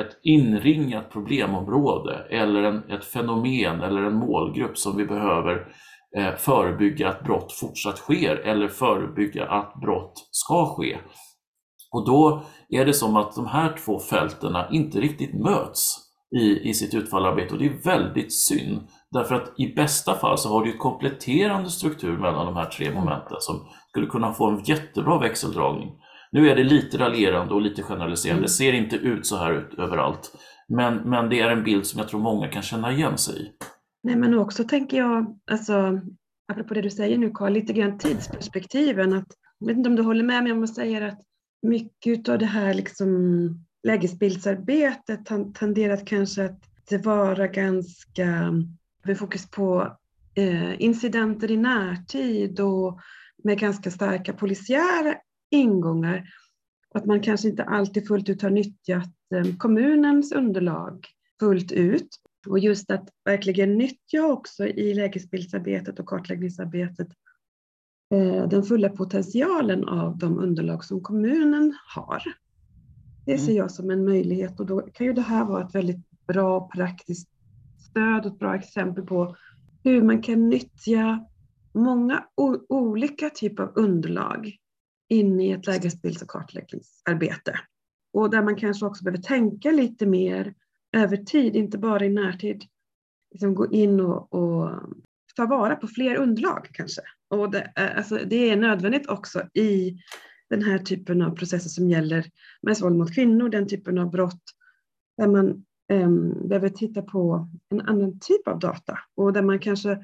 ett 0.00 0.20
inringat 0.22 1.10
problemområde 1.10 2.26
eller 2.30 2.62
en, 2.62 2.90
ett 2.90 3.04
fenomen 3.04 3.80
eller 3.80 4.02
en 4.02 4.14
målgrupp 4.14 4.78
som 4.78 4.96
vi 4.96 5.06
behöver 5.06 5.74
eh, 6.16 6.34
förebygga 6.34 7.08
att 7.08 7.24
brott 7.24 7.52
fortsatt 7.52 7.98
sker 7.98 8.36
eller 8.36 8.68
förebygga 8.68 9.46
att 9.46 9.74
brott 9.80 10.28
ska 10.30 10.66
ske. 10.66 10.98
Och 11.92 12.06
då 12.06 12.42
är 12.68 12.84
det 12.84 12.94
som 12.94 13.16
att 13.16 13.34
de 13.34 13.46
här 13.46 13.76
två 13.84 13.98
fälten 13.98 14.56
inte 14.72 15.00
riktigt 15.00 15.34
möts 15.34 15.98
i, 16.36 16.68
i 16.68 16.74
sitt 16.74 16.94
utfallarbete 16.94 17.54
och 17.54 17.60
det 17.60 17.66
är 17.66 17.82
väldigt 17.84 18.32
synd. 18.32 18.80
Därför 19.10 19.34
att 19.34 19.60
i 19.60 19.74
bästa 19.74 20.14
fall 20.14 20.38
så 20.38 20.48
har 20.48 20.64
du 20.64 20.70
ju 20.70 20.76
kompletterande 20.76 21.70
struktur 21.70 22.18
mellan 22.18 22.46
de 22.46 22.56
här 22.56 22.64
tre 22.64 22.94
momenten 22.94 23.36
som 23.40 23.66
skulle 23.92 24.06
kunna 24.06 24.32
få 24.32 24.50
en 24.50 24.62
jättebra 24.64 25.18
växeldragning. 25.18 25.92
Nu 26.30 26.50
är 26.50 26.56
det 26.56 26.64
lite 26.64 26.98
raljerande 26.98 27.54
och 27.54 27.62
lite 27.62 27.82
generaliserande, 27.82 28.38
mm. 28.38 28.42
det 28.42 28.48
ser 28.48 28.72
inte 28.72 28.96
ut 28.96 29.26
så 29.26 29.36
här 29.36 29.52
ut 29.52 29.78
överallt. 29.78 30.36
Men, 30.68 30.94
men 30.96 31.28
det 31.28 31.40
är 31.40 31.50
en 31.50 31.64
bild 31.64 31.86
som 31.86 31.98
jag 31.98 32.08
tror 32.08 32.20
många 32.20 32.48
kan 32.48 32.62
känna 32.62 32.92
igen 32.92 33.18
sig 33.18 33.42
i. 33.42 33.52
Nej 34.02 34.16
men 34.16 34.38
också 34.38 34.64
tänker 34.64 34.96
jag, 34.96 35.38
alltså, 35.50 36.00
apropå 36.52 36.74
det 36.74 36.82
du 36.82 36.90
säger 36.90 37.18
nu 37.18 37.30
Karl, 37.30 37.52
lite 37.52 37.72
grann 37.72 37.98
tidsperspektiven. 37.98 39.12
Att, 39.12 39.26
jag 39.58 39.66
vet 39.66 39.76
inte 39.76 39.90
om 39.90 39.96
du 39.96 40.02
håller 40.02 40.24
med 40.24 40.42
mig 40.42 40.52
om 40.52 40.58
jag 40.58 40.68
säger 40.68 41.02
att 41.02 41.20
mycket 41.62 42.28
av 42.28 42.38
det 42.38 42.46
här 42.46 42.74
liksom 42.74 43.08
lägesbildsarbetet 43.82 45.26
tenderat 45.54 46.06
kanske 46.06 46.44
att 46.44 47.04
vara 47.04 47.46
ganska 47.46 48.52
med 49.04 49.18
fokus 49.18 49.50
på 49.50 49.96
eh, 50.34 50.82
incidenter 50.82 51.50
i 51.50 51.56
närtid 51.56 52.60
och 52.60 53.00
med 53.44 53.58
ganska 53.58 53.90
starka 53.90 54.32
polisiära 54.32 55.14
ingångar. 55.50 56.28
Att 56.94 57.06
man 57.06 57.20
kanske 57.20 57.48
inte 57.48 57.64
alltid 57.64 58.08
fullt 58.08 58.28
ut 58.28 58.42
har 58.42 58.50
nyttjat 58.50 59.10
eh, 59.34 59.56
kommunens 59.58 60.32
underlag 60.32 61.06
fullt 61.40 61.72
ut. 61.72 62.08
Och 62.46 62.58
just 62.58 62.90
att 62.90 63.08
verkligen 63.24 63.78
nyttja 63.78 64.26
också 64.26 64.66
i 64.66 64.94
lägesbildsarbetet 64.94 65.98
och 65.98 66.06
kartläggningsarbetet 66.06 67.08
eh, 68.14 68.48
den 68.48 68.62
fulla 68.62 68.88
potentialen 68.88 69.88
av 69.88 70.18
de 70.18 70.38
underlag 70.38 70.84
som 70.84 71.00
kommunen 71.00 71.74
har. 71.94 72.22
Det 73.26 73.38
ser 73.38 73.44
mm. 73.52 73.56
jag 73.56 73.70
som 73.70 73.90
en 73.90 74.04
möjlighet 74.04 74.60
och 74.60 74.66
då 74.66 74.80
kan 74.80 75.06
ju 75.06 75.12
det 75.12 75.22
här 75.22 75.44
vara 75.44 75.64
ett 75.66 75.74
väldigt 75.74 76.10
bra 76.26 76.68
praktiskt 76.68 77.28
stöd 77.90 78.26
och 78.26 78.32
ett 78.32 78.38
bra 78.38 78.54
exempel 78.54 79.04
på 79.04 79.36
hur 79.84 80.02
man 80.02 80.22
kan 80.22 80.48
nyttja 80.48 81.26
många 81.74 82.24
olika 82.68 83.30
typer 83.30 83.62
av 83.62 83.72
underlag 83.74 84.56
in 85.08 85.40
i 85.40 85.50
ett 85.50 85.66
lägesbilds 85.66 86.22
och 86.22 86.28
kartläggningsarbete. 86.28 87.58
Och 88.12 88.30
där 88.30 88.42
man 88.42 88.56
kanske 88.56 88.86
också 88.86 89.04
behöver 89.04 89.22
tänka 89.22 89.70
lite 89.70 90.06
mer 90.06 90.54
över 90.96 91.16
tid, 91.16 91.56
inte 91.56 91.78
bara 91.78 92.04
i 92.04 92.08
närtid. 92.08 92.64
Liksom 93.30 93.54
gå 93.54 93.70
in 93.70 94.00
och, 94.00 94.34
och 94.34 94.70
ta 95.36 95.46
vara 95.46 95.76
på 95.76 95.86
fler 95.88 96.16
underlag 96.16 96.68
kanske. 96.72 97.02
Och 97.30 97.50
det, 97.50 97.72
eh, 97.76 97.96
alltså, 97.96 98.18
det 98.26 98.50
är 98.50 98.56
nödvändigt 98.56 99.08
också 99.08 99.42
i 99.54 99.98
den 100.50 100.62
här 100.62 100.78
typen 100.78 101.22
av 101.22 101.36
processer 101.36 101.68
som 101.68 101.88
gäller 101.88 102.30
mäns 102.62 102.82
våld 102.82 102.96
mot 102.96 103.14
kvinnor, 103.14 103.48
den 103.48 103.68
typen 103.68 103.98
av 103.98 104.10
brott 104.10 104.42
där 105.16 105.26
man 105.26 105.64
um, 105.92 106.48
behöver 106.48 106.68
titta 106.68 107.02
på 107.02 107.48
en 107.70 107.80
annan 107.80 108.18
typ 108.20 108.48
av 108.48 108.58
data 108.58 108.98
och 109.14 109.32
där 109.32 109.42
man 109.42 109.58
kanske 109.58 109.98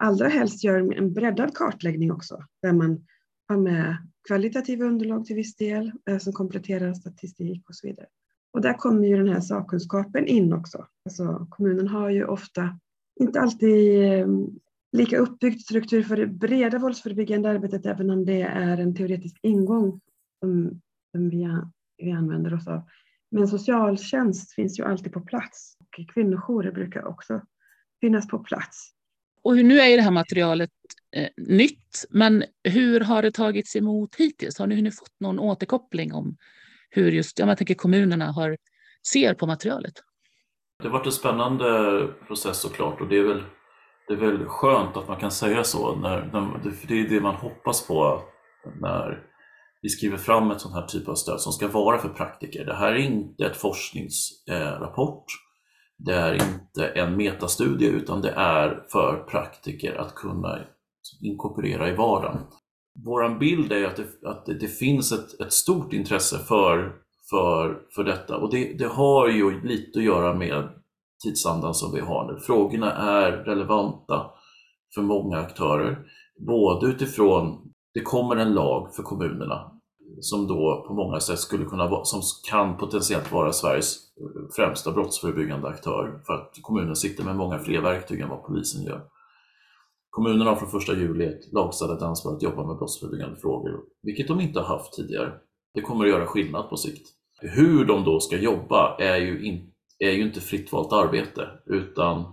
allra 0.00 0.28
helst 0.28 0.64
gör 0.64 0.94
en 0.94 1.12
breddad 1.12 1.54
kartläggning 1.54 2.12
också, 2.12 2.44
där 2.62 2.72
man 2.72 3.06
har 3.48 3.56
med 3.56 3.96
kvalitativa 4.28 4.84
underlag 4.84 5.24
till 5.24 5.36
viss 5.36 5.56
del 5.56 5.92
eh, 6.08 6.18
som 6.18 6.32
kompletterar 6.32 6.94
statistik 6.94 7.68
och 7.68 7.74
så 7.74 7.86
vidare. 7.86 8.06
Och 8.52 8.60
där 8.60 8.74
kommer 8.74 9.08
ju 9.08 9.16
den 9.16 9.28
här 9.28 9.40
sakkunskapen 9.40 10.26
in 10.26 10.52
också. 10.52 10.86
Alltså, 11.04 11.46
kommunen 11.50 11.88
har 11.88 12.10
ju 12.10 12.24
ofta 12.24 12.78
inte 13.20 13.40
alltid 13.40 14.04
eh, 14.04 14.26
lika 14.92 15.18
uppbyggd 15.18 15.60
struktur 15.60 16.02
för 16.02 16.16
det 16.16 16.26
breda 16.26 16.78
våldsförebyggande 16.78 17.50
arbetet, 17.50 17.86
även 17.86 18.10
om 18.10 18.24
det 18.24 18.42
är 18.42 18.78
en 18.78 18.94
teoretisk 18.94 19.38
ingång 19.42 20.00
som, 20.40 20.80
som 21.12 21.30
vi, 21.30 21.48
vi 21.96 22.10
använder 22.10 22.54
oss 22.54 22.66
av. 22.66 22.82
Men 23.30 23.48
socialtjänst 23.48 24.52
finns 24.52 24.78
ju 24.78 24.84
alltid 24.84 25.12
på 25.12 25.20
plats 25.20 25.76
och 25.80 26.14
kvinnojourer 26.14 26.72
brukar 26.72 27.04
också 27.04 27.40
finnas 28.00 28.28
på 28.28 28.38
plats. 28.38 28.94
Och 29.44 29.56
nu 29.56 29.80
är 29.80 29.88
ju 29.88 29.96
det 29.96 30.02
här 30.02 30.10
materialet 30.10 30.70
eh, 31.16 31.28
nytt, 31.36 32.04
men 32.10 32.44
hur 32.64 33.00
har 33.00 33.22
det 33.22 33.32
tagits 33.32 33.76
emot 33.76 34.14
hittills? 34.16 34.58
Har 34.58 34.66
ni, 34.66 34.74
hunnit 34.74 34.98
fått 34.98 35.20
någon 35.20 35.38
återkoppling 35.38 36.14
om 36.14 36.36
hur 36.90 37.12
just 37.12 37.38
jag 37.38 37.58
tänker 37.58 37.74
kommunerna 37.74 38.32
har, 38.32 38.56
ser 39.12 39.34
på 39.34 39.46
materialet? 39.46 39.94
Det 40.82 40.88
har 40.88 40.92
varit 40.92 41.06
en 41.06 41.12
spännande 41.12 42.08
process 42.26 42.60
såklart 42.60 43.00
och 43.00 43.08
det 43.08 43.16
är 43.16 43.22
väl 43.22 43.42
det 44.08 44.14
är 44.14 44.18
väl 44.18 44.44
skönt 44.46 44.96
att 44.96 45.08
man 45.08 45.16
kan 45.16 45.30
säga 45.30 45.64
så. 45.64 45.96
När, 45.96 46.30
när, 46.32 46.70
för 46.70 46.88
det 46.88 47.00
är 47.00 47.08
det 47.08 47.20
man 47.20 47.34
hoppas 47.34 47.86
på 47.86 48.22
när 48.80 49.22
vi 49.82 49.88
skriver 49.88 50.16
fram 50.16 50.50
ett 50.50 50.60
sånt 50.60 50.74
här 50.74 50.86
typ 50.86 51.08
av 51.08 51.14
stöd 51.14 51.40
som 51.40 51.52
ska 51.52 51.68
vara 51.68 51.98
för 51.98 52.08
praktiker. 52.08 52.64
Det 52.64 52.74
här 52.74 52.92
är 52.92 52.98
inte 52.98 53.44
ett 53.44 53.56
forskningsrapport. 53.56 55.24
Det 56.04 56.14
är 56.14 56.34
inte 56.34 56.86
en 56.86 57.16
metastudie 57.16 57.88
utan 57.88 58.22
det 58.22 58.30
är 58.30 58.82
för 58.92 59.24
praktiker 59.28 59.94
att 59.94 60.14
kunna 60.14 60.58
inkorporera 61.20 61.88
i 61.88 61.96
vardagen. 61.96 62.38
Vår 63.04 63.38
bild 63.38 63.72
är 63.72 63.86
att 63.86 63.96
det, 63.96 64.28
att 64.28 64.46
det, 64.46 64.68
finns 64.68 65.12
ett, 65.12 65.40
ett, 65.40 65.52
stort 65.52 65.92
intresse 65.92 66.38
för, 66.38 66.92
för, 67.30 67.82
för 67.94 68.04
detta 68.04 68.36
och 68.36 68.50
det, 68.50 68.78
det 68.78 68.86
har 68.86 69.28
ju 69.28 69.60
lite 69.62 69.98
att 69.98 70.04
göra 70.04 70.34
med 70.34 70.68
tidsandan 71.24 71.74
som 71.74 71.94
vi 71.94 72.00
har 72.00 72.32
nu. 72.32 72.40
Frågorna 72.40 72.92
är 72.92 73.32
relevanta 73.32 74.30
för 74.94 75.02
många 75.02 75.38
aktörer, 75.38 75.98
både 76.46 76.86
utifrån, 76.86 77.72
det 77.94 78.00
kommer 78.00 78.36
en 78.36 78.54
lag 78.54 78.94
för 78.94 79.02
kommunerna 79.02 79.79
som 80.20 80.46
då 80.46 80.84
på 80.88 80.94
många 80.94 81.20
sätt 81.20 81.38
skulle 81.38 81.64
kunna 81.64 81.88
vara, 81.88 82.04
som 82.04 82.20
kan 82.50 82.76
potentiellt 82.76 83.32
vara 83.32 83.52
Sveriges 83.52 83.96
eh, 83.96 84.52
främsta 84.56 84.92
brottsförebyggande 84.92 85.68
aktör 85.68 86.22
för 86.26 86.32
att 86.32 86.52
kommunen 86.62 86.96
sitter 86.96 87.24
med 87.24 87.36
många 87.36 87.58
fler 87.58 87.80
verktyg 87.80 88.20
än 88.20 88.28
vad 88.28 88.44
polisen 88.44 88.82
gör. 88.82 89.02
Kommunerna 90.10 90.50
har 90.50 90.56
från 90.56 90.80
1 90.80 90.88
juli 90.88 91.24
ett 91.24 91.52
lagstadgat 91.52 92.02
ansvar 92.02 92.36
att 92.36 92.42
jobba 92.42 92.66
med 92.66 92.76
brottsförebyggande 92.76 93.36
frågor, 93.36 93.80
vilket 94.02 94.28
de 94.28 94.40
inte 94.40 94.60
har 94.60 94.66
haft 94.66 94.92
tidigare. 94.92 95.32
Det 95.74 95.80
kommer 95.80 96.04
att 96.04 96.10
göra 96.10 96.26
skillnad 96.26 96.70
på 96.70 96.76
sikt. 96.76 97.08
Hur 97.40 97.84
de 97.84 98.04
då 98.04 98.20
ska 98.20 98.36
jobba 98.36 98.96
är 98.98 99.16
ju 99.16 99.46
in, 99.46 99.72
är 99.98 100.10
ju 100.10 100.22
inte 100.22 100.40
fritt 100.40 100.72
valt 100.72 100.92
arbete 100.92 101.48
utan 101.66 102.24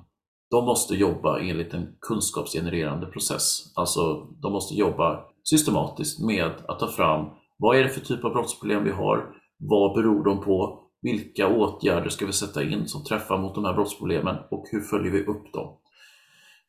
de 0.50 0.65
måste 0.65 0.95
jobba 0.95 1.39
enligt 1.39 1.73
en 1.73 1.88
kunskapsgenererande 2.02 3.06
process. 3.06 3.71
Alltså 3.76 4.28
de 4.41 4.52
måste 4.52 4.76
jobba 4.76 5.19
systematiskt 5.43 6.19
med 6.19 6.52
att 6.67 6.80
ta 6.80 6.88
fram 6.88 7.30
vad 7.58 7.78
är 7.78 7.84
det 7.84 7.89
för 7.89 8.02
typ 8.02 8.26
av 8.26 8.34
brottsproblem 8.34 8.84
vi 8.84 8.91
har? 8.91 9.36
Vad 9.58 9.96
beror 9.96 10.24
de 10.24 10.41
på? 10.41 10.84
Vilka 11.02 11.48
åtgärder 11.48 12.10
ska 12.10 12.26
vi 12.26 12.34
sätta 12.34 12.63
in 12.63 12.88
som 12.88 13.04
träffar 13.04 13.38
mot 13.38 13.56
de 13.56 13.65
här 13.65 13.74
brottsproblemen 13.74 14.36
och 14.52 14.65
hur 14.72 14.82
följer 14.82 15.12
vi 15.12 15.26
upp 15.26 15.54
dem? 15.54 15.78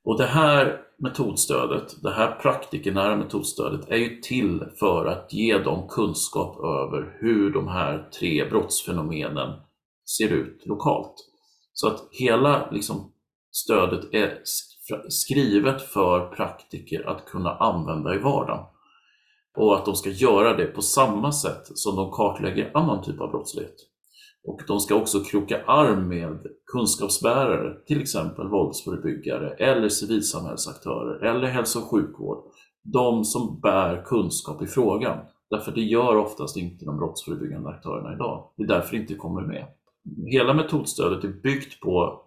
Och 0.05 0.19
det 0.19 0.27
här 0.27 0.81
metodstödet, 0.99 2.03
det 2.03 2.11
här 2.11 2.33
praktikernära 2.43 3.17
metodstödet 3.17 3.89
är 3.89 3.97
ju 3.97 4.21
till 4.21 4.65
för 4.79 5.07
att 5.07 5.33
ge 5.33 5.59
dem 5.59 5.89
kunskap 5.89 6.57
över 6.59 7.17
hur 7.21 7.53
de 7.53 7.69
här 7.69 8.09
tre 8.19 8.49
brottsfenomenen 8.51 9.61
ser 10.19 10.33
ut 10.33 10.67
lokalt. 10.67 11.15
Så 11.73 11.89
att 11.89 12.09
hela 12.11 12.71
liksom, 12.71 13.13
stödet 13.53 14.15
är 14.15 14.41
skrivet 15.09 15.83
för 15.83 16.29
praktiker 16.29 17.09
att 17.09 17.27
kunna 17.27 17.55
använda 17.57 18.15
i 18.15 18.19
vardagen. 18.19 18.65
Och 19.59 19.77
att 19.77 19.85
de 19.85 19.95
ska 19.95 20.11
göra 20.11 20.57
det 20.57 20.67
på 20.67 20.83
samma 20.83 21.33
sätt 21.33 21.63
som 21.65 21.97
de 21.97 22.11
kartlägger 22.11 22.71
annan 22.75 23.05
typ 23.05 23.21
av 23.21 23.31
brottslighet. 23.31 23.75
Och 24.45 24.61
de 24.67 24.81
ska 24.81 24.95
också 24.95 25.21
kroka 25.21 25.65
arm 25.67 26.09
med 26.09 26.47
kunskapsbärare, 26.73 27.75
till 27.87 28.01
exempel 28.01 28.49
våldsförebyggare 28.49 29.51
eller 29.51 29.89
civilsamhällsaktörer 29.89 31.25
eller 31.25 31.47
hälso 31.47 31.79
och 31.79 31.91
sjukvård. 31.91 32.39
De 32.83 33.25
som 33.25 33.61
bär 33.61 34.03
kunskap 34.05 34.63
i 34.63 34.67
frågan. 34.67 35.19
Därför 35.51 35.73
det 35.73 35.83
gör 35.83 36.17
oftast 36.17 36.57
inte 36.57 36.85
de 36.85 36.97
brottsförebyggande 36.97 37.69
aktörerna 37.69 38.15
idag. 38.15 38.51
Det 38.57 38.63
är 38.63 38.67
därför 38.67 38.97
det 38.97 39.03
inte 39.03 39.15
kommer 39.15 39.43
med. 39.43 39.67
Hela 40.27 40.55
metodstödet 40.55 41.25
är 41.25 41.29
byggt 41.43 41.81
på 41.81 42.23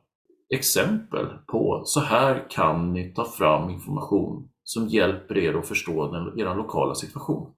exempel 0.54 1.26
på 1.48 1.82
så 1.86 2.00
här 2.00 2.46
kan 2.50 2.94
ni 2.94 3.14
ta 3.14 3.26
fram 3.26 3.70
information 3.70 4.50
som 4.74 4.88
hjälper 4.88 5.38
er 5.38 5.54
att 5.54 5.68
förstå 5.68 6.12
den, 6.12 6.40
er 6.40 6.56
lokala 6.56 6.96
situation. 6.96 7.54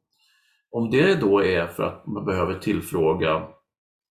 Om 0.71 0.91
det 0.91 1.15
då 1.15 1.43
är 1.43 1.67
för 1.67 1.83
att 1.83 2.07
man 2.07 2.25
behöver 2.25 2.59
tillfråga 2.59 3.47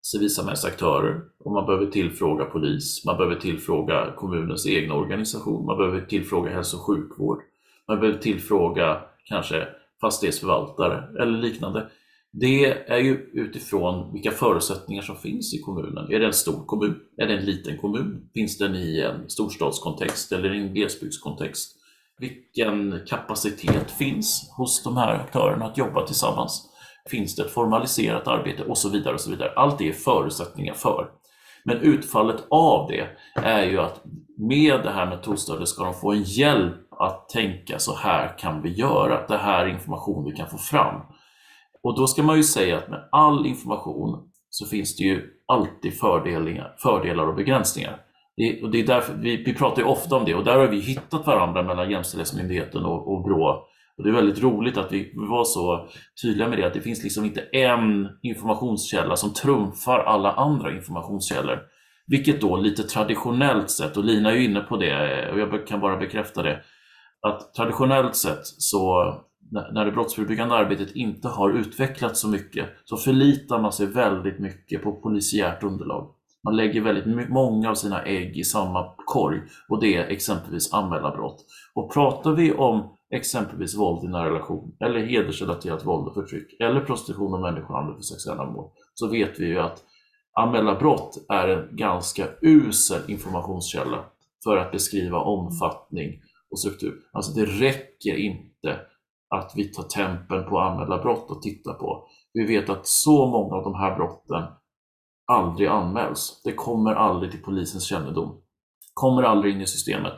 civilsamhällsaktörer 0.02 1.20
och 1.44 1.52
man 1.52 1.66
behöver 1.66 1.86
tillfråga 1.86 2.44
polis, 2.44 3.04
man 3.04 3.16
behöver 3.16 3.36
tillfråga 3.36 4.12
kommunens 4.16 4.66
egna 4.66 4.94
organisation, 4.94 5.66
man 5.66 5.78
behöver 5.78 6.00
tillfråga 6.00 6.50
hälso 6.50 6.76
och 6.76 6.82
sjukvård, 6.82 7.38
man 7.88 8.00
behöver 8.00 8.18
tillfråga 8.18 9.00
kanske 9.24 9.68
fastighetsförvaltare 10.00 11.22
eller 11.22 11.38
liknande. 11.38 11.90
Det 12.32 12.64
är 12.90 12.98
ju 12.98 13.30
utifrån 13.32 14.12
vilka 14.12 14.30
förutsättningar 14.30 15.02
som 15.02 15.16
finns 15.16 15.54
i 15.54 15.58
kommunen. 15.58 16.12
Är 16.12 16.18
det 16.18 16.26
en 16.26 16.32
stor 16.32 16.64
kommun? 16.66 17.00
Är 17.16 17.26
det 17.26 17.34
en 17.34 17.44
liten 17.44 17.78
kommun? 17.78 18.30
Finns 18.34 18.58
den 18.58 18.74
i 18.74 19.00
en 19.00 19.30
storstadskontext 19.30 20.32
eller 20.32 20.54
i 20.54 20.58
en 20.58 20.74
glesbygdskontext? 20.74 21.77
Vilken 22.18 23.00
kapacitet 23.06 23.90
finns 23.90 24.52
hos 24.56 24.82
de 24.82 24.96
här 24.96 25.14
aktörerna 25.14 25.64
att 25.64 25.78
jobba 25.78 26.06
tillsammans? 26.06 26.68
Finns 27.10 27.36
det 27.36 27.42
ett 27.42 27.50
formaliserat 27.50 28.28
arbete 28.28 28.64
och 28.64 28.78
så 28.78 28.88
vidare. 28.88 29.14
och 29.14 29.20
så 29.20 29.30
vidare. 29.30 29.52
Allt 29.56 29.78
det 29.78 29.88
är 29.88 29.92
förutsättningar 29.92 30.74
för. 30.74 31.10
Men 31.64 31.76
utfallet 31.76 32.44
av 32.50 32.88
det 32.88 33.08
är 33.34 33.64
ju 33.64 33.80
att 33.80 34.04
med 34.38 34.82
det 34.82 34.90
här 34.90 35.06
metodstödet 35.06 35.68
ska 35.68 35.84
de 35.84 35.94
få 35.94 36.12
en 36.12 36.22
hjälp 36.22 36.92
att 36.98 37.28
tänka 37.28 37.78
så 37.78 37.94
här 37.94 38.38
kan 38.38 38.62
vi 38.62 38.72
göra, 38.72 39.26
det 39.26 39.36
här 39.36 39.66
är 39.66 39.68
information 39.68 40.24
vi 40.24 40.36
kan 40.36 40.50
få 40.50 40.58
fram. 40.58 41.00
Och 41.82 41.96
då 41.96 42.06
ska 42.06 42.22
man 42.22 42.36
ju 42.36 42.42
säga 42.42 42.78
att 42.78 42.88
med 42.88 43.08
all 43.12 43.46
information 43.46 44.30
så 44.50 44.66
finns 44.66 44.96
det 44.96 45.04
ju 45.04 45.30
alltid 45.46 45.98
fördelar, 45.98 46.74
fördelar 46.78 47.26
och 47.26 47.34
begränsningar. 47.34 48.00
Det, 48.38 48.62
och 48.62 48.70
det 48.70 48.80
är 48.80 48.86
därför, 48.86 49.14
vi, 49.14 49.36
vi 49.36 49.54
pratar 49.54 49.82
ju 49.82 49.88
ofta 49.88 50.16
om 50.16 50.24
det 50.24 50.34
och 50.34 50.44
där 50.44 50.58
har 50.58 50.66
vi 50.66 50.80
hittat 50.80 51.26
varandra 51.26 51.62
mellan 51.62 51.90
Jämställdhetsmyndigheten 51.90 52.84
och, 52.84 53.12
och 53.12 53.22
Brå 53.22 53.68
och 53.98 54.04
det 54.04 54.10
är 54.10 54.14
väldigt 54.14 54.42
roligt 54.42 54.76
att 54.76 54.92
vi 54.92 55.12
var 55.14 55.44
så 55.44 55.88
tydliga 56.22 56.48
med 56.48 56.58
det, 56.58 56.66
att 56.66 56.74
det 56.74 56.80
finns 56.80 57.02
liksom 57.02 57.24
inte 57.24 57.40
en 57.40 58.08
informationskälla 58.22 59.16
som 59.16 59.32
trumfar 59.32 59.98
alla 59.98 60.32
andra 60.32 60.72
informationskällor. 60.72 61.58
Vilket 62.06 62.40
då 62.40 62.56
lite 62.56 62.82
traditionellt 62.82 63.70
sett, 63.70 63.96
och 63.96 64.04
Lina 64.04 64.30
är 64.30 64.34
ju 64.34 64.44
inne 64.44 64.60
på 64.60 64.76
det, 64.76 65.30
och 65.32 65.38
jag 65.38 65.66
kan 65.66 65.80
bara 65.80 65.96
bekräfta 65.96 66.42
det, 66.42 66.60
att 67.22 67.54
traditionellt 67.54 68.16
sett 68.16 68.46
så 68.46 69.14
när 69.50 69.84
det 69.84 69.92
brottsförebyggande 69.92 70.54
arbetet 70.54 70.96
inte 70.96 71.28
har 71.28 71.50
utvecklats 71.50 72.20
så 72.20 72.28
mycket 72.28 72.66
så 72.84 72.96
förlitar 72.96 73.58
man 73.58 73.72
sig 73.72 73.86
väldigt 73.86 74.38
mycket 74.38 74.82
på 74.82 74.92
polisiärt 74.92 75.62
underlag. 75.62 76.10
Man 76.44 76.56
lägger 76.56 76.80
väldigt 76.80 77.28
många 77.28 77.70
av 77.70 77.74
sina 77.74 78.02
ägg 78.02 78.38
i 78.38 78.44
samma 78.44 78.94
korg 79.06 79.40
och 79.68 79.80
det 79.80 79.96
är 79.96 80.04
exempelvis 80.04 80.74
anmälarbrott. 80.74 81.44
Och 81.74 81.92
pratar 81.92 82.32
vi 82.32 82.52
om 82.52 82.96
exempelvis 83.14 83.78
våld 83.78 84.04
i 84.04 84.08
nära 84.08 84.30
relation 84.30 84.76
eller 84.80 85.06
hedersrelaterat 85.06 85.86
våld 85.86 86.08
och 86.08 86.14
förtryck 86.14 86.60
eller 86.60 86.80
prostitution 86.80 87.34
och 87.34 87.40
människohandel 87.40 87.94
för 87.94 88.02
sexuella 88.02 88.44
mål 88.44 88.70
så 88.94 89.08
vet 89.08 89.40
vi 89.40 89.46
ju 89.46 89.58
att 89.58 89.84
anmälarbrott 90.40 91.26
är 91.28 91.48
en 91.48 91.76
ganska 91.76 92.26
usel 92.42 93.10
informationskälla 93.10 94.04
för 94.44 94.56
att 94.56 94.72
beskriva 94.72 95.18
omfattning 95.18 96.20
och 96.50 96.60
struktur. 96.60 96.94
Alltså 97.12 97.32
det 97.32 97.44
räcker 97.44 98.16
inte 98.16 98.80
att 99.34 99.52
vi 99.56 99.64
tar 99.64 99.82
tempen 99.82 100.48
på 100.48 100.58
anmälda 100.58 101.02
brott 101.02 101.30
och 101.30 101.42
tittar 101.42 101.74
på. 101.74 102.08
Vi 102.32 102.46
vet 102.46 102.70
att 102.70 102.86
så 102.86 103.26
många 103.26 103.56
av 103.56 103.64
de 103.64 103.74
här 103.74 103.96
brotten 103.96 104.42
aldrig 105.32 105.68
anmäls. 105.68 106.40
Det 106.44 106.52
kommer 106.52 106.94
aldrig 106.94 107.30
till 107.30 107.42
polisens 107.42 107.84
kännedom. 107.84 108.40
Kommer 108.94 109.22
aldrig 109.22 109.54
in 109.54 109.60
i 109.60 109.66
systemet. 109.66 110.14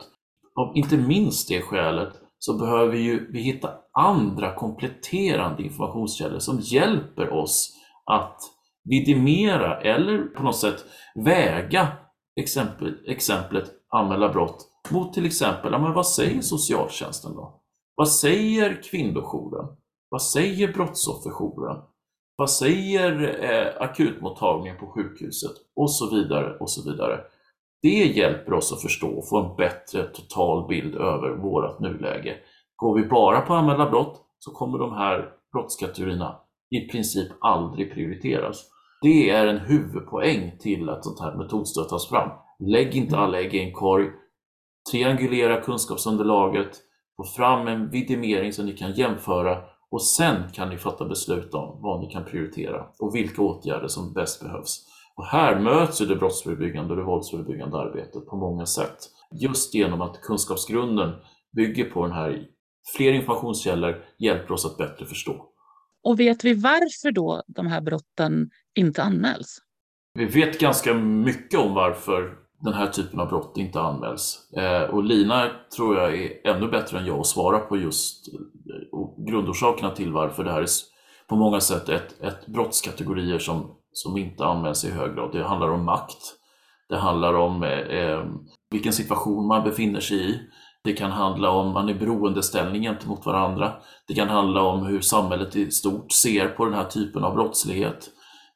Av 0.55 0.77
inte 0.77 0.97
minst 0.97 1.49
det 1.49 1.61
skälet 1.61 2.13
så 2.39 2.57
behöver 2.57 2.97
ju 2.97 3.31
vi 3.31 3.41
hitta 3.41 3.69
andra 3.91 4.55
kompletterande 4.55 5.63
informationskällor 5.63 6.39
som 6.39 6.59
hjälper 6.59 7.33
oss 7.33 7.73
att 8.05 8.37
vidimera 8.83 9.81
eller 9.81 10.23
på 10.23 10.43
något 10.43 10.57
sätt 10.57 10.85
väga 11.15 11.87
exempel, 12.35 12.97
exemplet 13.07 13.71
anmäla 13.89 14.29
brott 14.29 14.67
mot 14.89 15.13
till 15.13 15.25
exempel, 15.25 15.71
ja, 15.71 15.79
men 15.79 15.93
vad 15.93 16.07
säger 16.07 16.41
socialtjänsten 16.41 17.35
då? 17.35 17.61
Vad 17.95 18.09
säger 18.09 18.83
kvinnojouren? 18.83 19.77
Vad 20.09 20.21
säger 20.21 20.73
brottsofferjouren? 20.73 21.77
Vad 22.41 22.51
säger 22.51 23.43
eh, 23.43 23.81
akutmottagningen 23.81 24.77
på 24.77 24.87
sjukhuset? 24.87 25.51
Och 25.75 25.91
så 25.91 26.15
vidare 26.15 26.57
och 26.59 26.69
så 26.69 26.91
vidare. 26.91 27.19
Det 27.81 28.05
hjälper 28.05 28.53
oss 28.53 28.73
att 28.73 28.81
förstå 28.81 29.07
och 29.07 29.29
få 29.29 29.39
en 29.39 29.55
bättre 29.55 30.03
total 30.03 30.67
bild 30.67 30.95
över 30.95 31.29
vårt 31.29 31.79
nuläge. 31.79 32.37
Går 32.75 32.95
vi 32.95 33.07
bara 33.07 33.41
på 33.41 33.53
anmälda 33.53 33.89
brott 33.89 34.21
så 34.39 34.51
kommer 34.51 34.77
de 34.77 34.93
här 34.93 35.29
brottskategorierna 35.53 36.39
i 36.69 36.87
princip 36.87 37.31
aldrig 37.41 37.93
prioriteras. 37.93 38.63
Det 39.01 39.29
är 39.29 39.47
en 39.47 39.59
huvudpoäng 39.59 40.57
till 40.59 40.89
att 40.89 41.05
sånt 41.05 41.19
här 41.19 41.35
metodstöd 41.35 41.89
tas 41.89 42.09
fram. 42.09 42.29
Lägg 42.59 42.95
inte 42.95 43.17
alla 43.17 43.39
ägg 43.39 43.53
i 43.53 43.59
en 43.59 43.73
korg. 43.73 44.09
Triangulera 44.91 45.61
kunskapsunderlaget. 45.61 46.77
Få 47.17 47.23
fram 47.23 47.67
en 47.67 47.89
vidimering 47.89 48.53
som 48.53 48.65
ni 48.65 48.77
kan 48.77 48.91
jämföra 48.91 49.57
och 49.91 50.03
sen 50.03 50.51
kan 50.53 50.69
ni 50.69 50.77
fatta 50.77 51.05
beslut 51.05 51.53
om 51.53 51.81
vad 51.81 52.01
ni 52.01 52.07
kan 52.07 52.25
prioritera 52.25 52.87
och 52.99 53.15
vilka 53.15 53.41
åtgärder 53.41 53.87
som 53.87 54.13
bäst 54.13 54.43
behövs. 54.43 54.85
Och 55.15 55.25
här 55.25 55.59
möts 55.59 56.01
ju 56.01 56.05
det 56.05 56.15
brottsförebyggande 56.15 56.93
och 56.93 56.97
det 56.97 57.03
våldsförebyggande 57.03 57.77
arbetet 57.77 58.25
på 58.25 58.35
många 58.35 58.65
sätt. 58.65 58.97
Just 59.31 59.73
genom 59.73 60.01
att 60.01 60.21
kunskapsgrunden 60.21 61.13
bygger 61.55 61.85
på 61.85 62.07
den 62.07 62.15
här, 62.15 62.45
fler 62.95 63.13
informationskällor 63.13 64.05
hjälper 64.19 64.51
oss 64.53 64.65
att 64.65 64.77
bättre 64.77 65.05
förstå. 65.05 65.45
Och 66.03 66.19
vet 66.19 66.43
vi 66.43 66.53
varför 66.53 67.11
då 67.11 67.43
de 67.47 67.67
här 67.67 67.81
brotten 67.81 68.49
inte 68.75 69.03
anmäls? 69.03 69.57
Vi 70.13 70.25
vet 70.25 70.59
ganska 70.59 70.93
mycket 70.93 71.59
om 71.59 71.73
varför 71.73 72.40
den 72.61 72.73
här 72.73 72.87
typen 72.87 73.19
av 73.19 73.29
brott 73.29 73.57
inte 73.57 73.81
anmäls. 73.81 74.49
Eh, 74.57 74.81
och 74.81 75.03
Lina 75.03 75.49
tror 75.75 75.97
jag 75.97 76.15
är 76.15 76.47
ännu 76.47 76.67
bättre 76.67 76.99
än 76.99 77.05
jag 77.05 77.19
att 77.19 77.27
svara 77.27 77.59
på 77.59 77.77
just 77.77 78.27
eh, 78.27 79.25
grundorsakerna 79.27 79.91
till 79.91 80.11
varför 80.11 80.43
det 80.43 80.51
här 80.51 80.61
är 80.61 80.67
på 81.27 81.35
många 81.35 81.59
sätt 81.59 81.89
ett, 81.89 82.21
ett 82.21 82.47
brottskategorier 82.47 83.39
som 83.39 83.75
som 83.93 84.17
inte 84.17 84.45
anmäls 84.45 84.85
i 84.85 84.91
hög 84.91 85.15
grad. 85.15 85.31
Det 85.31 85.43
handlar 85.43 85.69
om 85.69 85.85
makt. 85.85 86.35
Det 86.89 86.97
handlar 86.97 87.33
om 87.33 87.63
eh, 87.63 87.79
eh, 87.79 88.25
vilken 88.69 88.93
situation 88.93 89.47
man 89.47 89.63
befinner 89.63 89.99
sig 89.99 90.31
i. 90.31 90.39
Det 90.83 90.93
kan 90.93 91.11
handla 91.11 91.49
om 91.49 91.73
man 91.73 91.89
är 91.89 91.93
beroendeställning 91.93 92.81
gentemot 92.81 93.25
varandra. 93.25 93.73
Det 94.07 94.13
kan 94.13 94.29
handla 94.29 94.61
om 94.61 94.85
hur 94.85 95.01
samhället 95.01 95.55
i 95.55 95.71
stort 95.71 96.11
ser 96.11 96.47
på 96.47 96.65
den 96.65 96.73
här 96.73 96.85
typen 96.85 97.23
av 97.23 97.33
brottslighet. 97.33 98.09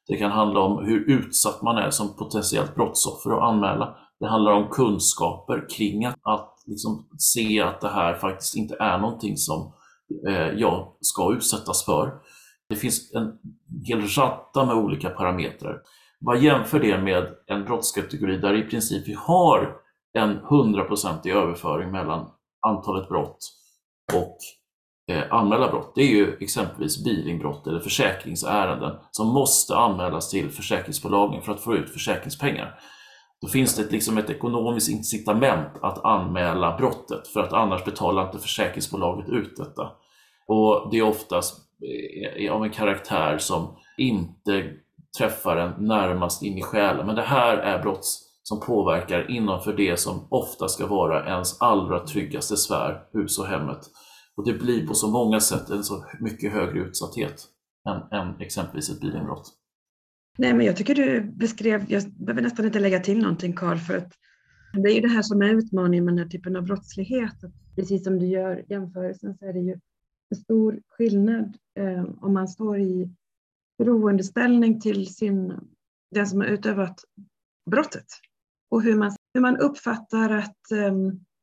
Det 0.08 0.16
kan 0.16 0.30
handla 0.30 0.60
om 0.60 0.84
hur 0.84 1.10
utsatt 1.10 1.62
man 1.62 1.76
är 1.76 1.90
som 1.90 2.16
potentiellt 2.16 2.74
brottsoffer 2.74 3.30
att 3.30 3.42
anmäla. 3.42 3.96
Det 4.20 4.26
handlar 4.26 4.52
om 4.52 4.68
kunskaper 4.68 5.66
kring 5.76 6.04
att, 6.04 6.18
att 6.22 6.62
liksom 6.66 7.08
se 7.18 7.60
att 7.60 7.80
det 7.80 7.88
här 7.88 8.14
faktiskt 8.14 8.56
inte 8.56 8.76
är 8.80 8.98
någonting 8.98 9.36
som 9.36 9.72
eh, 10.28 10.48
jag 10.48 10.96
ska 11.00 11.32
utsättas 11.32 11.84
för. 11.84 12.12
Det 12.68 12.76
finns 12.76 13.14
en 13.14 13.38
hel 13.84 14.06
ratta 14.06 14.66
med 14.66 14.76
olika 14.76 15.10
parametrar. 15.10 15.82
Vad 16.20 16.42
jämför 16.42 16.80
det 16.80 16.98
med 16.98 17.26
en 17.46 17.64
brottskategori 17.64 18.38
där 18.38 18.54
i 18.54 18.62
princip 18.62 19.08
vi 19.08 19.16
har 19.18 19.76
en 20.18 20.36
hundraprocentig 20.36 21.30
överföring 21.30 21.90
mellan 21.90 22.30
antalet 22.66 23.08
brott 23.08 23.38
och 24.14 24.38
Eh, 25.08 25.22
anmäla 25.30 25.68
brott. 25.68 25.92
Det 25.94 26.02
är 26.02 26.08
ju 26.08 26.36
exempelvis 26.40 27.04
bilinbrott 27.04 27.66
eller 27.66 27.80
försäkringsärenden 27.80 28.96
som 29.10 29.28
måste 29.28 29.76
anmälas 29.76 30.30
till 30.30 30.50
försäkringsbolagen 30.50 31.42
för 31.42 31.52
att 31.52 31.60
få 31.60 31.74
ut 31.76 31.90
försäkringspengar. 31.90 32.78
Då 33.40 33.48
finns 33.48 33.76
det 33.76 33.92
liksom 33.92 34.18
ett 34.18 34.30
ekonomiskt 34.30 34.88
incitament 34.88 35.68
att 35.82 36.04
anmäla 36.04 36.76
brottet 36.76 37.28
för 37.28 37.40
att 37.40 37.52
annars 37.52 37.84
betalar 37.84 38.26
inte 38.26 38.38
försäkringsbolaget 38.38 39.28
ut 39.28 39.56
detta. 39.56 39.90
Och 40.46 40.88
det 40.90 40.98
är 40.98 41.02
oftast 41.02 41.58
eh, 42.38 42.52
av 42.52 42.64
en 42.64 42.70
karaktär 42.70 43.38
som 43.38 43.76
inte 43.98 44.70
träffar 45.18 45.56
en 45.56 45.86
närmast 45.86 46.42
in 46.42 46.58
i 46.58 46.62
själen. 46.62 47.06
Men 47.06 47.16
det 47.16 47.22
här 47.22 47.56
är 47.56 47.82
brott 47.82 48.06
som 48.42 48.60
påverkar 48.60 49.30
innanför 49.30 49.72
det 49.72 49.96
som 49.96 50.28
ofta 50.30 50.68
ska 50.68 50.86
vara 50.86 51.26
ens 51.26 51.60
allra 51.60 52.06
tryggaste 52.06 52.56
sfär, 52.56 53.02
hus 53.12 53.38
och 53.38 53.46
hemmet. 53.46 53.80
Och 54.36 54.46
det 54.46 54.52
blir 54.52 54.86
på 54.86 54.94
så 54.94 55.10
många 55.10 55.40
sätt 55.40 55.70
en 55.70 55.84
så 55.84 56.04
mycket 56.20 56.52
högre 56.52 56.80
utsatthet 56.80 57.46
än, 57.88 58.18
än 58.20 58.40
exempelvis 58.40 58.90
ett 58.90 59.00
bilinbrott. 59.00 59.52
Nej, 60.38 60.54
men 60.54 60.66
jag 60.66 60.76
tycker 60.76 60.94
du 60.94 61.20
beskrev, 61.20 61.84
jag 61.88 62.10
behöver 62.10 62.42
nästan 62.42 62.64
inte 62.66 62.80
lägga 62.80 63.00
till 63.00 63.18
någonting 63.18 63.52
Karl, 63.52 63.78
för 63.78 63.96
att 63.96 64.12
det 64.72 64.90
är 64.90 64.94
ju 64.94 65.00
det 65.00 65.08
här 65.08 65.22
som 65.22 65.42
är 65.42 65.54
utmaningen 65.54 66.04
med 66.04 66.14
den 66.14 66.24
här 66.24 66.30
typen 66.30 66.56
av 66.56 66.62
brottslighet. 66.62 67.34
Precis 67.76 68.04
som 68.04 68.18
du 68.18 68.26
gör 68.26 68.64
jämförelsen 68.68 69.38
så 69.38 69.46
är 69.46 69.52
det 69.52 69.60
ju 69.60 69.80
en 70.30 70.36
stor 70.36 70.80
skillnad 70.88 71.56
eh, 71.78 72.04
om 72.20 72.34
man 72.34 72.48
står 72.48 72.80
i 72.80 73.10
beroendeställning 73.78 74.80
till 74.80 75.14
sin, 75.14 75.52
den 76.10 76.26
som 76.26 76.40
har 76.40 76.46
utövat 76.46 77.00
brottet 77.70 78.06
och 78.70 78.82
hur 78.82 78.96
man, 78.96 79.12
hur 79.34 79.40
man 79.40 79.56
uppfattar 79.56 80.30
att 80.30 80.70
eh, 80.72 80.92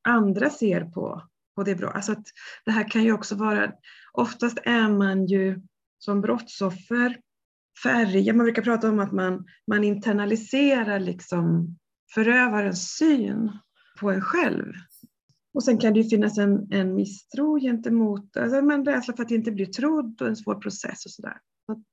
andra 0.08 0.50
ser 0.50 0.86
på, 0.86 1.22
och 1.56 1.66
det 1.66 1.76
brott. 1.76 1.96
Alltså 1.96 2.12
att 2.12 2.26
det 2.66 2.72
här 2.72 2.90
kan 2.90 3.04
ju 3.04 3.14
också 3.14 3.36
vara, 3.36 3.72
oftast 4.14 4.58
är 4.64 4.90
man 4.90 5.26
ju 5.26 5.62
som 5.98 6.22
brottsoffer 6.22 7.18
färgad. 7.84 8.36
Man 8.36 8.46
brukar 8.46 8.62
prata 8.62 8.90
om 8.90 9.00
att 9.00 9.12
man, 9.12 9.46
man 9.68 9.84
internaliserar 9.84 11.00
liksom 11.00 11.76
förövarens 12.14 12.96
syn 12.98 13.52
på 14.00 14.12
en 14.12 14.22
själv. 14.22 14.74
Och 15.54 15.64
sen 15.64 15.78
kan 15.78 15.94
det 15.94 16.00
ju 16.00 16.10
finnas 16.10 16.38
en, 16.38 16.68
en 16.72 16.96
misstro 16.96 17.60
gentemot, 17.60 18.38
alltså 18.38 18.62
man 18.62 18.86
rädsla 18.86 19.16
för 19.16 19.24
att 19.24 19.32
inte 19.32 19.52
bli 19.52 19.66
trodd 19.66 20.22
och 20.22 20.28
en 20.28 20.36
svår 20.36 20.56
process 20.56 21.06
och 21.06 21.12
sådär. 21.12 21.38
Så 21.66 21.84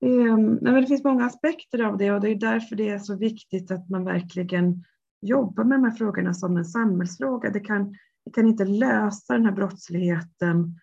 det, 0.00 0.22
ehm, 0.22 0.56
det 0.56 0.86
finns 0.86 1.04
många 1.04 1.24
aspekter 1.24 1.82
av 1.82 1.98
det 1.98 2.12
och 2.12 2.20
det 2.20 2.30
är 2.30 2.34
därför 2.34 2.76
det 2.76 2.88
är 2.88 2.98
så 2.98 3.16
viktigt 3.16 3.70
att 3.70 3.88
man 3.88 4.04
verkligen 4.04 4.84
jobbar 5.20 5.64
med 5.64 5.78
de 5.78 5.84
här 5.84 5.96
frågorna 5.96 6.34
som 6.34 6.56
en 6.56 6.64
samhällsfråga. 6.64 7.50
Det 7.50 7.60
kan, 7.60 7.94
vi 8.28 8.32
kan 8.32 8.46
inte 8.46 8.64
lösa 8.64 9.32
den 9.32 9.44
här 9.44 9.52
brottsligheten 9.52 10.80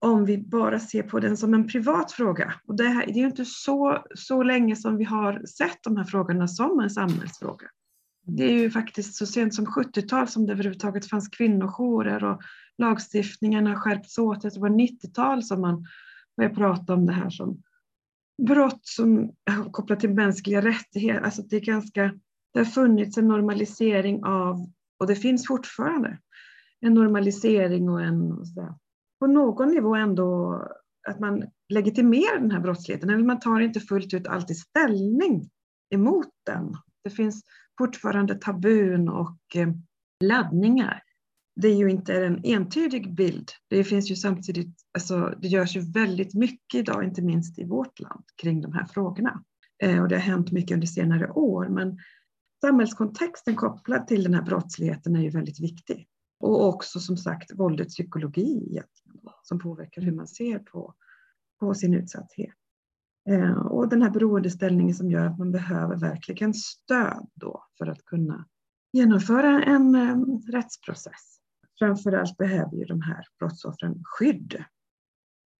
om 0.00 0.24
vi 0.24 0.38
bara 0.38 0.78
ser 0.78 1.02
på 1.02 1.20
den 1.20 1.36
som 1.36 1.54
en 1.54 1.68
privat 1.68 2.12
fråga. 2.12 2.54
Och 2.66 2.76
det, 2.76 2.88
här, 2.88 3.06
det 3.06 3.12
är 3.12 3.18
ju 3.18 3.26
inte 3.26 3.44
så, 3.44 4.04
så 4.14 4.42
länge 4.42 4.76
som 4.76 4.96
vi 4.96 5.04
har 5.04 5.46
sett 5.46 5.78
de 5.82 5.96
här 5.96 6.04
frågorna 6.04 6.48
som 6.48 6.80
en 6.80 6.90
samhällsfråga. 6.90 7.66
Det 8.26 8.44
är 8.44 8.52
ju 8.52 8.70
faktiskt 8.70 9.14
så 9.14 9.26
sent 9.26 9.54
som 9.54 9.66
70-tal 9.66 10.28
som 10.28 10.46
det 10.46 10.52
överhuvudtaget 10.52 11.06
fanns 11.06 11.28
kvinnojourer 11.28 12.24
och 12.24 12.40
lagstiftningen 12.78 13.66
har 13.66 13.74
skärpts 13.74 14.18
åt. 14.18 14.42
Det 14.42 14.58
var 14.58 14.68
90-tal 14.68 15.42
som 15.42 15.60
man 15.60 15.86
började 16.36 16.54
prata 16.54 16.94
om 16.94 17.06
det 17.06 17.12
här 17.12 17.30
som 17.30 17.62
brott 18.46 18.80
som 18.82 19.32
kopplat 19.70 20.00
till 20.00 20.14
mänskliga 20.14 20.62
rättigheter. 20.62 21.20
Alltså 21.20 21.42
det, 21.42 21.56
är 21.56 21.60
ganska, 21.60 22.02
det 22.52 22.58
har 22.58 22.64
funnits 22.64 23.18
en 23.18 23.28
normalisering 23.28 24.24
av, 24.24 24.72
och 24.98 25.06
det 25.06 25.16
finns 25.16 25.46
fortfarande, 25.46 26.18
en 26.80 26.94
normalisering 26.94 27.88
och 27.88 28.02
en 28.02 28.46
så 28.46 28.78
på 29.18 29.26
någon 29.26 29.68
nivå 29.68 29.94
ändå 29.94 30.60
att 31.08 31.20
man 31.20 31.44
legitimerar 31.68 32.40
den 32.40 32.50
här 32.50 32.60
brottsligheten, 32.60 33.10
eller 33.10 33.24
man 33.24 33.40
tar 33.40 33.60
inte 33.60 33.80
fullt 33.80 34.14
ut 34.14 34.26
alltid 34.26 34.56
ställning 34.58 35.50
emot 35.94 36.30
den. 36.46 36.76
Det 37.04 37.10
finns 37.10 37.44
fortfarande 37.78 38.34
tabun 38.34 39.08
och 39.08 39.38
eh, 39.54 39.68
laddningar. 40.24 41.02
Det 41.60 41.68
är 41.68 41.74
ju 41.74 41.90
inte 41.90 42.24
en 42.24 42.40
entydig 42.44 43.14
bild. 43.14 43.50
Det 43.68 43.84
finns 43.84 44.10
ju 44.10 44.16
samtidigt, 44.16 44.74
alltså, 44.94 45.34
det 45.42 45.48
görs 45.48 45.76
ju 45.76 45.80
väldigt 45.80 46.34
mycket 46.34 46.74
idag, 46.74 47.04
inte 47.04 47.22
minst 47.22 47.58
i 47.58 47.64
vårt 47.64 48.00
land, 48.00 48.24
kring 48.42 48.60
de 48.60 48.72
här 48.72 48.86
frågorna. 48.86 49.42
Eh, 49.82 50.02
och 50.02 50.08
det 50.08 50.14
har 50.14 50.22
hänt 50.22 50.52
mycket 50.52 50.74
under 50.74 50.86
senare 50.86 51.30
år, 51.30 51.68
men 51.68 51.98
samhällskontexten 52.60 53.56
kopplad 53.56 54.06
till 54.06 54.22
den 54.22 54.34
här 54.34 54.42
brottsligheten 54.42 55.16
är 55.16 55.20
ju 55.20 55.30
väldigt 55.30 55.60
viktig. 55.60 56.08
Och 56.38 56.68
också 56.68 57.00
som 57.00 57.16
sagt 57.16 57.52
våldets 57.54 57.94
psykologi 57.94 58.82
som 59.42 59.58
påverkar 59.58 60.02
hur 60.02 60.12
man 60.12 60.26
ser 60.26 60.58
på, 60.58 60.94
på 61.60 61.74
sin 61.74 61.94
utsatthet. 61.94 62.54
Eh, 63.28 63.58
och 63.58 63.88
den 63.88 64.02
här 64.02 64.10
beroendeställningen 64.10 64.94
som 64.94 65.10
gör 65.10 65.26
att 65.26 65.38
man 65.38 65.52
behöver 65.52 65.96
verkligen 65.96 66.54
stöd 66.54 67.26
då 67.34 67.64
för 67.78 67.86
att 67.86 68.04
kunna 68.04 68.46
genomföra 68.92 69.62
en 69.62 69.94
eh, 69.94 70.16
rättsprocess. 70.52 71.38
Framförallt 71.78 72.36
behöver 72.36 72.76
ju 72.76 72.84
de 72.84 73.02
här 73.02 73.26
brottsoffren 73.38 74.00
skydd. 74.04 74.64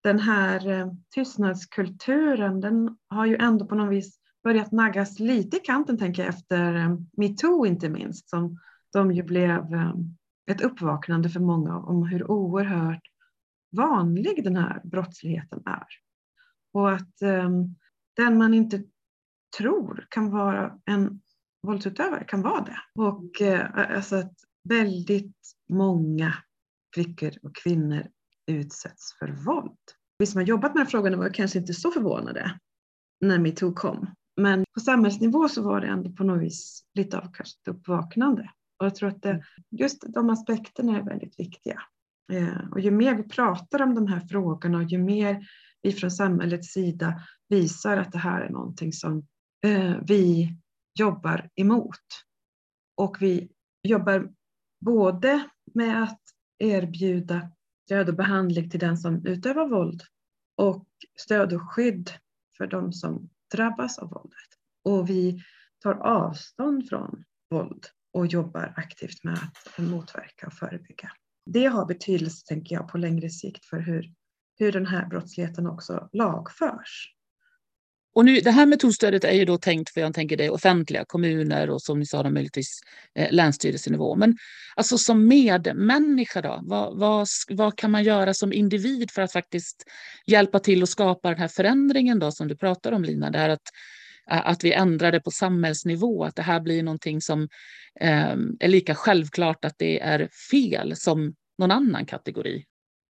Den 0.02 0.18
här 0.18 0.68
eh, 0.68 0.92
tystnadskulturen 1.14 2.60
den 2.60 2.96
har 3.08 3.26
ju 3.26 3.36
ändå 3.36 3.66
på 3.66 3.74
något 3.74 3.92
vis 3.92 4.18
börjat 4.42 4.72
naggas 4.72 5.18
lite 5.18 5.56
i 5.56 5.60
kanten 5.60 5.98
tänker 5.98 6.22
jag 6.22 6.34
efter 6.34 6.74
eh, 6.74 6.96
metoo 7.16 7.66
inte 7.66 7.88
minst 7.88 8.28
som, 8.28 8.58
de 8.92 9.12
ju 9.12 9.22
blev 9.22 9.74
eh, 9.74 9.94
ett 10.50 10.60
uppvaknande 10.60 11.28
för 11.28 11.40
många 11.40 11.76
om 11.76 12.06
hur 12.06 12.30
oerhört 12.30 13.02
vanlig 13.76 14.44
den 14.44 14.56
här 14.56 14.80
brottsligheten 14.84 15.62
är. 15.66 15.86
Och 16.72 16.92
att 16.92 17.22
eh, 17.22 17.50
den 18.16 18.38
man 18.38 18.54
inte 18.54 18.82
tror 19.58 20.06
kan 20.10 20.30
vara 20.30 20.78
en 20.84 21.20
våldsutövare 21.62 22.24
kan 22.24 22.42
vara 22.42 22.64
det. 22.64 23.02
Och 23.02 23.42
eh, 23.42 23.96
alltså 23.96 24.16
att 24.16 24.34
väldigt 24.68 25.36
många 25.68 26.34
flickor 26.94 27.32
och 27.42 27.56
kvinnor 27.56 28.06
utsätts 28.46 29.18
för 29.18 29.28
våld. 29.28 29.78
Vi 30.18 30.26
som 30.26 30.38
har 30.38 30.46
jobbat 30.46 30.74
med 30.74 30.80
den 30.80 30.90
frågan 30.90 31.18
var 31.18 31.28
kanske 31.28 31.58
inte 31.58 31.74
så 31.74 31.90
förvånade 31.90 32.58
när 33.20 33.38
metoo 33.38 33.74
kom. 33.74 34.06
Men 34.36 34.64
på 34.74 34.80
samhällsnivå 34.80 35.48
så 35.48 35.62
var 35.62 35.80
det 35.80 35.86
ändå 35.86 36.12
på 36.12 36.24
något 36.24 36.42
vis 36.42 36.84
lite 36.94 37.18
av 37.18 37.24
ett 37.24 37.68
uppvaknande. 37.68 38.50
Och 38.78 38.86
jag 38.86 38.94
tror 38.94 39.08
att 39.08 39.22
det, 39.22 39.44
just 39.70 40.04
de 40.14 40.30
aspekterna 40.30 40.98
är 40.98 41.02
väldigt 41.02 41.40
viktiga. 41.40 41.82
Eh, 42.32 42.70
och 42.70 42.80
ju 42.80 42.90
mer 42.90 43.14
vi 43.14 43.22
pratar 43.22 43.82
om 43.82 43.94
de 43.94 44.06
här 44.06 44.20
frågorna 44.20 44.78
och 44.78 44.84
ju 44.84 44.98
mer 44.98 45.46
vi 45.82 45.92
från 45.92 46.10
samhällets 46.10 46.72
sida 46.72 47.22
visar 47.48 47.96
att 47.96 48.12
det 48.12 48.18
här 48.18 48.40
är 48.40 48.50
någonting 48.50 48.92
som 48.92 49.26
eh, 49.64 49.96
vi 50.06 50.56
jobbar 50.98 51.50
emot. 51.54 52.24
Och 52.96 53.16
vi 53.20 53.50
jobbar 53.82 54.32
både 54.80 55.48
med 55.74 56.02
att 56.02 56.20
erbjuda 56.58 57.50
stöd 57.84 58.08
och 58.08 58.14
behandling 58.14 58.70
till 58.70 58.80
den 58.80 58.98
som 58.98 59.26
utövar 59.26 59.68
våld 59.68 60.02
och 60.56 60.88
stöd 61.18 61.52
och 61.52 61.72
skydd 61.72 62.10
för 62.56 62.66
de 62.66 62.92
som 62.92 63.28
drabbas 63.54 63.98
av 63.98 64.10
våldet. 64.10 64.48
Och 64.84 65.10
vi 65.10 65.42
tar 65.82 65.94
avstånd 65.94 66.88
från 66.88 67.24
våld 67.50 67.86
och 68.16 68.26
jobbar 68.26 68.72
aktivt 68.76 69.24
med 69.24 69.34
att 69.34 69.78
motverka 69.78 70.46
och 70.46 70.52
förebygga. 70.52 71.10
Det 71.46 71.66
har 71.66 71.86
betydelse, 71.86 72.46
tänker 72.46 72.74
jag, 72.74 72.88
på 72.88 72.98
längre 72.98 73.30
sikt 73.30 73.64
för 73.64 73.78
hur, 73.78 74.12
hur 74.58 74.72
den 74.72 74.86
här 74.86 75.06
brottsligheten 75.06 75.66
också 75.66 76.08
lagförs. 76.12 77.12
Och 78.14 78.24
nu, 78.24 78.40
det 78.40 78.50
här 78.50 78.66
metodstödet 78.66 79.24
är 79.24 79.32
ju 79.32 79.44
då 79.44 79.58
tänkt 79.58 79.90
för 79.90 80.00
jag 80.00 80.14
tänker 80.14 80.36
det 80.36 80.50
offentliga, 80.50 81.04
kommuner 81.04 81.70
och 81.70 81.82
som 81.82 81.98
ni 81.98 82.06
sa, 82.06 82.30
möjligtvis 82.30 82.80
eh, 83.14 83.32
länsstyrelsenivå. 83.32 84.16
Men 84.16 84.36
alltså 84.76 84.98
som 84.98 85.28
medmänniska 85.28 86.42
då, 86.42 86.60
vad, 86.62 86.98
vad, 86.98 87.26
vad, 87.48 87.78
kan 87.78 87.90
man 87.90 88.04
göra 88.04 88.34
som 88.34 88.52
individ 88.52 89.10
för 89.10 89.22
att 89.22 89.32
faktiskt 89.32 89.84
hjälpa 90.26 90.58
till 90.58 90.82
att 90.82 90.88
skapa 90.88 91.28
den 91.28 91.38
här 91.38 91.48
förändringen 91.48 92.18
då 92.18 92.32
som 92.32 92.48
du 92.48 92.56
pratar 92.56 92.92
om 92.92 93.04
Lina? 93.04 93.30
Det 93.30 93.38
här 93.38 93.48
att 93.48 93.68
att 94.26 94.64
vi 94.64 94.72
ändrar 94.72 95.12
det 95.12 95.20
på 95.20 95.30
samhällsnivå, 95.30 96.24
att 96.24 96.36
det 96.36 96.42
här 96.42 96.60
blir 96.60 96.82
någonting 96.82 97.20
som 97.20 97.42
eh, 98.00 98.36
är 98.60 98.68
lika 98.68 98.94
självklart 98.94 99.64
att 99.64 99.74
det 99.78 100.00
är 100.00 100.28
fel 100.50 100.96
som 100.96 101.34
någon 101.58 101.70
annan 101.70 102.06
kategori? 102.06 102.64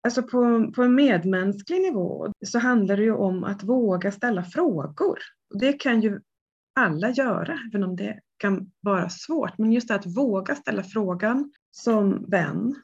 Alltså 0.04 0.24
på, 0.24 0.72
på 0.76 0.84
en 0.84 0.96
medmänsklig 0.96 1.82
nivå 1.82 2.34
så 2.46 2.60
handlar 2.60 2.98
det 2.98 3.04
ju 3.04 3.16
om 3.16 3.44
att 3.44 3.64
våga 3.64 4.12
ställa 4.12 4.44
frågor. 4.44 5.20
Det 5.60 5.74
kan 5.74 6.02
ju 6.02 6.20
alla 6.76 7.10
göra, 7.10 7.60
även 7.70 7.84
om 7.84 7.96
det 7.96 8.20
kan 8.38 8.72
vara 8.82 9.10
svårt. 9.10 9.58
Men 9.58 9.72
just 9.72 9.88
det 9.88 9.96
att 9.96 10.18
våga 10.18 10.56
ställa 10.56 10.84
frågan 10.84 11.52
som 11.72 12.26
vän, 12.30 12.76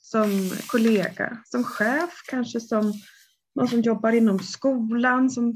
som 0.00 0.50
kollega, 0.68 1.38
som 1.44 1.64
chef, 1.64 2.10
kanske 2.28 2.60
som 2.60 2.92
någon 3.54 3.68
som 3.68 3.80
jobbar 3.80 4.12
inom 4.12 4.38
skolan, 4.38 5.30
som 5.30 5.54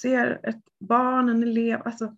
ser 0.00 0.40
ett 0.42 0.62
barn, 0.80 1.28
en 1.28 1.42
elev. 1.42 1.82
Alltså, 1.84 2.16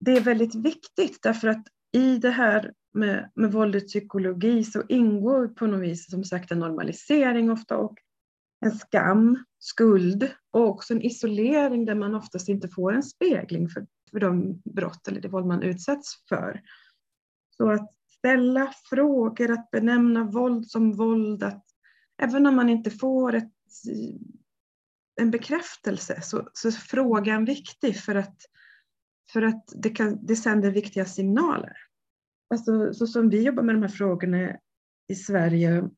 det 0.00 0.16
är 0.16 0.20
väldigt 0.20 0.54
viktigt 0.54 1.18
därför 1.22 1.48
att 1.48 1.66
i 1.92 2.18
det 2.18 2.30
här 2.30 2.72
med, 2.92 3.30
med 3.34 3.52
våldets 3.52 3.92
psykologi 3.92 4.64
så 4.64 4.82
ingår 4.88 5.48
på 5.48 5.66
något 5.66 5.80
vis 5.80 6.10
som 6.10 6.24
sagt 6.24 6.50
en 6.50 6.58
normalisering 6.58 7.50
ofta 7.50 7.76
och 7.76 7.98
en 8.64 8.72
skam, 8.72 9.44
skuld 9.58 10.30
och 10.50 10.68
också 10.68 10.94
en 10.94 11.02
isolering 11.02 11.84
där 11.84 11.94
man 11.94 12.14
oftast 12.14 12.48
inte 12.48 12.68
får 12.68 12.92
en 12.92 13.02
spegling 13.02 13.68
för, 13.68 13.86
för 14.10 14.20
de 14.20 14.62
brott 14.64 15.08
eller 15.08 15.20
det 15.20 15.28
våld 15.28 15.46
man 15.46 15.62
utsätts 15.62 16.14
för. 16.28 16.60
Så 17.56 17.70
att 17.70 17.90
ställa 18.18 18.72
frågor, 18.90 19.50
att 19.50 19.70
benämna 19.70 20.24
våld 20.24 20.66
som 20.66 20.92
våld, 20.92 21.42
att 21.42 21.64
även 22.22 22.46
om 22.46 22.56
man 22.56 22.68
inte 22.68 22.90
får 22.90 23.34
ett, 23.34 23.52
en 25.20 25.30
bekräftelse 25.30 26.20
så, 26.22 26.48
så 26.52 26.68
är 26.68 26.72
frågan 26.72 27.44
viktig 27.44 27.96
för 27.96 28.14
att, 28.14 28.36
för 29.32 29.42
att 29.42 29.64
det, 29.76 29.90
kan, 29.90 30.26
det 30.26 30.36
sänder 30.36 30.70
viktiga 30.70 31.04
signaler. 31.04 31.76
Alltså, 32.50 32.94
så 32.94 33.06
som 33.06 33.28
vi 33.28 33.42
jobbar 33.42 33.62
med 33.62 33.74
de 33.74 33.82
här 33.82 33.88
frågorna 33.88 34.56
i 35.08 35.14
Sverige, 35.14 35.88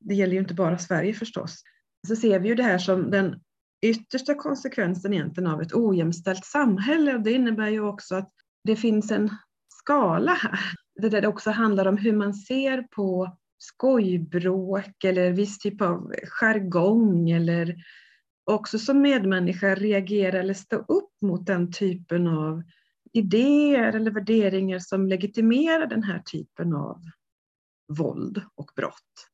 det 0.00 0.14
gäller 0.14 0.32
ju 0.32 0.38
inte 0.38 0.54
bara 0.54 0.78
Sverige 0.78 1.14
förstås, 1.14 1.62
så 2.08 2.16
ser 2.16 2.38
vi 2.38 2.48
ju 2.48 2.54
det 2.54 2.62
här 2.62 2.78
som 2.78 3.10
den 3.10 3.40
yttersta 3.86 4.34
konsekvensen 4.34 5.12
egentligen 5.12 5.50
av 5.50 5.62
ett 5.62 5.74
ojämställt 5.74 6.44
samhälle. 6.44 7.14
Och 7.14 7.22
det 7.22 7.32
innebär 7.32 7.68
ju 7.68 7.80
också 7.80 8.14
att 8.14 8.32
det 8.64 8.76
finns 8.76 9.10
en 9.10 9.30
skala 9.68 10.32
här. 10.32 10.58
Det 10.94 11.08
där 11.08 11.20
det 11.20 11.28
också 11.28 11.50
handlar 11.50 11.86
om 11.86 11.96
hur 11.96 12.12
man 12.12 12.34
ser 12.34 12.82
på 12.82 13.38
skojbråk 13.58 15.04
eller 15.04 15.32
viss 15.32 15.58
typ 15.58 15.80
av 15.80 16.12
jargong 16.40 17.30
eller 17.30 17.76
också 18.48 18.78
som 18.78 19.00
medmänniska 19.00 19.74
reagera 19.74 20.38
eller 20.38 20.54
stå 20.54 20.76
upp 20.76 21.12
mot 21.22 21.46
den 21.46 21.72
typen 21.72 22.26
av 22.26 22.62
idéer 23.12 23.92
eller 23.92 24.10
värderingar 24.10 24.78
som 24.78 25.06
legitimerar 25.06 25.86
den 25.86 26.02
här 26.02 26.18
typen 26.18 26.74
av 26.74 27.02
våld 27.92 28.42
och 28.54 28.70
brott 28.76 29.30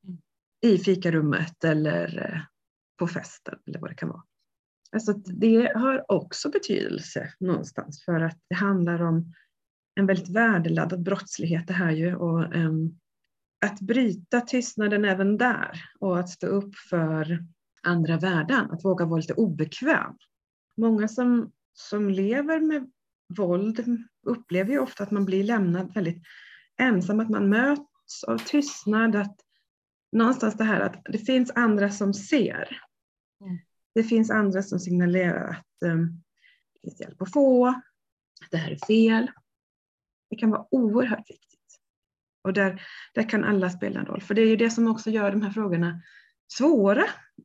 i 0.61 0.77
fikarummet 0.77 1.63
eller 1.63 2.31
eh, 2.31 2.41
på 2.99 3.07
festen 3.07 3.59
eller 3.67 3.79
vad 3.79 3.89
det 3.89 3.95
kan 3.95 4.09
vara. 4.09 4.23
Alltså 4.91 5.13
det 5.13 5.71
har 5.75 6.11
också 6.11 6.49
betydelse 6.49 7.33
någonstans 7.39 8.05
för 8.05 8.21
att 8.21 8.39
det 8.49 8.55
handlar 8.55 9.01
om 9.01 9.33
en 9.95 10.05
väldigt 10.05 10.29
värdeladdad 10.29 11.03
brottslighet 11.03 11.67
det 11.67 11.73
här 11.73 11.91
ju 11.91 12.15
och 12.15 12.55
um, 12.55 12.99
att 13.65 13.79
bryta 13.79 14.41
tystnaden 14.41 15.05
även 15.05 15.37
där 15.37 15.81
och 15.99 16.19
att 16.19 16.29
stå 16.29 16.47
upp 16.47 16.75
för 16.75 17.45
andra 17.85 18.17
värden, 18.17 18.71
att 18.71 18.85
våga 18.85 19.05
vara 19.05 19.19
lite 19.19 19.33
obekväm. 19.33 20.17
Många 20.77 21.07
som, 21.07 21.51
som 21.73 22.09
lever 22.09 22.59
med 22.59 22.91
våld 23.37 23.85
upplever 24.25 24.71
ju 24.71 24.79
ofta 24.79 25.03
att 25.03 25.11
man 25.11 25.25
blir 25.25 25.43
lämnad 25.43 25.93
väldigt 25.93 26.23
ensam, 26.77 27.19
att 27.19 27.29
man 27.29 27.49
möts 27.49 28.23
av 28.27 28.37
tystnad, 28.37 29.15
att 29.15 29.35
någonstans 30.11 30.57
det 30.57 30.63
här 30.63 30.81
att 30.81 31.01
det 31.05 31.17
finns 31.17 31.51
andra 31.55 31.89
som 31.89 32.13
ser. 32.13 32.81
Mm. 33.41 33.57
Det 33.95 34.03
finns 34.03 34.31
andra 34.31 34.61
som 34.61 34.79
signalerar 34.79 35.49
att 35.49 35.89
um, 35.89 36.23
det 36.73 36.79
finns 36.81 36.99
hjälp 37.01 37.21
att 37.21 37.33
få, 37.33 37.67
att 37.67 38.51
det 38.51 38.57
här 38.57 38.71
är 38.71 38.85
fel. 38.87 39.31
Det 40.29 40.35
kan 40.35 40.49
vara 40.49 40.67
oerhört 40.71 41.29
viktigt. 41.29 41.79
Och 42.43 42.53
där, 42.53 42.81
där 43.13 43.29
kan 43.29 43.43
alla 43.43 43.69
spela 43.69 43.99
en 43.99 44.05
roll. 44.05 44.21
För 44.21 44.33
det 44.33 44.41
är 44.41 44.47
ju 44.47 44.55
det 44.55 44.69
som 44.69 44.87
också 44.87 45.09
gör 45.09 45.31
de 45.31 45.41
här 45.41 45.51
frågorna 45.51 46.01
svåra. 46.53 47.03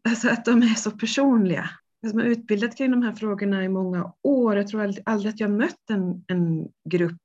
Alltså 0.09 0.29
att 0.29 0.45
de 0.45 0.63
är 0.63 0.75
så 0.75 0.91
personliga. 0.91 1.71
Jag 2.01 2.11
som 2.11 2.21
har 2.21 2.27
utbildat 2.27 2.77
kring 2.77 2.91
de 2.91 3.03
här 3.03 3.13
frågorna 3.13 3.65
i 3.65 3.69
många 3.69 4.13
år. 4.23 4.57
Jag 4.57 4.69
tror 4.69 4.95
aldrig 5.05 5.33
att 5.33 5.41
jag 5.41 5.51
mött 5.51 5.91
en, 5.91 6.25
en 6.27 6.69
grupp 6.91 7.21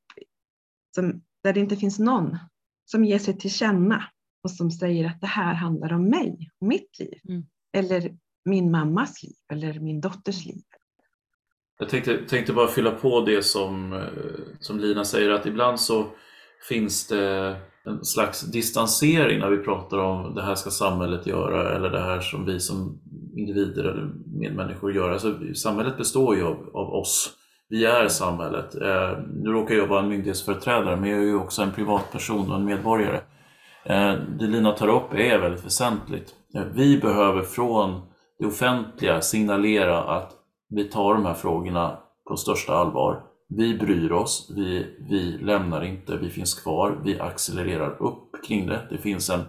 som, 0.95 1.21
där 1.43 1.53
det 1.53 1.59
inte 1.59 1.75
finns 1.75 1.99
någon 1.99 2.37
som 2.85 3.05
ger 3.05 3.19
sig 3.19 3.37
till 3.37 3.51
känna 3.51 4.03
och 4.43 4.51
som 4.51 4.71
säger 4.71 5.07
att 5.07 5.21
det 5.21 5.27
här 5.27 5.53
handlar 5.53 5.93
om 5.93 6.09
mig 6.09 6.49
och 6.59 6.67
mitt 6.67 6.99
liv. 6.99 7.19
Mm. 7.29 7.45
Eller 7.77 8.17
min 8.45 8.71
mammas 8.71 9.23
liv 9.23 9.35
eller 9.51 9.79
min 9.79 10.01
dotters 10.01 10.45
liv. 10.45 10.61
Jag 11.79 11.89
tänkte, 11.89 12.17
tänkte 12.27 12.53
bara 12.53 12.67
fylla 12.67 12.91
på 12.91 13.21
det 13.21 13.43
som, 13.43 13.93
eh, 13.93 14.01
som 14.59 14.79
Lina 14.79 15.05
säger 15.05 15.29
att 15.29 15.45
ibland 15.45 15.79
så 15.79 16.07
finns 16.69 17.07
det 17.07 17.55
en 17.85 18.05
slags 18.05 18.41
distansering 18.41 19.39
när 19.39 19.49
vi 19.49 19.57
pratar 19.57 19.97
om 19.97 20.35
det 20.35 20.41
här 20.41 20.55
ska 20.55 20.69
samhället 20.69 21.27
göra 21.27 21.75
eller 21.75 21.89
det 21.89 22.01
här 22.01 22.19
som 22.19 22.45
vi 22.45 22.59
som 22.59 22.99
individer 23.35 23.83
eller 23.83 24.11
medmänniskor 24.39 24.93
gör. 24.93 25.11
Alltså, 25.11 25.33
samhället 25.55 25.97
består 25.97 26.35
ju 26.35 26.43
av, 26.43 26.69
av 26.73 26.93
oss. 26.93 27.31
Vi 27.69 27.85
är 27.85 28.07
samhället. 28.07 28.75
Eh, 28.75 29.19
nu 29.33 29.49
råkar 29.49 29.75
jag 29.75 29.87
vara 29.87 29.99
en 29.99 30.09
myndighetsföreträdare 30.09 30.95
men 30.95 31.09
jag 31.09 31.19
är 31.19 31.23
ju 31.23 31.35
också 31.35 31.61
en 31.61 31.71
privatperson 31.71 32.51
och 32.51 32.57
en 32.57 32.65
medborgare. 32.65 33.19
Eh, 33.83 34.13
det 34.39 34.47
Lina 34.47 34.71
tar 34.71 34.87
upp 34.87 35.13
är 35.13 35.39
väldigt 35.39 35.65
väsentligt. 35.65 36.35
Eh, 36.55 36.63
vi 36.73 36.97
behöver 36.97 37.41
från 37.41 38.01
det 38.39 38.45
offentliga 38.45 39.21
signalera 39.21 40.03
att 40.03 40.31
vi 40.69 40.83
tar 40.83 41.13
de 41.13 41.25
här 41.25 41.33
frågorna 41.33 41.97
på 42.29 42.37
största 42.37 42.73
allvar. 42.73 43.23
Vi 43.47 43.77
bryr 43.77 44.11
oss, 44.11 44.51
vi, 44.55 44.95
vi 45.09 45.37
lämnar 45.37 45.83
inte, 45.83 46.17
vi 46.17 46.29
finns 46.29 46.53
kvar, 46.53 47.01
vi 47.03 47.19
accelererar 47.19 48.03
upp 48.03 48.45
kring 48.47 48.67
det. 48.67 48.87
Det 48.89 48.97
finns 48.97 49.29
en, 49.29 49.41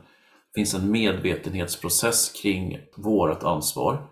finns 0.54 0.74
en 0.74 0.90
medvetenhetsprocess 0.90 2.32
kring 2.42 2.78
vårt 2.96 3.42
ansvar. 3.42 4.06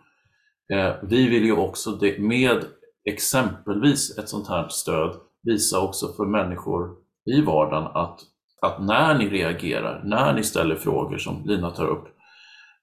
Eh, 0.73 0.95
vi 1.03 1.29
vill 1.29 1.45
ju 1.45 1.53
också 1.53 1.91
det, 1.91 2.19
med 2.19 2.65
exempelvis 3.05 4.19
ett 4.19 4.29
sånt 4.29 4.49
här 4.49 4.69
stöd 4.69 5.17
visa 5.43 5.81
också 5.81 6.13
för 6.13 6.27
människor 6.27 6.97
i 7.37 7.41
vardagen 7.41 7.91
att, 7.95 8.21
att 8.63 8.83
när 8.83 9.19
ni 9.19 9.29
reagerar, 9.29 10.03
när 10.05 10.35
ni 10.35 10.43
ställer 10.43 10.77
frågor 10.77 11.19
som 11.19 11.43
Lina 11.47 11.71
tar 11.71 11.87
upp, 11.87 12.09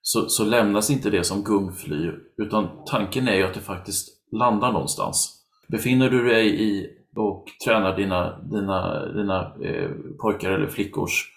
så, 0.01 0.29
så 0.29 0.43
lämnas 0.45 0.89
inte 0.89 1.09
det 1.09 1.23
som 1.23 1.43
gungfly, 1.43 2.11
utan 2.37 2.69
tanken 2.85 3.27
är 3.27 3.35
ju 3.35 3.43
att 3.43 3.53
det 3.53 3.59
faktiskt 3.59 4.07
landar 4.31 4.71
någonstans. 4.71 5.40
Befinner 5.72 6.09
du 6.09 6.28
dig 6.28 6.61
i 6.63 6.88
och 7.15 7.45
tränar 7.65 7.95
dina, 7.95 8.39
dina, 8.39 9.05
dina 9.05 9.53
eh, 9.63 9.89
pojkar 10.22 10.51
eller 10.51 10.67
flickors 10.67 11.28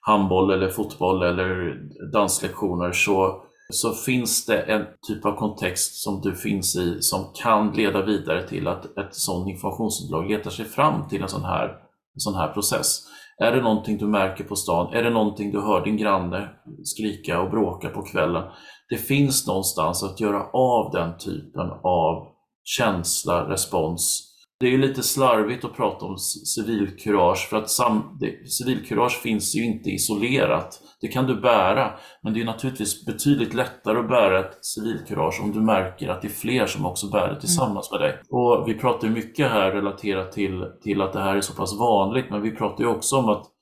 handboll 0.00 0.50
eller 0.50 0.68
fotboll 0.68 1.22
eller 1.22 1.78
danslektioner 2.12 2.92
så, 2.92 3.42
så 3.72 3.92
finns 3.92 4.46
det 4.46 4.62
en 4.62 4.84
typ 5.08 5.24
av 5.26 5.36
kontext 5.36 6.02
som 6.02 6.20
du 6.20 6.34
finns 6.34 6.76
i 6.76 7.00
som 7.00 7.24
kan 7.42 7.72
leda 7.72 8.02
vidare 8.02 8.48
till 8.48 8.68
att 8.68 8.98
ett 8.98 9.14
sådant 9.14 9.48
informationsunderlag 9.48 10.30
letar 10.30 10.50
sig 10.50 10.64
fram 10.64 11.08
till 11.08 11.22
en 11.22 11.28
sån 11.28 11.44
här, 11.44 11.68
en 12.14 12.20
sån 12.20 12.34
här 12.34 12.48
process. 12.48 12.98
Är 13.38 13.52
det 13.52 13.62
någonting 13.62 13.98
du 13.98 14.06
märker 14.06 14.44
på 14.44 14.56
stan? 14.56 14.94
Är 14.94 15.02
det 15.02 15.10
någonting 15.10 15.52
du 15.52 15.60
hör 15.60 15.84
din 15.84 15.96
granne 15.96 16.48
skrika 16.84 17.40
och 17.40 17.50
bråka 17.50 17.88
på 17.88 18.02
kvällen? 18.02 18.42
Det 18.88 18.96
finns 18.96 19.46
någonstans 19.46 20.02
att 20.02 20.20
göra 20.20 20.42
av 20.52 20.90
den 20.92 21.18
typen 21.18 21.70
av 21.82 22.31
känsla, 22.64 23.48
respons. 23.48 24.28
Det 24.60 24.74
är 24.74 24.78
lite 24.78 25.02
slarvigt 25.02 25.64
att 25.64 25.76
prata 25.76 26.06
om 26.06 26.18
civilkurage 26.18 27.48
för 27.50 27.56
att 27.56 27.70
sam, 27.70 28.18
det, 28.20 28.50
civilkurage 28.50 29.20
finns 29.22 29.54
ju 29.54 29.64
inte 29.64 29.90
isolerat. 29.90 30.80
Det 31.00 31.08
kan 31.08 31.26
du 31.26 31.40
bära, 31.40 31.92
men 32.22 32.34
det 32.34 32.40
är 32.40 32.44
naturligtvis 32.44 33.06
betydligt 33.06 33.54
lättare 33.54 33.98
att 33.98 34.08
bära 34.08 34.40
ett 34.40 34.64
civilkurage 34.64 35.40
om 35.42 35.52
du 35.52 35.60
märker 35.60 36.08
att 36.08 36.22
det 36.22 36.28
är 36.28 36.32
fler 36.32 36.66
som 36.66 36.86
också 36.86 37.10
bär 37.10 37.28
det 37.28 37.40
tillsammans 37.40 37.90
med 37.90 38.00
dig. 38.00 38.18
Och 38.30 38.68
Vi 38.68 38.74
pratar 38.74 39.08
ju 39.08 39.14
mycket 39.14 39.50
här 39.50 39.70
relaterat 39.70 40.32
till, 40.32 40.64
till 40.82 41.02
att 41.02 41.12
det 41.12 41.20
här 41.20 41.36
är 41.36 41.40
så 41.40 41.54
pass 41.54 41.78
vanligt, 41.78 42.30
men 42.30 42.42
vi 42.42 42.50
pratar 42.50 42.84
ju 42.84 42.90
också 42.90 43.16
om 43.16 43.28
att 43.28 43.52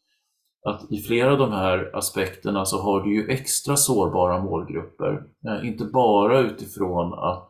att 0.68 0.92
i 0.92 0.98
flera 0.98 1.32
av 1.32 1.38
de 1.38 1.52
här 1.52 1.96
aspekterna 1.96 2.64
så 2.64 2.82
har 2.82 3.02
du 3.02 3.14
ju 3.14 3.30
extra 3.30 3.76
sårbara 3.76 4.42
målgrupper. 4.42 5.22
Eh, 5.48 5.68
inte 5.68 5.84
bara 5.84 6.38
utifrån 6.38 7.14
att, 7.14 7.48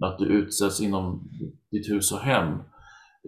att 0.00 0.18
du 0.18 0.24
utsätts 0.24 0.80
inom 0.80 1.28
ditt 1.70 1.90
hus 1.90 2.12
och 2.12 2.18
hem, 2.18 2.58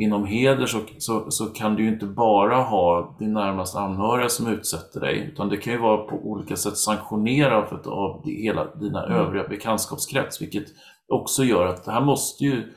inom 0.01 0.25
heder 0.25 0.67
så, 0.67 0.81
så, 0.99 1.31
så, 1.31 1.47
kan 1.47 1.75
du 1.75 1.83
ju 1.83 1.89
inte 1.89 2.07
bara 2.07 2.57
ha 2.57 3.17
din 3.19 3.33
närmaste 3.33 3.79
anhöriga 3.79 4.29
som 4.29 4.47
utsätter 4.47 5.01
dig, 5.01 5.31
utan 5.33 5.49
det 5.49 5.57
kan 5.57 5.73
ju 5.73 5.79
vara 5.79 5.97
på 5.97 6.17
olika 6.17 6.57
sätt 6.57 6.77
sanktionerat 6.77 7.87
av 7.87 8.27
hela 8.27 8.75
dina 8.75 9.07
mm. 9.07 9.17
övriga 9.19 9.49
bekantskapskrets, 9.49 10.43
vilket 10.43 10.67
också 11.09 11.45
gör 11.45 11.67
att 11.67 11.85
det 11.85 11.93
här 11.93 12.01
måste 12.01 12.45
ju 12.45 12.73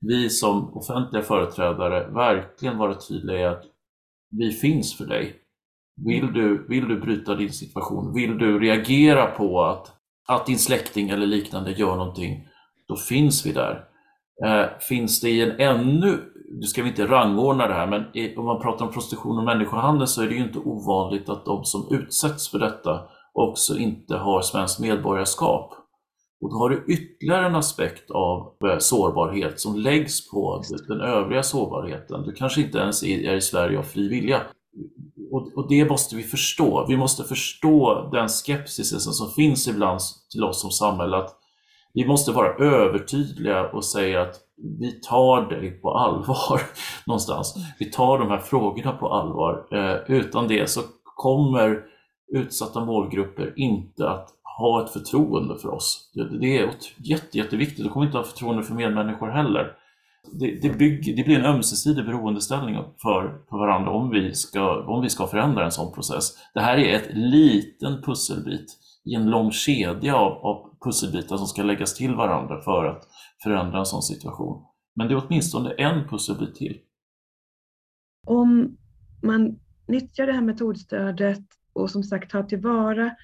vi 0.00 0.30
som 0.30 0.76
offentliga 0.76 1.22
företrädare 1.22 2.10
verkligen 2.10 2.78
vara 2.78 2.94
tydliga 2.94 3.40
i 3.40 3.44
att 3.44 3.64
vi 4.30 4.52
finns 4.52 4.96
för 4.96 5.04
dig. 5.04 5.36
Vill 6.06 6.32
du, 6.32 6.66
vill 6.68 6.88
du 6.88 7.00
bryta 7.00 7.34
din 7.34 7.52
situation, 7.52 8.14
vill 8.14 8.38
du 8.38 8.58
reagera 8.58 9.26
på 9.26 9.64
att, 9.64 9.92
att 10.28 10.46
din 10.46 10.58
släkting 10.58 11.10
eller 11.10 11.26
liknande 11.26 11.72
gör 11.72 11.96
någonting, 11.96 12.47
då 12.88 12.96
finns 12.96 13.46
vi 13.46 13.52
där. 13.52 13.84
Eh, 14.44 14.66
finns 14.80 15.20
det 15.20 15.30
i 15.30 15.42
en 15.42 15.60
ännu 15.60 16.18
nu 16.50 16.66
ska 16.66 16.82
vi 16.82 16.88
inte 16.88 17.06
rangordna 17.06 17.68
det 17.68 17.74
här, 17.74 17.86
men 17.86 18.04
om 18.38 18.44
man 18.44 18.60
pratar 18.60 18.86
om 18.86 18.92
prostitution 18.92 19.38
och 19.38 19.44
människohandel 19.44 20.06
så 20.06 20.22
är 20.22 20.26
det 20.26 20.34
ju 20.34 20.42
inte 20.42 20.58
ovanligt 20.58 21.28
att 21.28 21.44
de 21.44 21.64
som 21.64 21.86
utsätts 21.90 22.48
för 22.48 22.58
detta 22.58 23.00
också 23.32 23.78
inte 23.78 24.16
har 24.16 24.42
svenskt 24.42 24.80
medborgarskap. 24.80 25.74
Och 26.40 26.50
då 26.50 26.56
har 26.56 26.70
du 26.70 26.84
ytterligare 26.88 27.46
en 27.46 27.54
aspekt 27.54 28.10
av 28.10 28.52
eh, 28.64 28.78
sårbarhet 28.78 29.60
som 29.60 29.76
läggs 29.76 30.30
på 30.30 30.62
den 30.88 31.00
övriga 31.00 31.42
sårbarheten. 31.42 32.22
Du 32.22 32.32
kanske 32.32 32.60
inte 32.60 32.78
ens 32.78 33.02
är 33.02 33.36
i 33.36 33.40
Sverige 33.40 33.78
av 33.78 33.82
fri 33.82 34.08
vilja. 34.08 34.40
och, 35.54 35.68
det 35.68 35.88
måste 35.88 36.16
vi 36.16 36.22
förstå. 36.22 36.86
Vi 36.88 36.96
måste 36.96 37.24
förstå 37.24 38.08
den 38.12 38.28
skepsisen 38.28 39.00
som 39.00 39.30
finns 39.30 39.68
ibland 39.68 40.00
till 40.32 40.44
oss 40.44 40.60
som 40.60 40.70
samhälle. 40.70 41.16
Att 41.16 41.37
vi 41.98 42.06
måste 42.06 42.32
vara 42.32 42.54
övertydliga 42.54 43.68
och 43.70 43.84
säga 43.84 44.22
att 44.22 44.34
vi 44.78 44.92
tar 44.92 45.50
dig 45.50 45.70
på 45.70 45.94
allvar 45.94 46.60
någonstans. 47.06 47.54
Vi 47.78 47.90
tar 47.90 48.18
de 48.18 48.28
här 48.28 48.38
frågorna 48.38 48.92
på 48.92 49.08
allvar. 49.12 49.66
Eh, 49.72 50.16
utan 50.16 50.48
det 50.48 50.70
så 50.70 50.80
kommer 51.02 51.82
utsatta 52.32 52.84
målgrupper 52.84 53.52
inte 53.56 54.10
att 54.10 54.28
ha 54.58 54.84
ett 54.84 54.90
förtroende 54.90 55.58
för 55.58 55.68
oss. 55.68 56.10
Det, 56.14 56.38
det 56.38 56.58
är 56.58 56.70
jätte, 56.96 57.38
jätteviktigt. 57.38 57.84
De 57.84 57.88
kommer 57.88 58.06
inte 58.06 58.18
ha 58.18 58.24
förtroende 58.24 58.62
för 58.62 58.74
medmänniskor 58.74 59.28
heller. 59.28 59.72
Det, 60.32 60.62
det, 60.62 60.78
bygger, 60.78 61.16
det 61.16 61.22
blir 61.22 61.38
en 61.38 61.54
ömsesidig 61.54 62.04
beroendeställning 62.04 62.74
för, 63.02 63.40
för 63.50 63.56
varandra 63.56 63.90
om 63.90 64.10
vi, 64.10 64.34
ska, 64.34 64.82
om 64.82 65.02
vi 65.02 65.08
ska 65.08 65.26
förändra 65.26 65.64
en 65.64 65.72
sån 65.72 65.92
process. 65.92 66.38
Det 66.54 66.60
här 66.60 66.76
är 66.78 66.96
ett 66.96 67.08
liten 67.12 68.02
pusselbit 68.02 68.76
i 69.08 69.14
en 69.14 69.30
lång 69.30 69.52
kedja 69.52 70.16
av, 70.16 70.32
av 70.32 70.76
pusselbitar 70.84 71.36
som 71.36 71.46
ska 71.46 71.62
läggas 71.62 71.94
till 71.94 72.14
varandra 72.14 72.60
för 72.60 72.84
att 72.84 73.08
förändra 73.42 73.78
en 73.78 73.86
sån 73.86 74.02
situation. 74.02 74.64
Men 74.96 75.08
det 75.08 75.14
är 75.14 75.26
åtminstone 75.26 75.70
en 75.70 76.08
pusselbit 76.08 76.54
till. 76.54 76.80
Om 78.26 78.76
man 79.22 79.58
nyttjar 79.88 80.26
det 80.26 80.32
här 80.32 80.42
metodstödet 80.42 81.44
och 81.72 81.90
som 81.90 82.02
sagt 82.02 82.30
tar 82.30 82.42
tillvara 82.42 83.16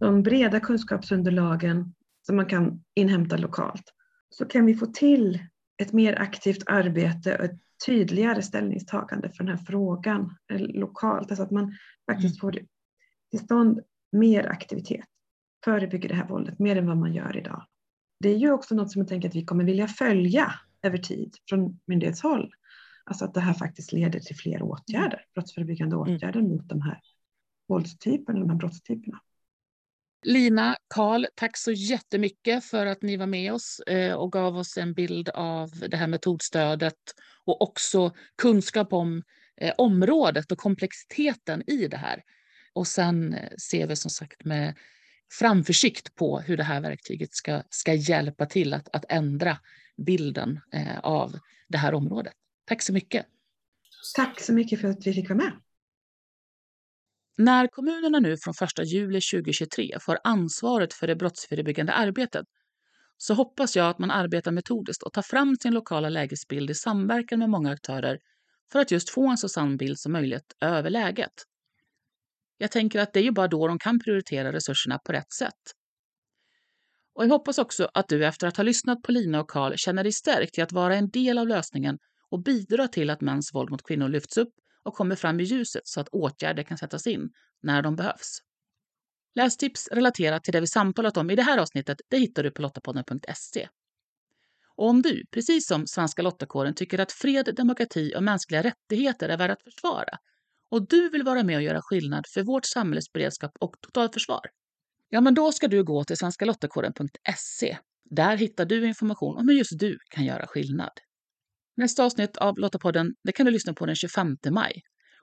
de 0.00 0.22
breda 0.22 0.60
kunskapsunderlagen 0.60 1.94
som 2.26 2.36
man 2.36 2.46
kan 2.46 2.84
inhämta 2.94 3.36
lokalt 3.36 3.94
så 4.30 4.44
kan 4.44 4.66
vi 4.66 4.74
få 4.74 4.86
till 4.86 5.38
ett 5.82 5.92
mer 5.92 6.20
aktivt 6.20 6.62
arbete 6.66 7.38
och 7.38 7.44
ett 7.44 7.60
tydligare 7.86 8.42
ställningstagande 8.42 9.30
för 9.30 9.44
den 9.44 9.58
här 9.58 9.64
frågan 9.64 10.36
eh, 10.52 10.60
lokalt. 10.60 11.30
Alltså 11.30 11.42
att 11.42 11.50
man 11.50 11.74
faktiskt 12.10 12.42
mm. 12.42 12.52
får 12.52 12.60
till 13.30 13.40
stånd 13.40 13.80
mer 14.12 14.46
aktivitet, 14.46 15.06
förebygger 15.64 16.08
det 16.08 16.14
här 16.14 16.28
våldet 16.28 16.58
mer 16.58 16.76
än 16.76 16.86
vad 16.86 16.96
man 16.96 17.14
gör 17.14 17.36
idag. 17.36 17.66
Det 18.20 18.28
är 18.28 18.36
ju 18.36 18.52
också 18.52 18.74
något 18.74 18.92
som 18.92 19.00
jag 19.00 19.08
tänker 19.08 19.28
att 19.28 19.34
vi 19.34 19.44
kommer 19.44 19.64
vilja 19.64 19.88
följa 19.88 20.54
över 20.82 20.98
tid 20.98 21.36
från 21.48 21.80
myndighetshåll. 21.86 22.52
Alltså 23.04 23.24
att 23.24 23.34
det 23.34 23.40
här 23.40 23.54
faktiskt 23.54 23.92
leder 23.92 24.20
till 24.20 24.36
fler 24.36 24.62
åtgärder, 24.62 25.24
brottsförebyggande 25.34 25.96
mm. 25.96 26.16
åtgärder 26.16 26.42
mot 26.42 26.68
de 26.68 26.82
här 26.82 27.00
våldstyperna, 27.68 28.38
de 28.38 28.50
här 28.50 28.56
brottstyperna. 28.56 29.20
Lina, 30.22 30.76
Karl, 30.88 31.26
tack 31.34 31.56
så 31.56 31.72
jättemycket 31.72 32.64
för 32.64 32.86
att 32.86 33.02
ni 33.02 33.16
var 33.16 33.26
med 33.26 33.52
oss 33.52 33.80
eh, 33.80 34.14
och 34.14 34.32
gav 34.32 34.56
oss 34.56 34.76
en 34.76 34.94
bild 34.94 35.28
av 35.28 35.70
det 35.88 35.96
här 35.96 36.06
metodstödet 36.06 37.14
och 37.44 37.62
också 37.62 38.12
kunskap 38.36 38.92
om 38.92 39.22
eh, 39.56 39.74
området 39.78 40.52
och 40.52 40.58
komplexiteten 40.58 41.70
i 41.70 41.88
det 41.88 41.96
här. 41.96 42.22
Och 42.72 42.86
sen 42.86 43.34
eh, 43.34 43.50
ser 43.70 43.86
vi 43.86 43.96
som 43.96 44.10
sagt 44.10 44.44
med 44.44 44.74
framförsikt 45.30 46.14
på 46.14 46.40
hur 46.40 46.56
det 46.56 46.64
här 46.64 46.80
verktyget 46.80 47.34
ska, 47.34 47.62
ska 47.70 47.94
hjälpa 47.94 48.46
till 48.46 48.74
att, 48.74 48.88
att 48.92 49.04
ändra 49.08 49.58
bilden 49.96 50.60
av 51.02 51.38
det 51.68 51.78
här 51.78 51.94
området. 51.94 52.32
Tack 52.64 52.82
så 52.82 52.92
mycket. 52.92 53.26
Tack 54.16 54.40
så 54.40 54.52
mycket 54.52 54.80
för 54.80 54.88
att 54.88 55.06
vi 55.06 55.12
fick 55.12 55.28
vara 55.28 55.38
med. 55.38 55.52
När 57.38 57.66
kommunerna 57.66 58.20
nu 58.20 58.36
från 58.36 58.54
1 58.62 58.86
juli 58.86 59.20
2023 59.20 59.98
får 60.00 60.18
ansvaret 60.24 60.94
för 60.94 61.06
det 61.06 61.16
brottsförebyggande 61.16 61.92
arbetet 61.92 62.46
så 63.16 63.34
hoppas 63.34 63.76
jag 63.76 63.90
att 63.90 63.98
man 63.98 64.10
arbetar 64.10 64.52
metodiskt 64.52 65.02
och 65.02 65.12
tar 65.12 65.22
fram 65.22 65.56
sin 65.56 65.74
lokala 65.74 66.08
lägesbild 66.08 66.70
i 66.70 66.74
samverkan 66.74 67.38
med 67.38 67.50
många 67.50 67.70
aktörer 67.70 68.18
för 68.72 68.78
att 68.78 68.90
just 68.90 69.10
få 69.10 69.28
en 69.28 69.38
så 69.38 69.48
sann 69.48 69.76
bild 69.76 69.98
som 69.98 70.12
möjligt 70.12 70.56
över 70.60 70.90
läget. 70.90 71.32
Jag 72.62 72.70
tänker 72.70 73.00
att 73.00 73.12
det 73.12 73.20
är 73.20 73.24
ju 73.24 73.30
bara 73.30 73.48
då 73.48 73.68
de 73.68 73.78
kan 73.78 73.98
prioritera 73.98 74.52
resurserna 74.52 74.98
på 74.98 75.12
rätt 75.12 75.32
sätt. 75.32 75.60
Och 77.14 77.24
jag 77.24 77.28
hoppas 77.28 77.58
också 77.58 77.90
att 77.94 78.08
du 78.08 78.26
efter 78.26 78.46
att 78.46 78.56
ha 78.56 78.64
lyssnat 78.64 79.02
på 79.02 79.12
Lina 79.12 79.40
och 79.40 79.50
Karl 79.50 79.74
känner 79.76 80.02
dig 80.02 80.12
stärkt 80.12 80.58
i 80.58 80.62
att 80.62 80.72
vara 80.72 80.96
en 80.96 81.10
del 81.10 81.38
av 81.38 81.48
lösningen 81.48 81.98
och 82.30 82.42
bidra 82.42 82.88
till 82.88 83.10
att 83.10 83.20
mäns 83.20 83.54
våld 83.54 83.70
mot 83.70 83.82
kvinnor 83.82 84.08
lyfts 84.08 84.36
upp 84.36 84.52
och 84.82 84.94
kommer 84.94 85.16
fram 85.16 85.40
i 85.40 85.42
ljuset 85.42 85.82
så 85.84 86.00
att 86.00 86.08
åtgärder 86.08 86.62
kan 86.62 86.78
sättas 86.78 87.06
in 87.06 87.28
när 87.62 87.82
de 87.82 87.96
behövs. 87.96 88.38
Lästips 89.34 89.88
relaterat 89.92 90.44
till 90.44 90.52
det 90.52 90.60
vi 90.60 90.66
samtalat 90.66 91.16
om 91.16 91.30
i 91.30 91.36
det 91.36 91.42
här 91.42 91.58
avsnittet 91.58 92.00
det 92.08 92.18
hittar 92.18 92.42
du 92.42 92.50
på 92.50 92.62
lottapodden.se. 92.62 93.68
Och 94.76 94.88
om 94.88 95.02
du, 95.02 95.24
precis 95.30 95.66
som 95.66 95.86
Svenska 95.86 96.22
Lottakåren, 96.22 96.74
tycker 96.74 96.98
att 96.98 97.12
fred, 97.12 97.54
demokrati 97.56 98.12
och 98.16 98.22
mänskliga 98.22 98.62
rättigheter 98.62 99.28
är 99.28 99.38
värda 99.38 99.52
att 99.52 99.62
försvara 99.62 100.18
och 100.70 100.88
du 100.88 101.10
vill 101.10 101.22
vara 101.22 101.42
med 101.42 101.56
och 101.56 101.62
göra 101.62 101.80
skillnad 101.82 102.26
för 102.34 102.42
vårt 102.42 102.66
samhälles 102.66 103.12
beredskap 103.12 103.52
och 103.60 103.74
totalförsvar, 103.80 104.40
ja, 105.08 105.20
men 105.20 105.34
då 105.34 105.52
ska 105.52 105.68
du 105.68 105.84
gå 105.84 106.04
till 106.04 106.16
svenskalottakåren.se. 106.16 107.78
Där 108.10 108.36
hittar 108.36 108.64
du 108.64 108.86
information 108.86 109.36
om 109.36 109.48
hur 109.48 109.54
just 109.54 109.78
du 109.78 109.98
kan 110.10 110.24
göra 110.24 110.46
skillnad. 110.46 110.92
Nästa 111.76 112.04
avsnitt 112.04 112.36
av 112.36 112.58
Lottapodden 112.58 113.14
det 113.24 113.32
kan 113.32 113.46
du 113.46 113.52
lyssna 113.52 113.74
på 113.74 113.86
den 113.86 113.96
25 113.96 114.36
maj. 114.50 114.82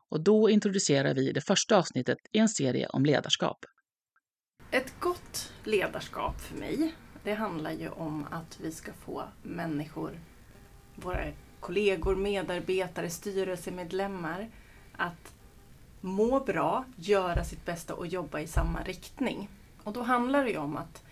Och 0.09 0.23
då 0.23 0.49
introducerar 0.49 1.13
vi 1.13 1.31
det 1.31 1.41
första 1.41 1.77
avsnittet 1.77 2.17
i 2.31 2.39
en 2.39 2.49
serie 2.49 2.87
om 2.87 3.05
ledarskap. 3.05 3.57
Ett 4.71 4.93
gott 4.99 5.53
ledarskap 5.63 6.41
för 6.41 6.57
mig, 6.57 6.95
det 7.23 7.33
handlar 7.33 7.71
ju 7.71 7.89
om 7.89 8.25
att 8.31 8.59
vi 8.63 8.71
ska 8.71 8.93
få 8.93 9.23
människor, 9.43 10.19
våra 10.95 11.33
kollegor, 11.59 12.15
medarbetare, 12.15 13.09
styrelsemedlemmar 13.09 14.51
att 14.97 15.33
må 16.01 16.39
bra, 16.39 16.85
göra 16.95 17.43
sitt 17.43 17.65
bästa 17.65 17.93
och 17.93 18.07
jobba 18.07 18.39
i 18.39 18.47
samma 18.47 18.83
riktning. 18.83 19.49
Och 19.83 19.93
då 19.93 20.01
handlar 20.01 20.43
det 20.43 20.49
ju 20.49 20.57
om 20.57 20.77
att 20.77 21.03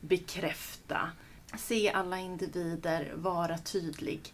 bekräfta, 0.00 1.10
se 1.56 1.90
alla 1.90 2.18
individer, 2.18 3.12
vara 3.16 3.58
tydlig 3.58 4.32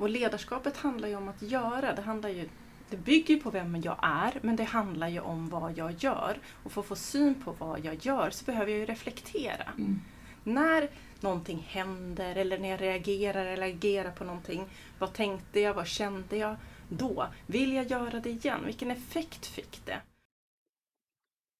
och 0.00 0.08
ledarskapet 0.08 0.76
handlar 0.76 1.08
ju 1.08 1.16
om 1.16 1.28
att 1.28 1.42
göra. 1.42 1.94
Det, 1.94 2.02
handlar 2.02 2.28
ju, 2.28 2.48
det 2.90 2.96
bygger 2.96 3.36
på 3.36 3.50
vem 3.50 3.76
jag 3.76 3.98
är, 4.02 4.38
men 4.42 4.56
det 4.56 4.64
handlar 4.64 5.08
ju 5.08 5.20
om 5.20 5.48
vad 5.48 5.78
jag 5.78 5.92
gör. 5.92 6.38
Och 6.62 6.72
för 6.72 6.80
att 6.80 6.86
få 6.86 6.96
syn 6.96 7.34
på 7.34 7.52
vad 7.58 7.84
jag 7.84 7.94
gör 7.94 8.30
så 8.30 8.44
behöver 8.44 8.72
jag 8.72 8.80
ju 8.80 8.86
reflektera. 8.86 9.72
Mm. 9.78 10.00
När 10.44 10.88
någonting 11.20 11.66
händer 11.68 12.36
eller 12.36 12.58
när 12.58 12.68
jag 12.68 12.80
reagerar 12.80 13.46
eller 13.46 13.66
agerar 13.66 14.10
på 14.10 14.24
någonting. 14.24 14.66
Vad 14.98 15.12
tänkte 15.12 15.60
jag? 15.60 15.74
Vad 15.74 15.86
kände 15.86 16.36
jag 16.36 16.56
då? 16.88 17.28
Vill 17.46 17.72
jag 17.72 17.90
göra 17.90 18.20
det 18.20 18.30
igen? 18.30 18.60
Vilken 18.66 18.90
effekt 18.90 19.46
fick 19.46 19.86
det? 19.86 20.02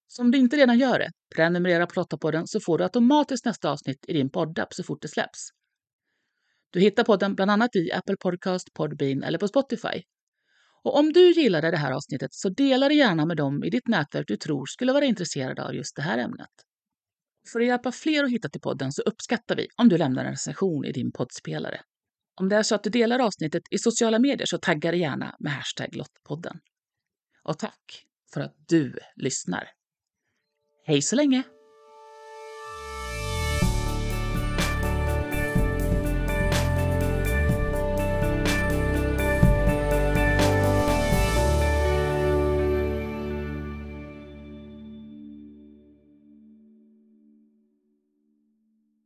Som 0.07 0.31
du 0.31 0.39
inte 0.39 0.57
redan 0.57 0.79
gör 0.79 0.99
det, 0.99 1.11
prenumerera 1.35 1.87
på 1.87 2.01
Lottapodden 2.01 2.47
så 2.47 2.61
får 2.61 2.79
du 2.79 2.85
automatiskt 2.85 3.45
nästa 3.45 3.71
avsnitt 3.71 4.05
i 4.09 4.13
din 4.13 4.31
poddapp 4.31 4.75
så 4.75 4.83
fort 4.83 5.03
det 5.03 5.09
släpps. 5.09 5.49
Du 6.71 6.81
hittar 6.81 7.05
podden 7.05 7.35
bland 7.35 7.51
annat 7.51 7.77
i 7.77 7.93
Apple 7.93 8.17
Podcast, 8.21 8.75
Podbean 8.75 9.23
eller 9.23 9.39
på 9.39 9.49
Spotify. 9.49 10.03
Och 10.83 10.99
om 10.99 11.13
du 11.13 11.31
gillade 11.33 11.71
det 11.71 11.77
här 11.77 11.93
avsnittet 11.93 12.35
så 12.35 12.49
dela 12.49 12.89
det 12.89 12.95
gärna 12.95 13.27
med 13.27 13.37
dem 13.37 13.65
i 13.65 13.71
ditt 13.71 13.89
nätverk 13.89 14.25
du 14.29 14.37
tror 14.37 14.67
skulle 14.67 14.93
vara 14.93 15.05
intresserade 15.05 15.65
av 15.65 15.75
just 15.75 15.97
det 15.97 16.03
här 16.03 16.19
ämnet. 16.19 16.51
För 17.53 17.61
att 17.61 17.67
hjälpa 17.67 17.93
fler 17.93 18.25
att 18.25 18.31
hitta 18.31 18.49
till 18.49 18.61
podden 18.61 18.93
så 18.93 19.03
uppskattar 19.03 19.57
vi 19.57 19.67
om 19.77 19.89
du 19.89 19.99
lämnar 19.99 20.25
en 20.25 20.31
recension 20.31 20.85
i 20.85 20.93
din 20.93 21.13
poddspelare. 21.13 21.81
Om 22.35 22.49
det 22.49 22.57
är 22.57 22.63
så 22.63 22.75
att 22.75 22.83
du 22.83 22.91
delar 22.91 23.19
avsnittet 23.19 23.63
i 23.71 23.79
sociala 23.79 24.19
medier 24.19 24.47
så 24.47 24.59
tagga 24.59 24.91
det 24.91 24.97
gärna 24.97 25.37
med 25.39 25.53
hashtag 25.53 25.97
Lottpodden. 25.97 26.61
Och 27.43 27.59
tack 27.59 28.07
för 28.33 28.41
att 28.41 28.55
du 28.69 28.99
lyssnar. 29.17 29.69
Hej 30.87 31.03
så 31.03 31.17
länge! 31.17 31.43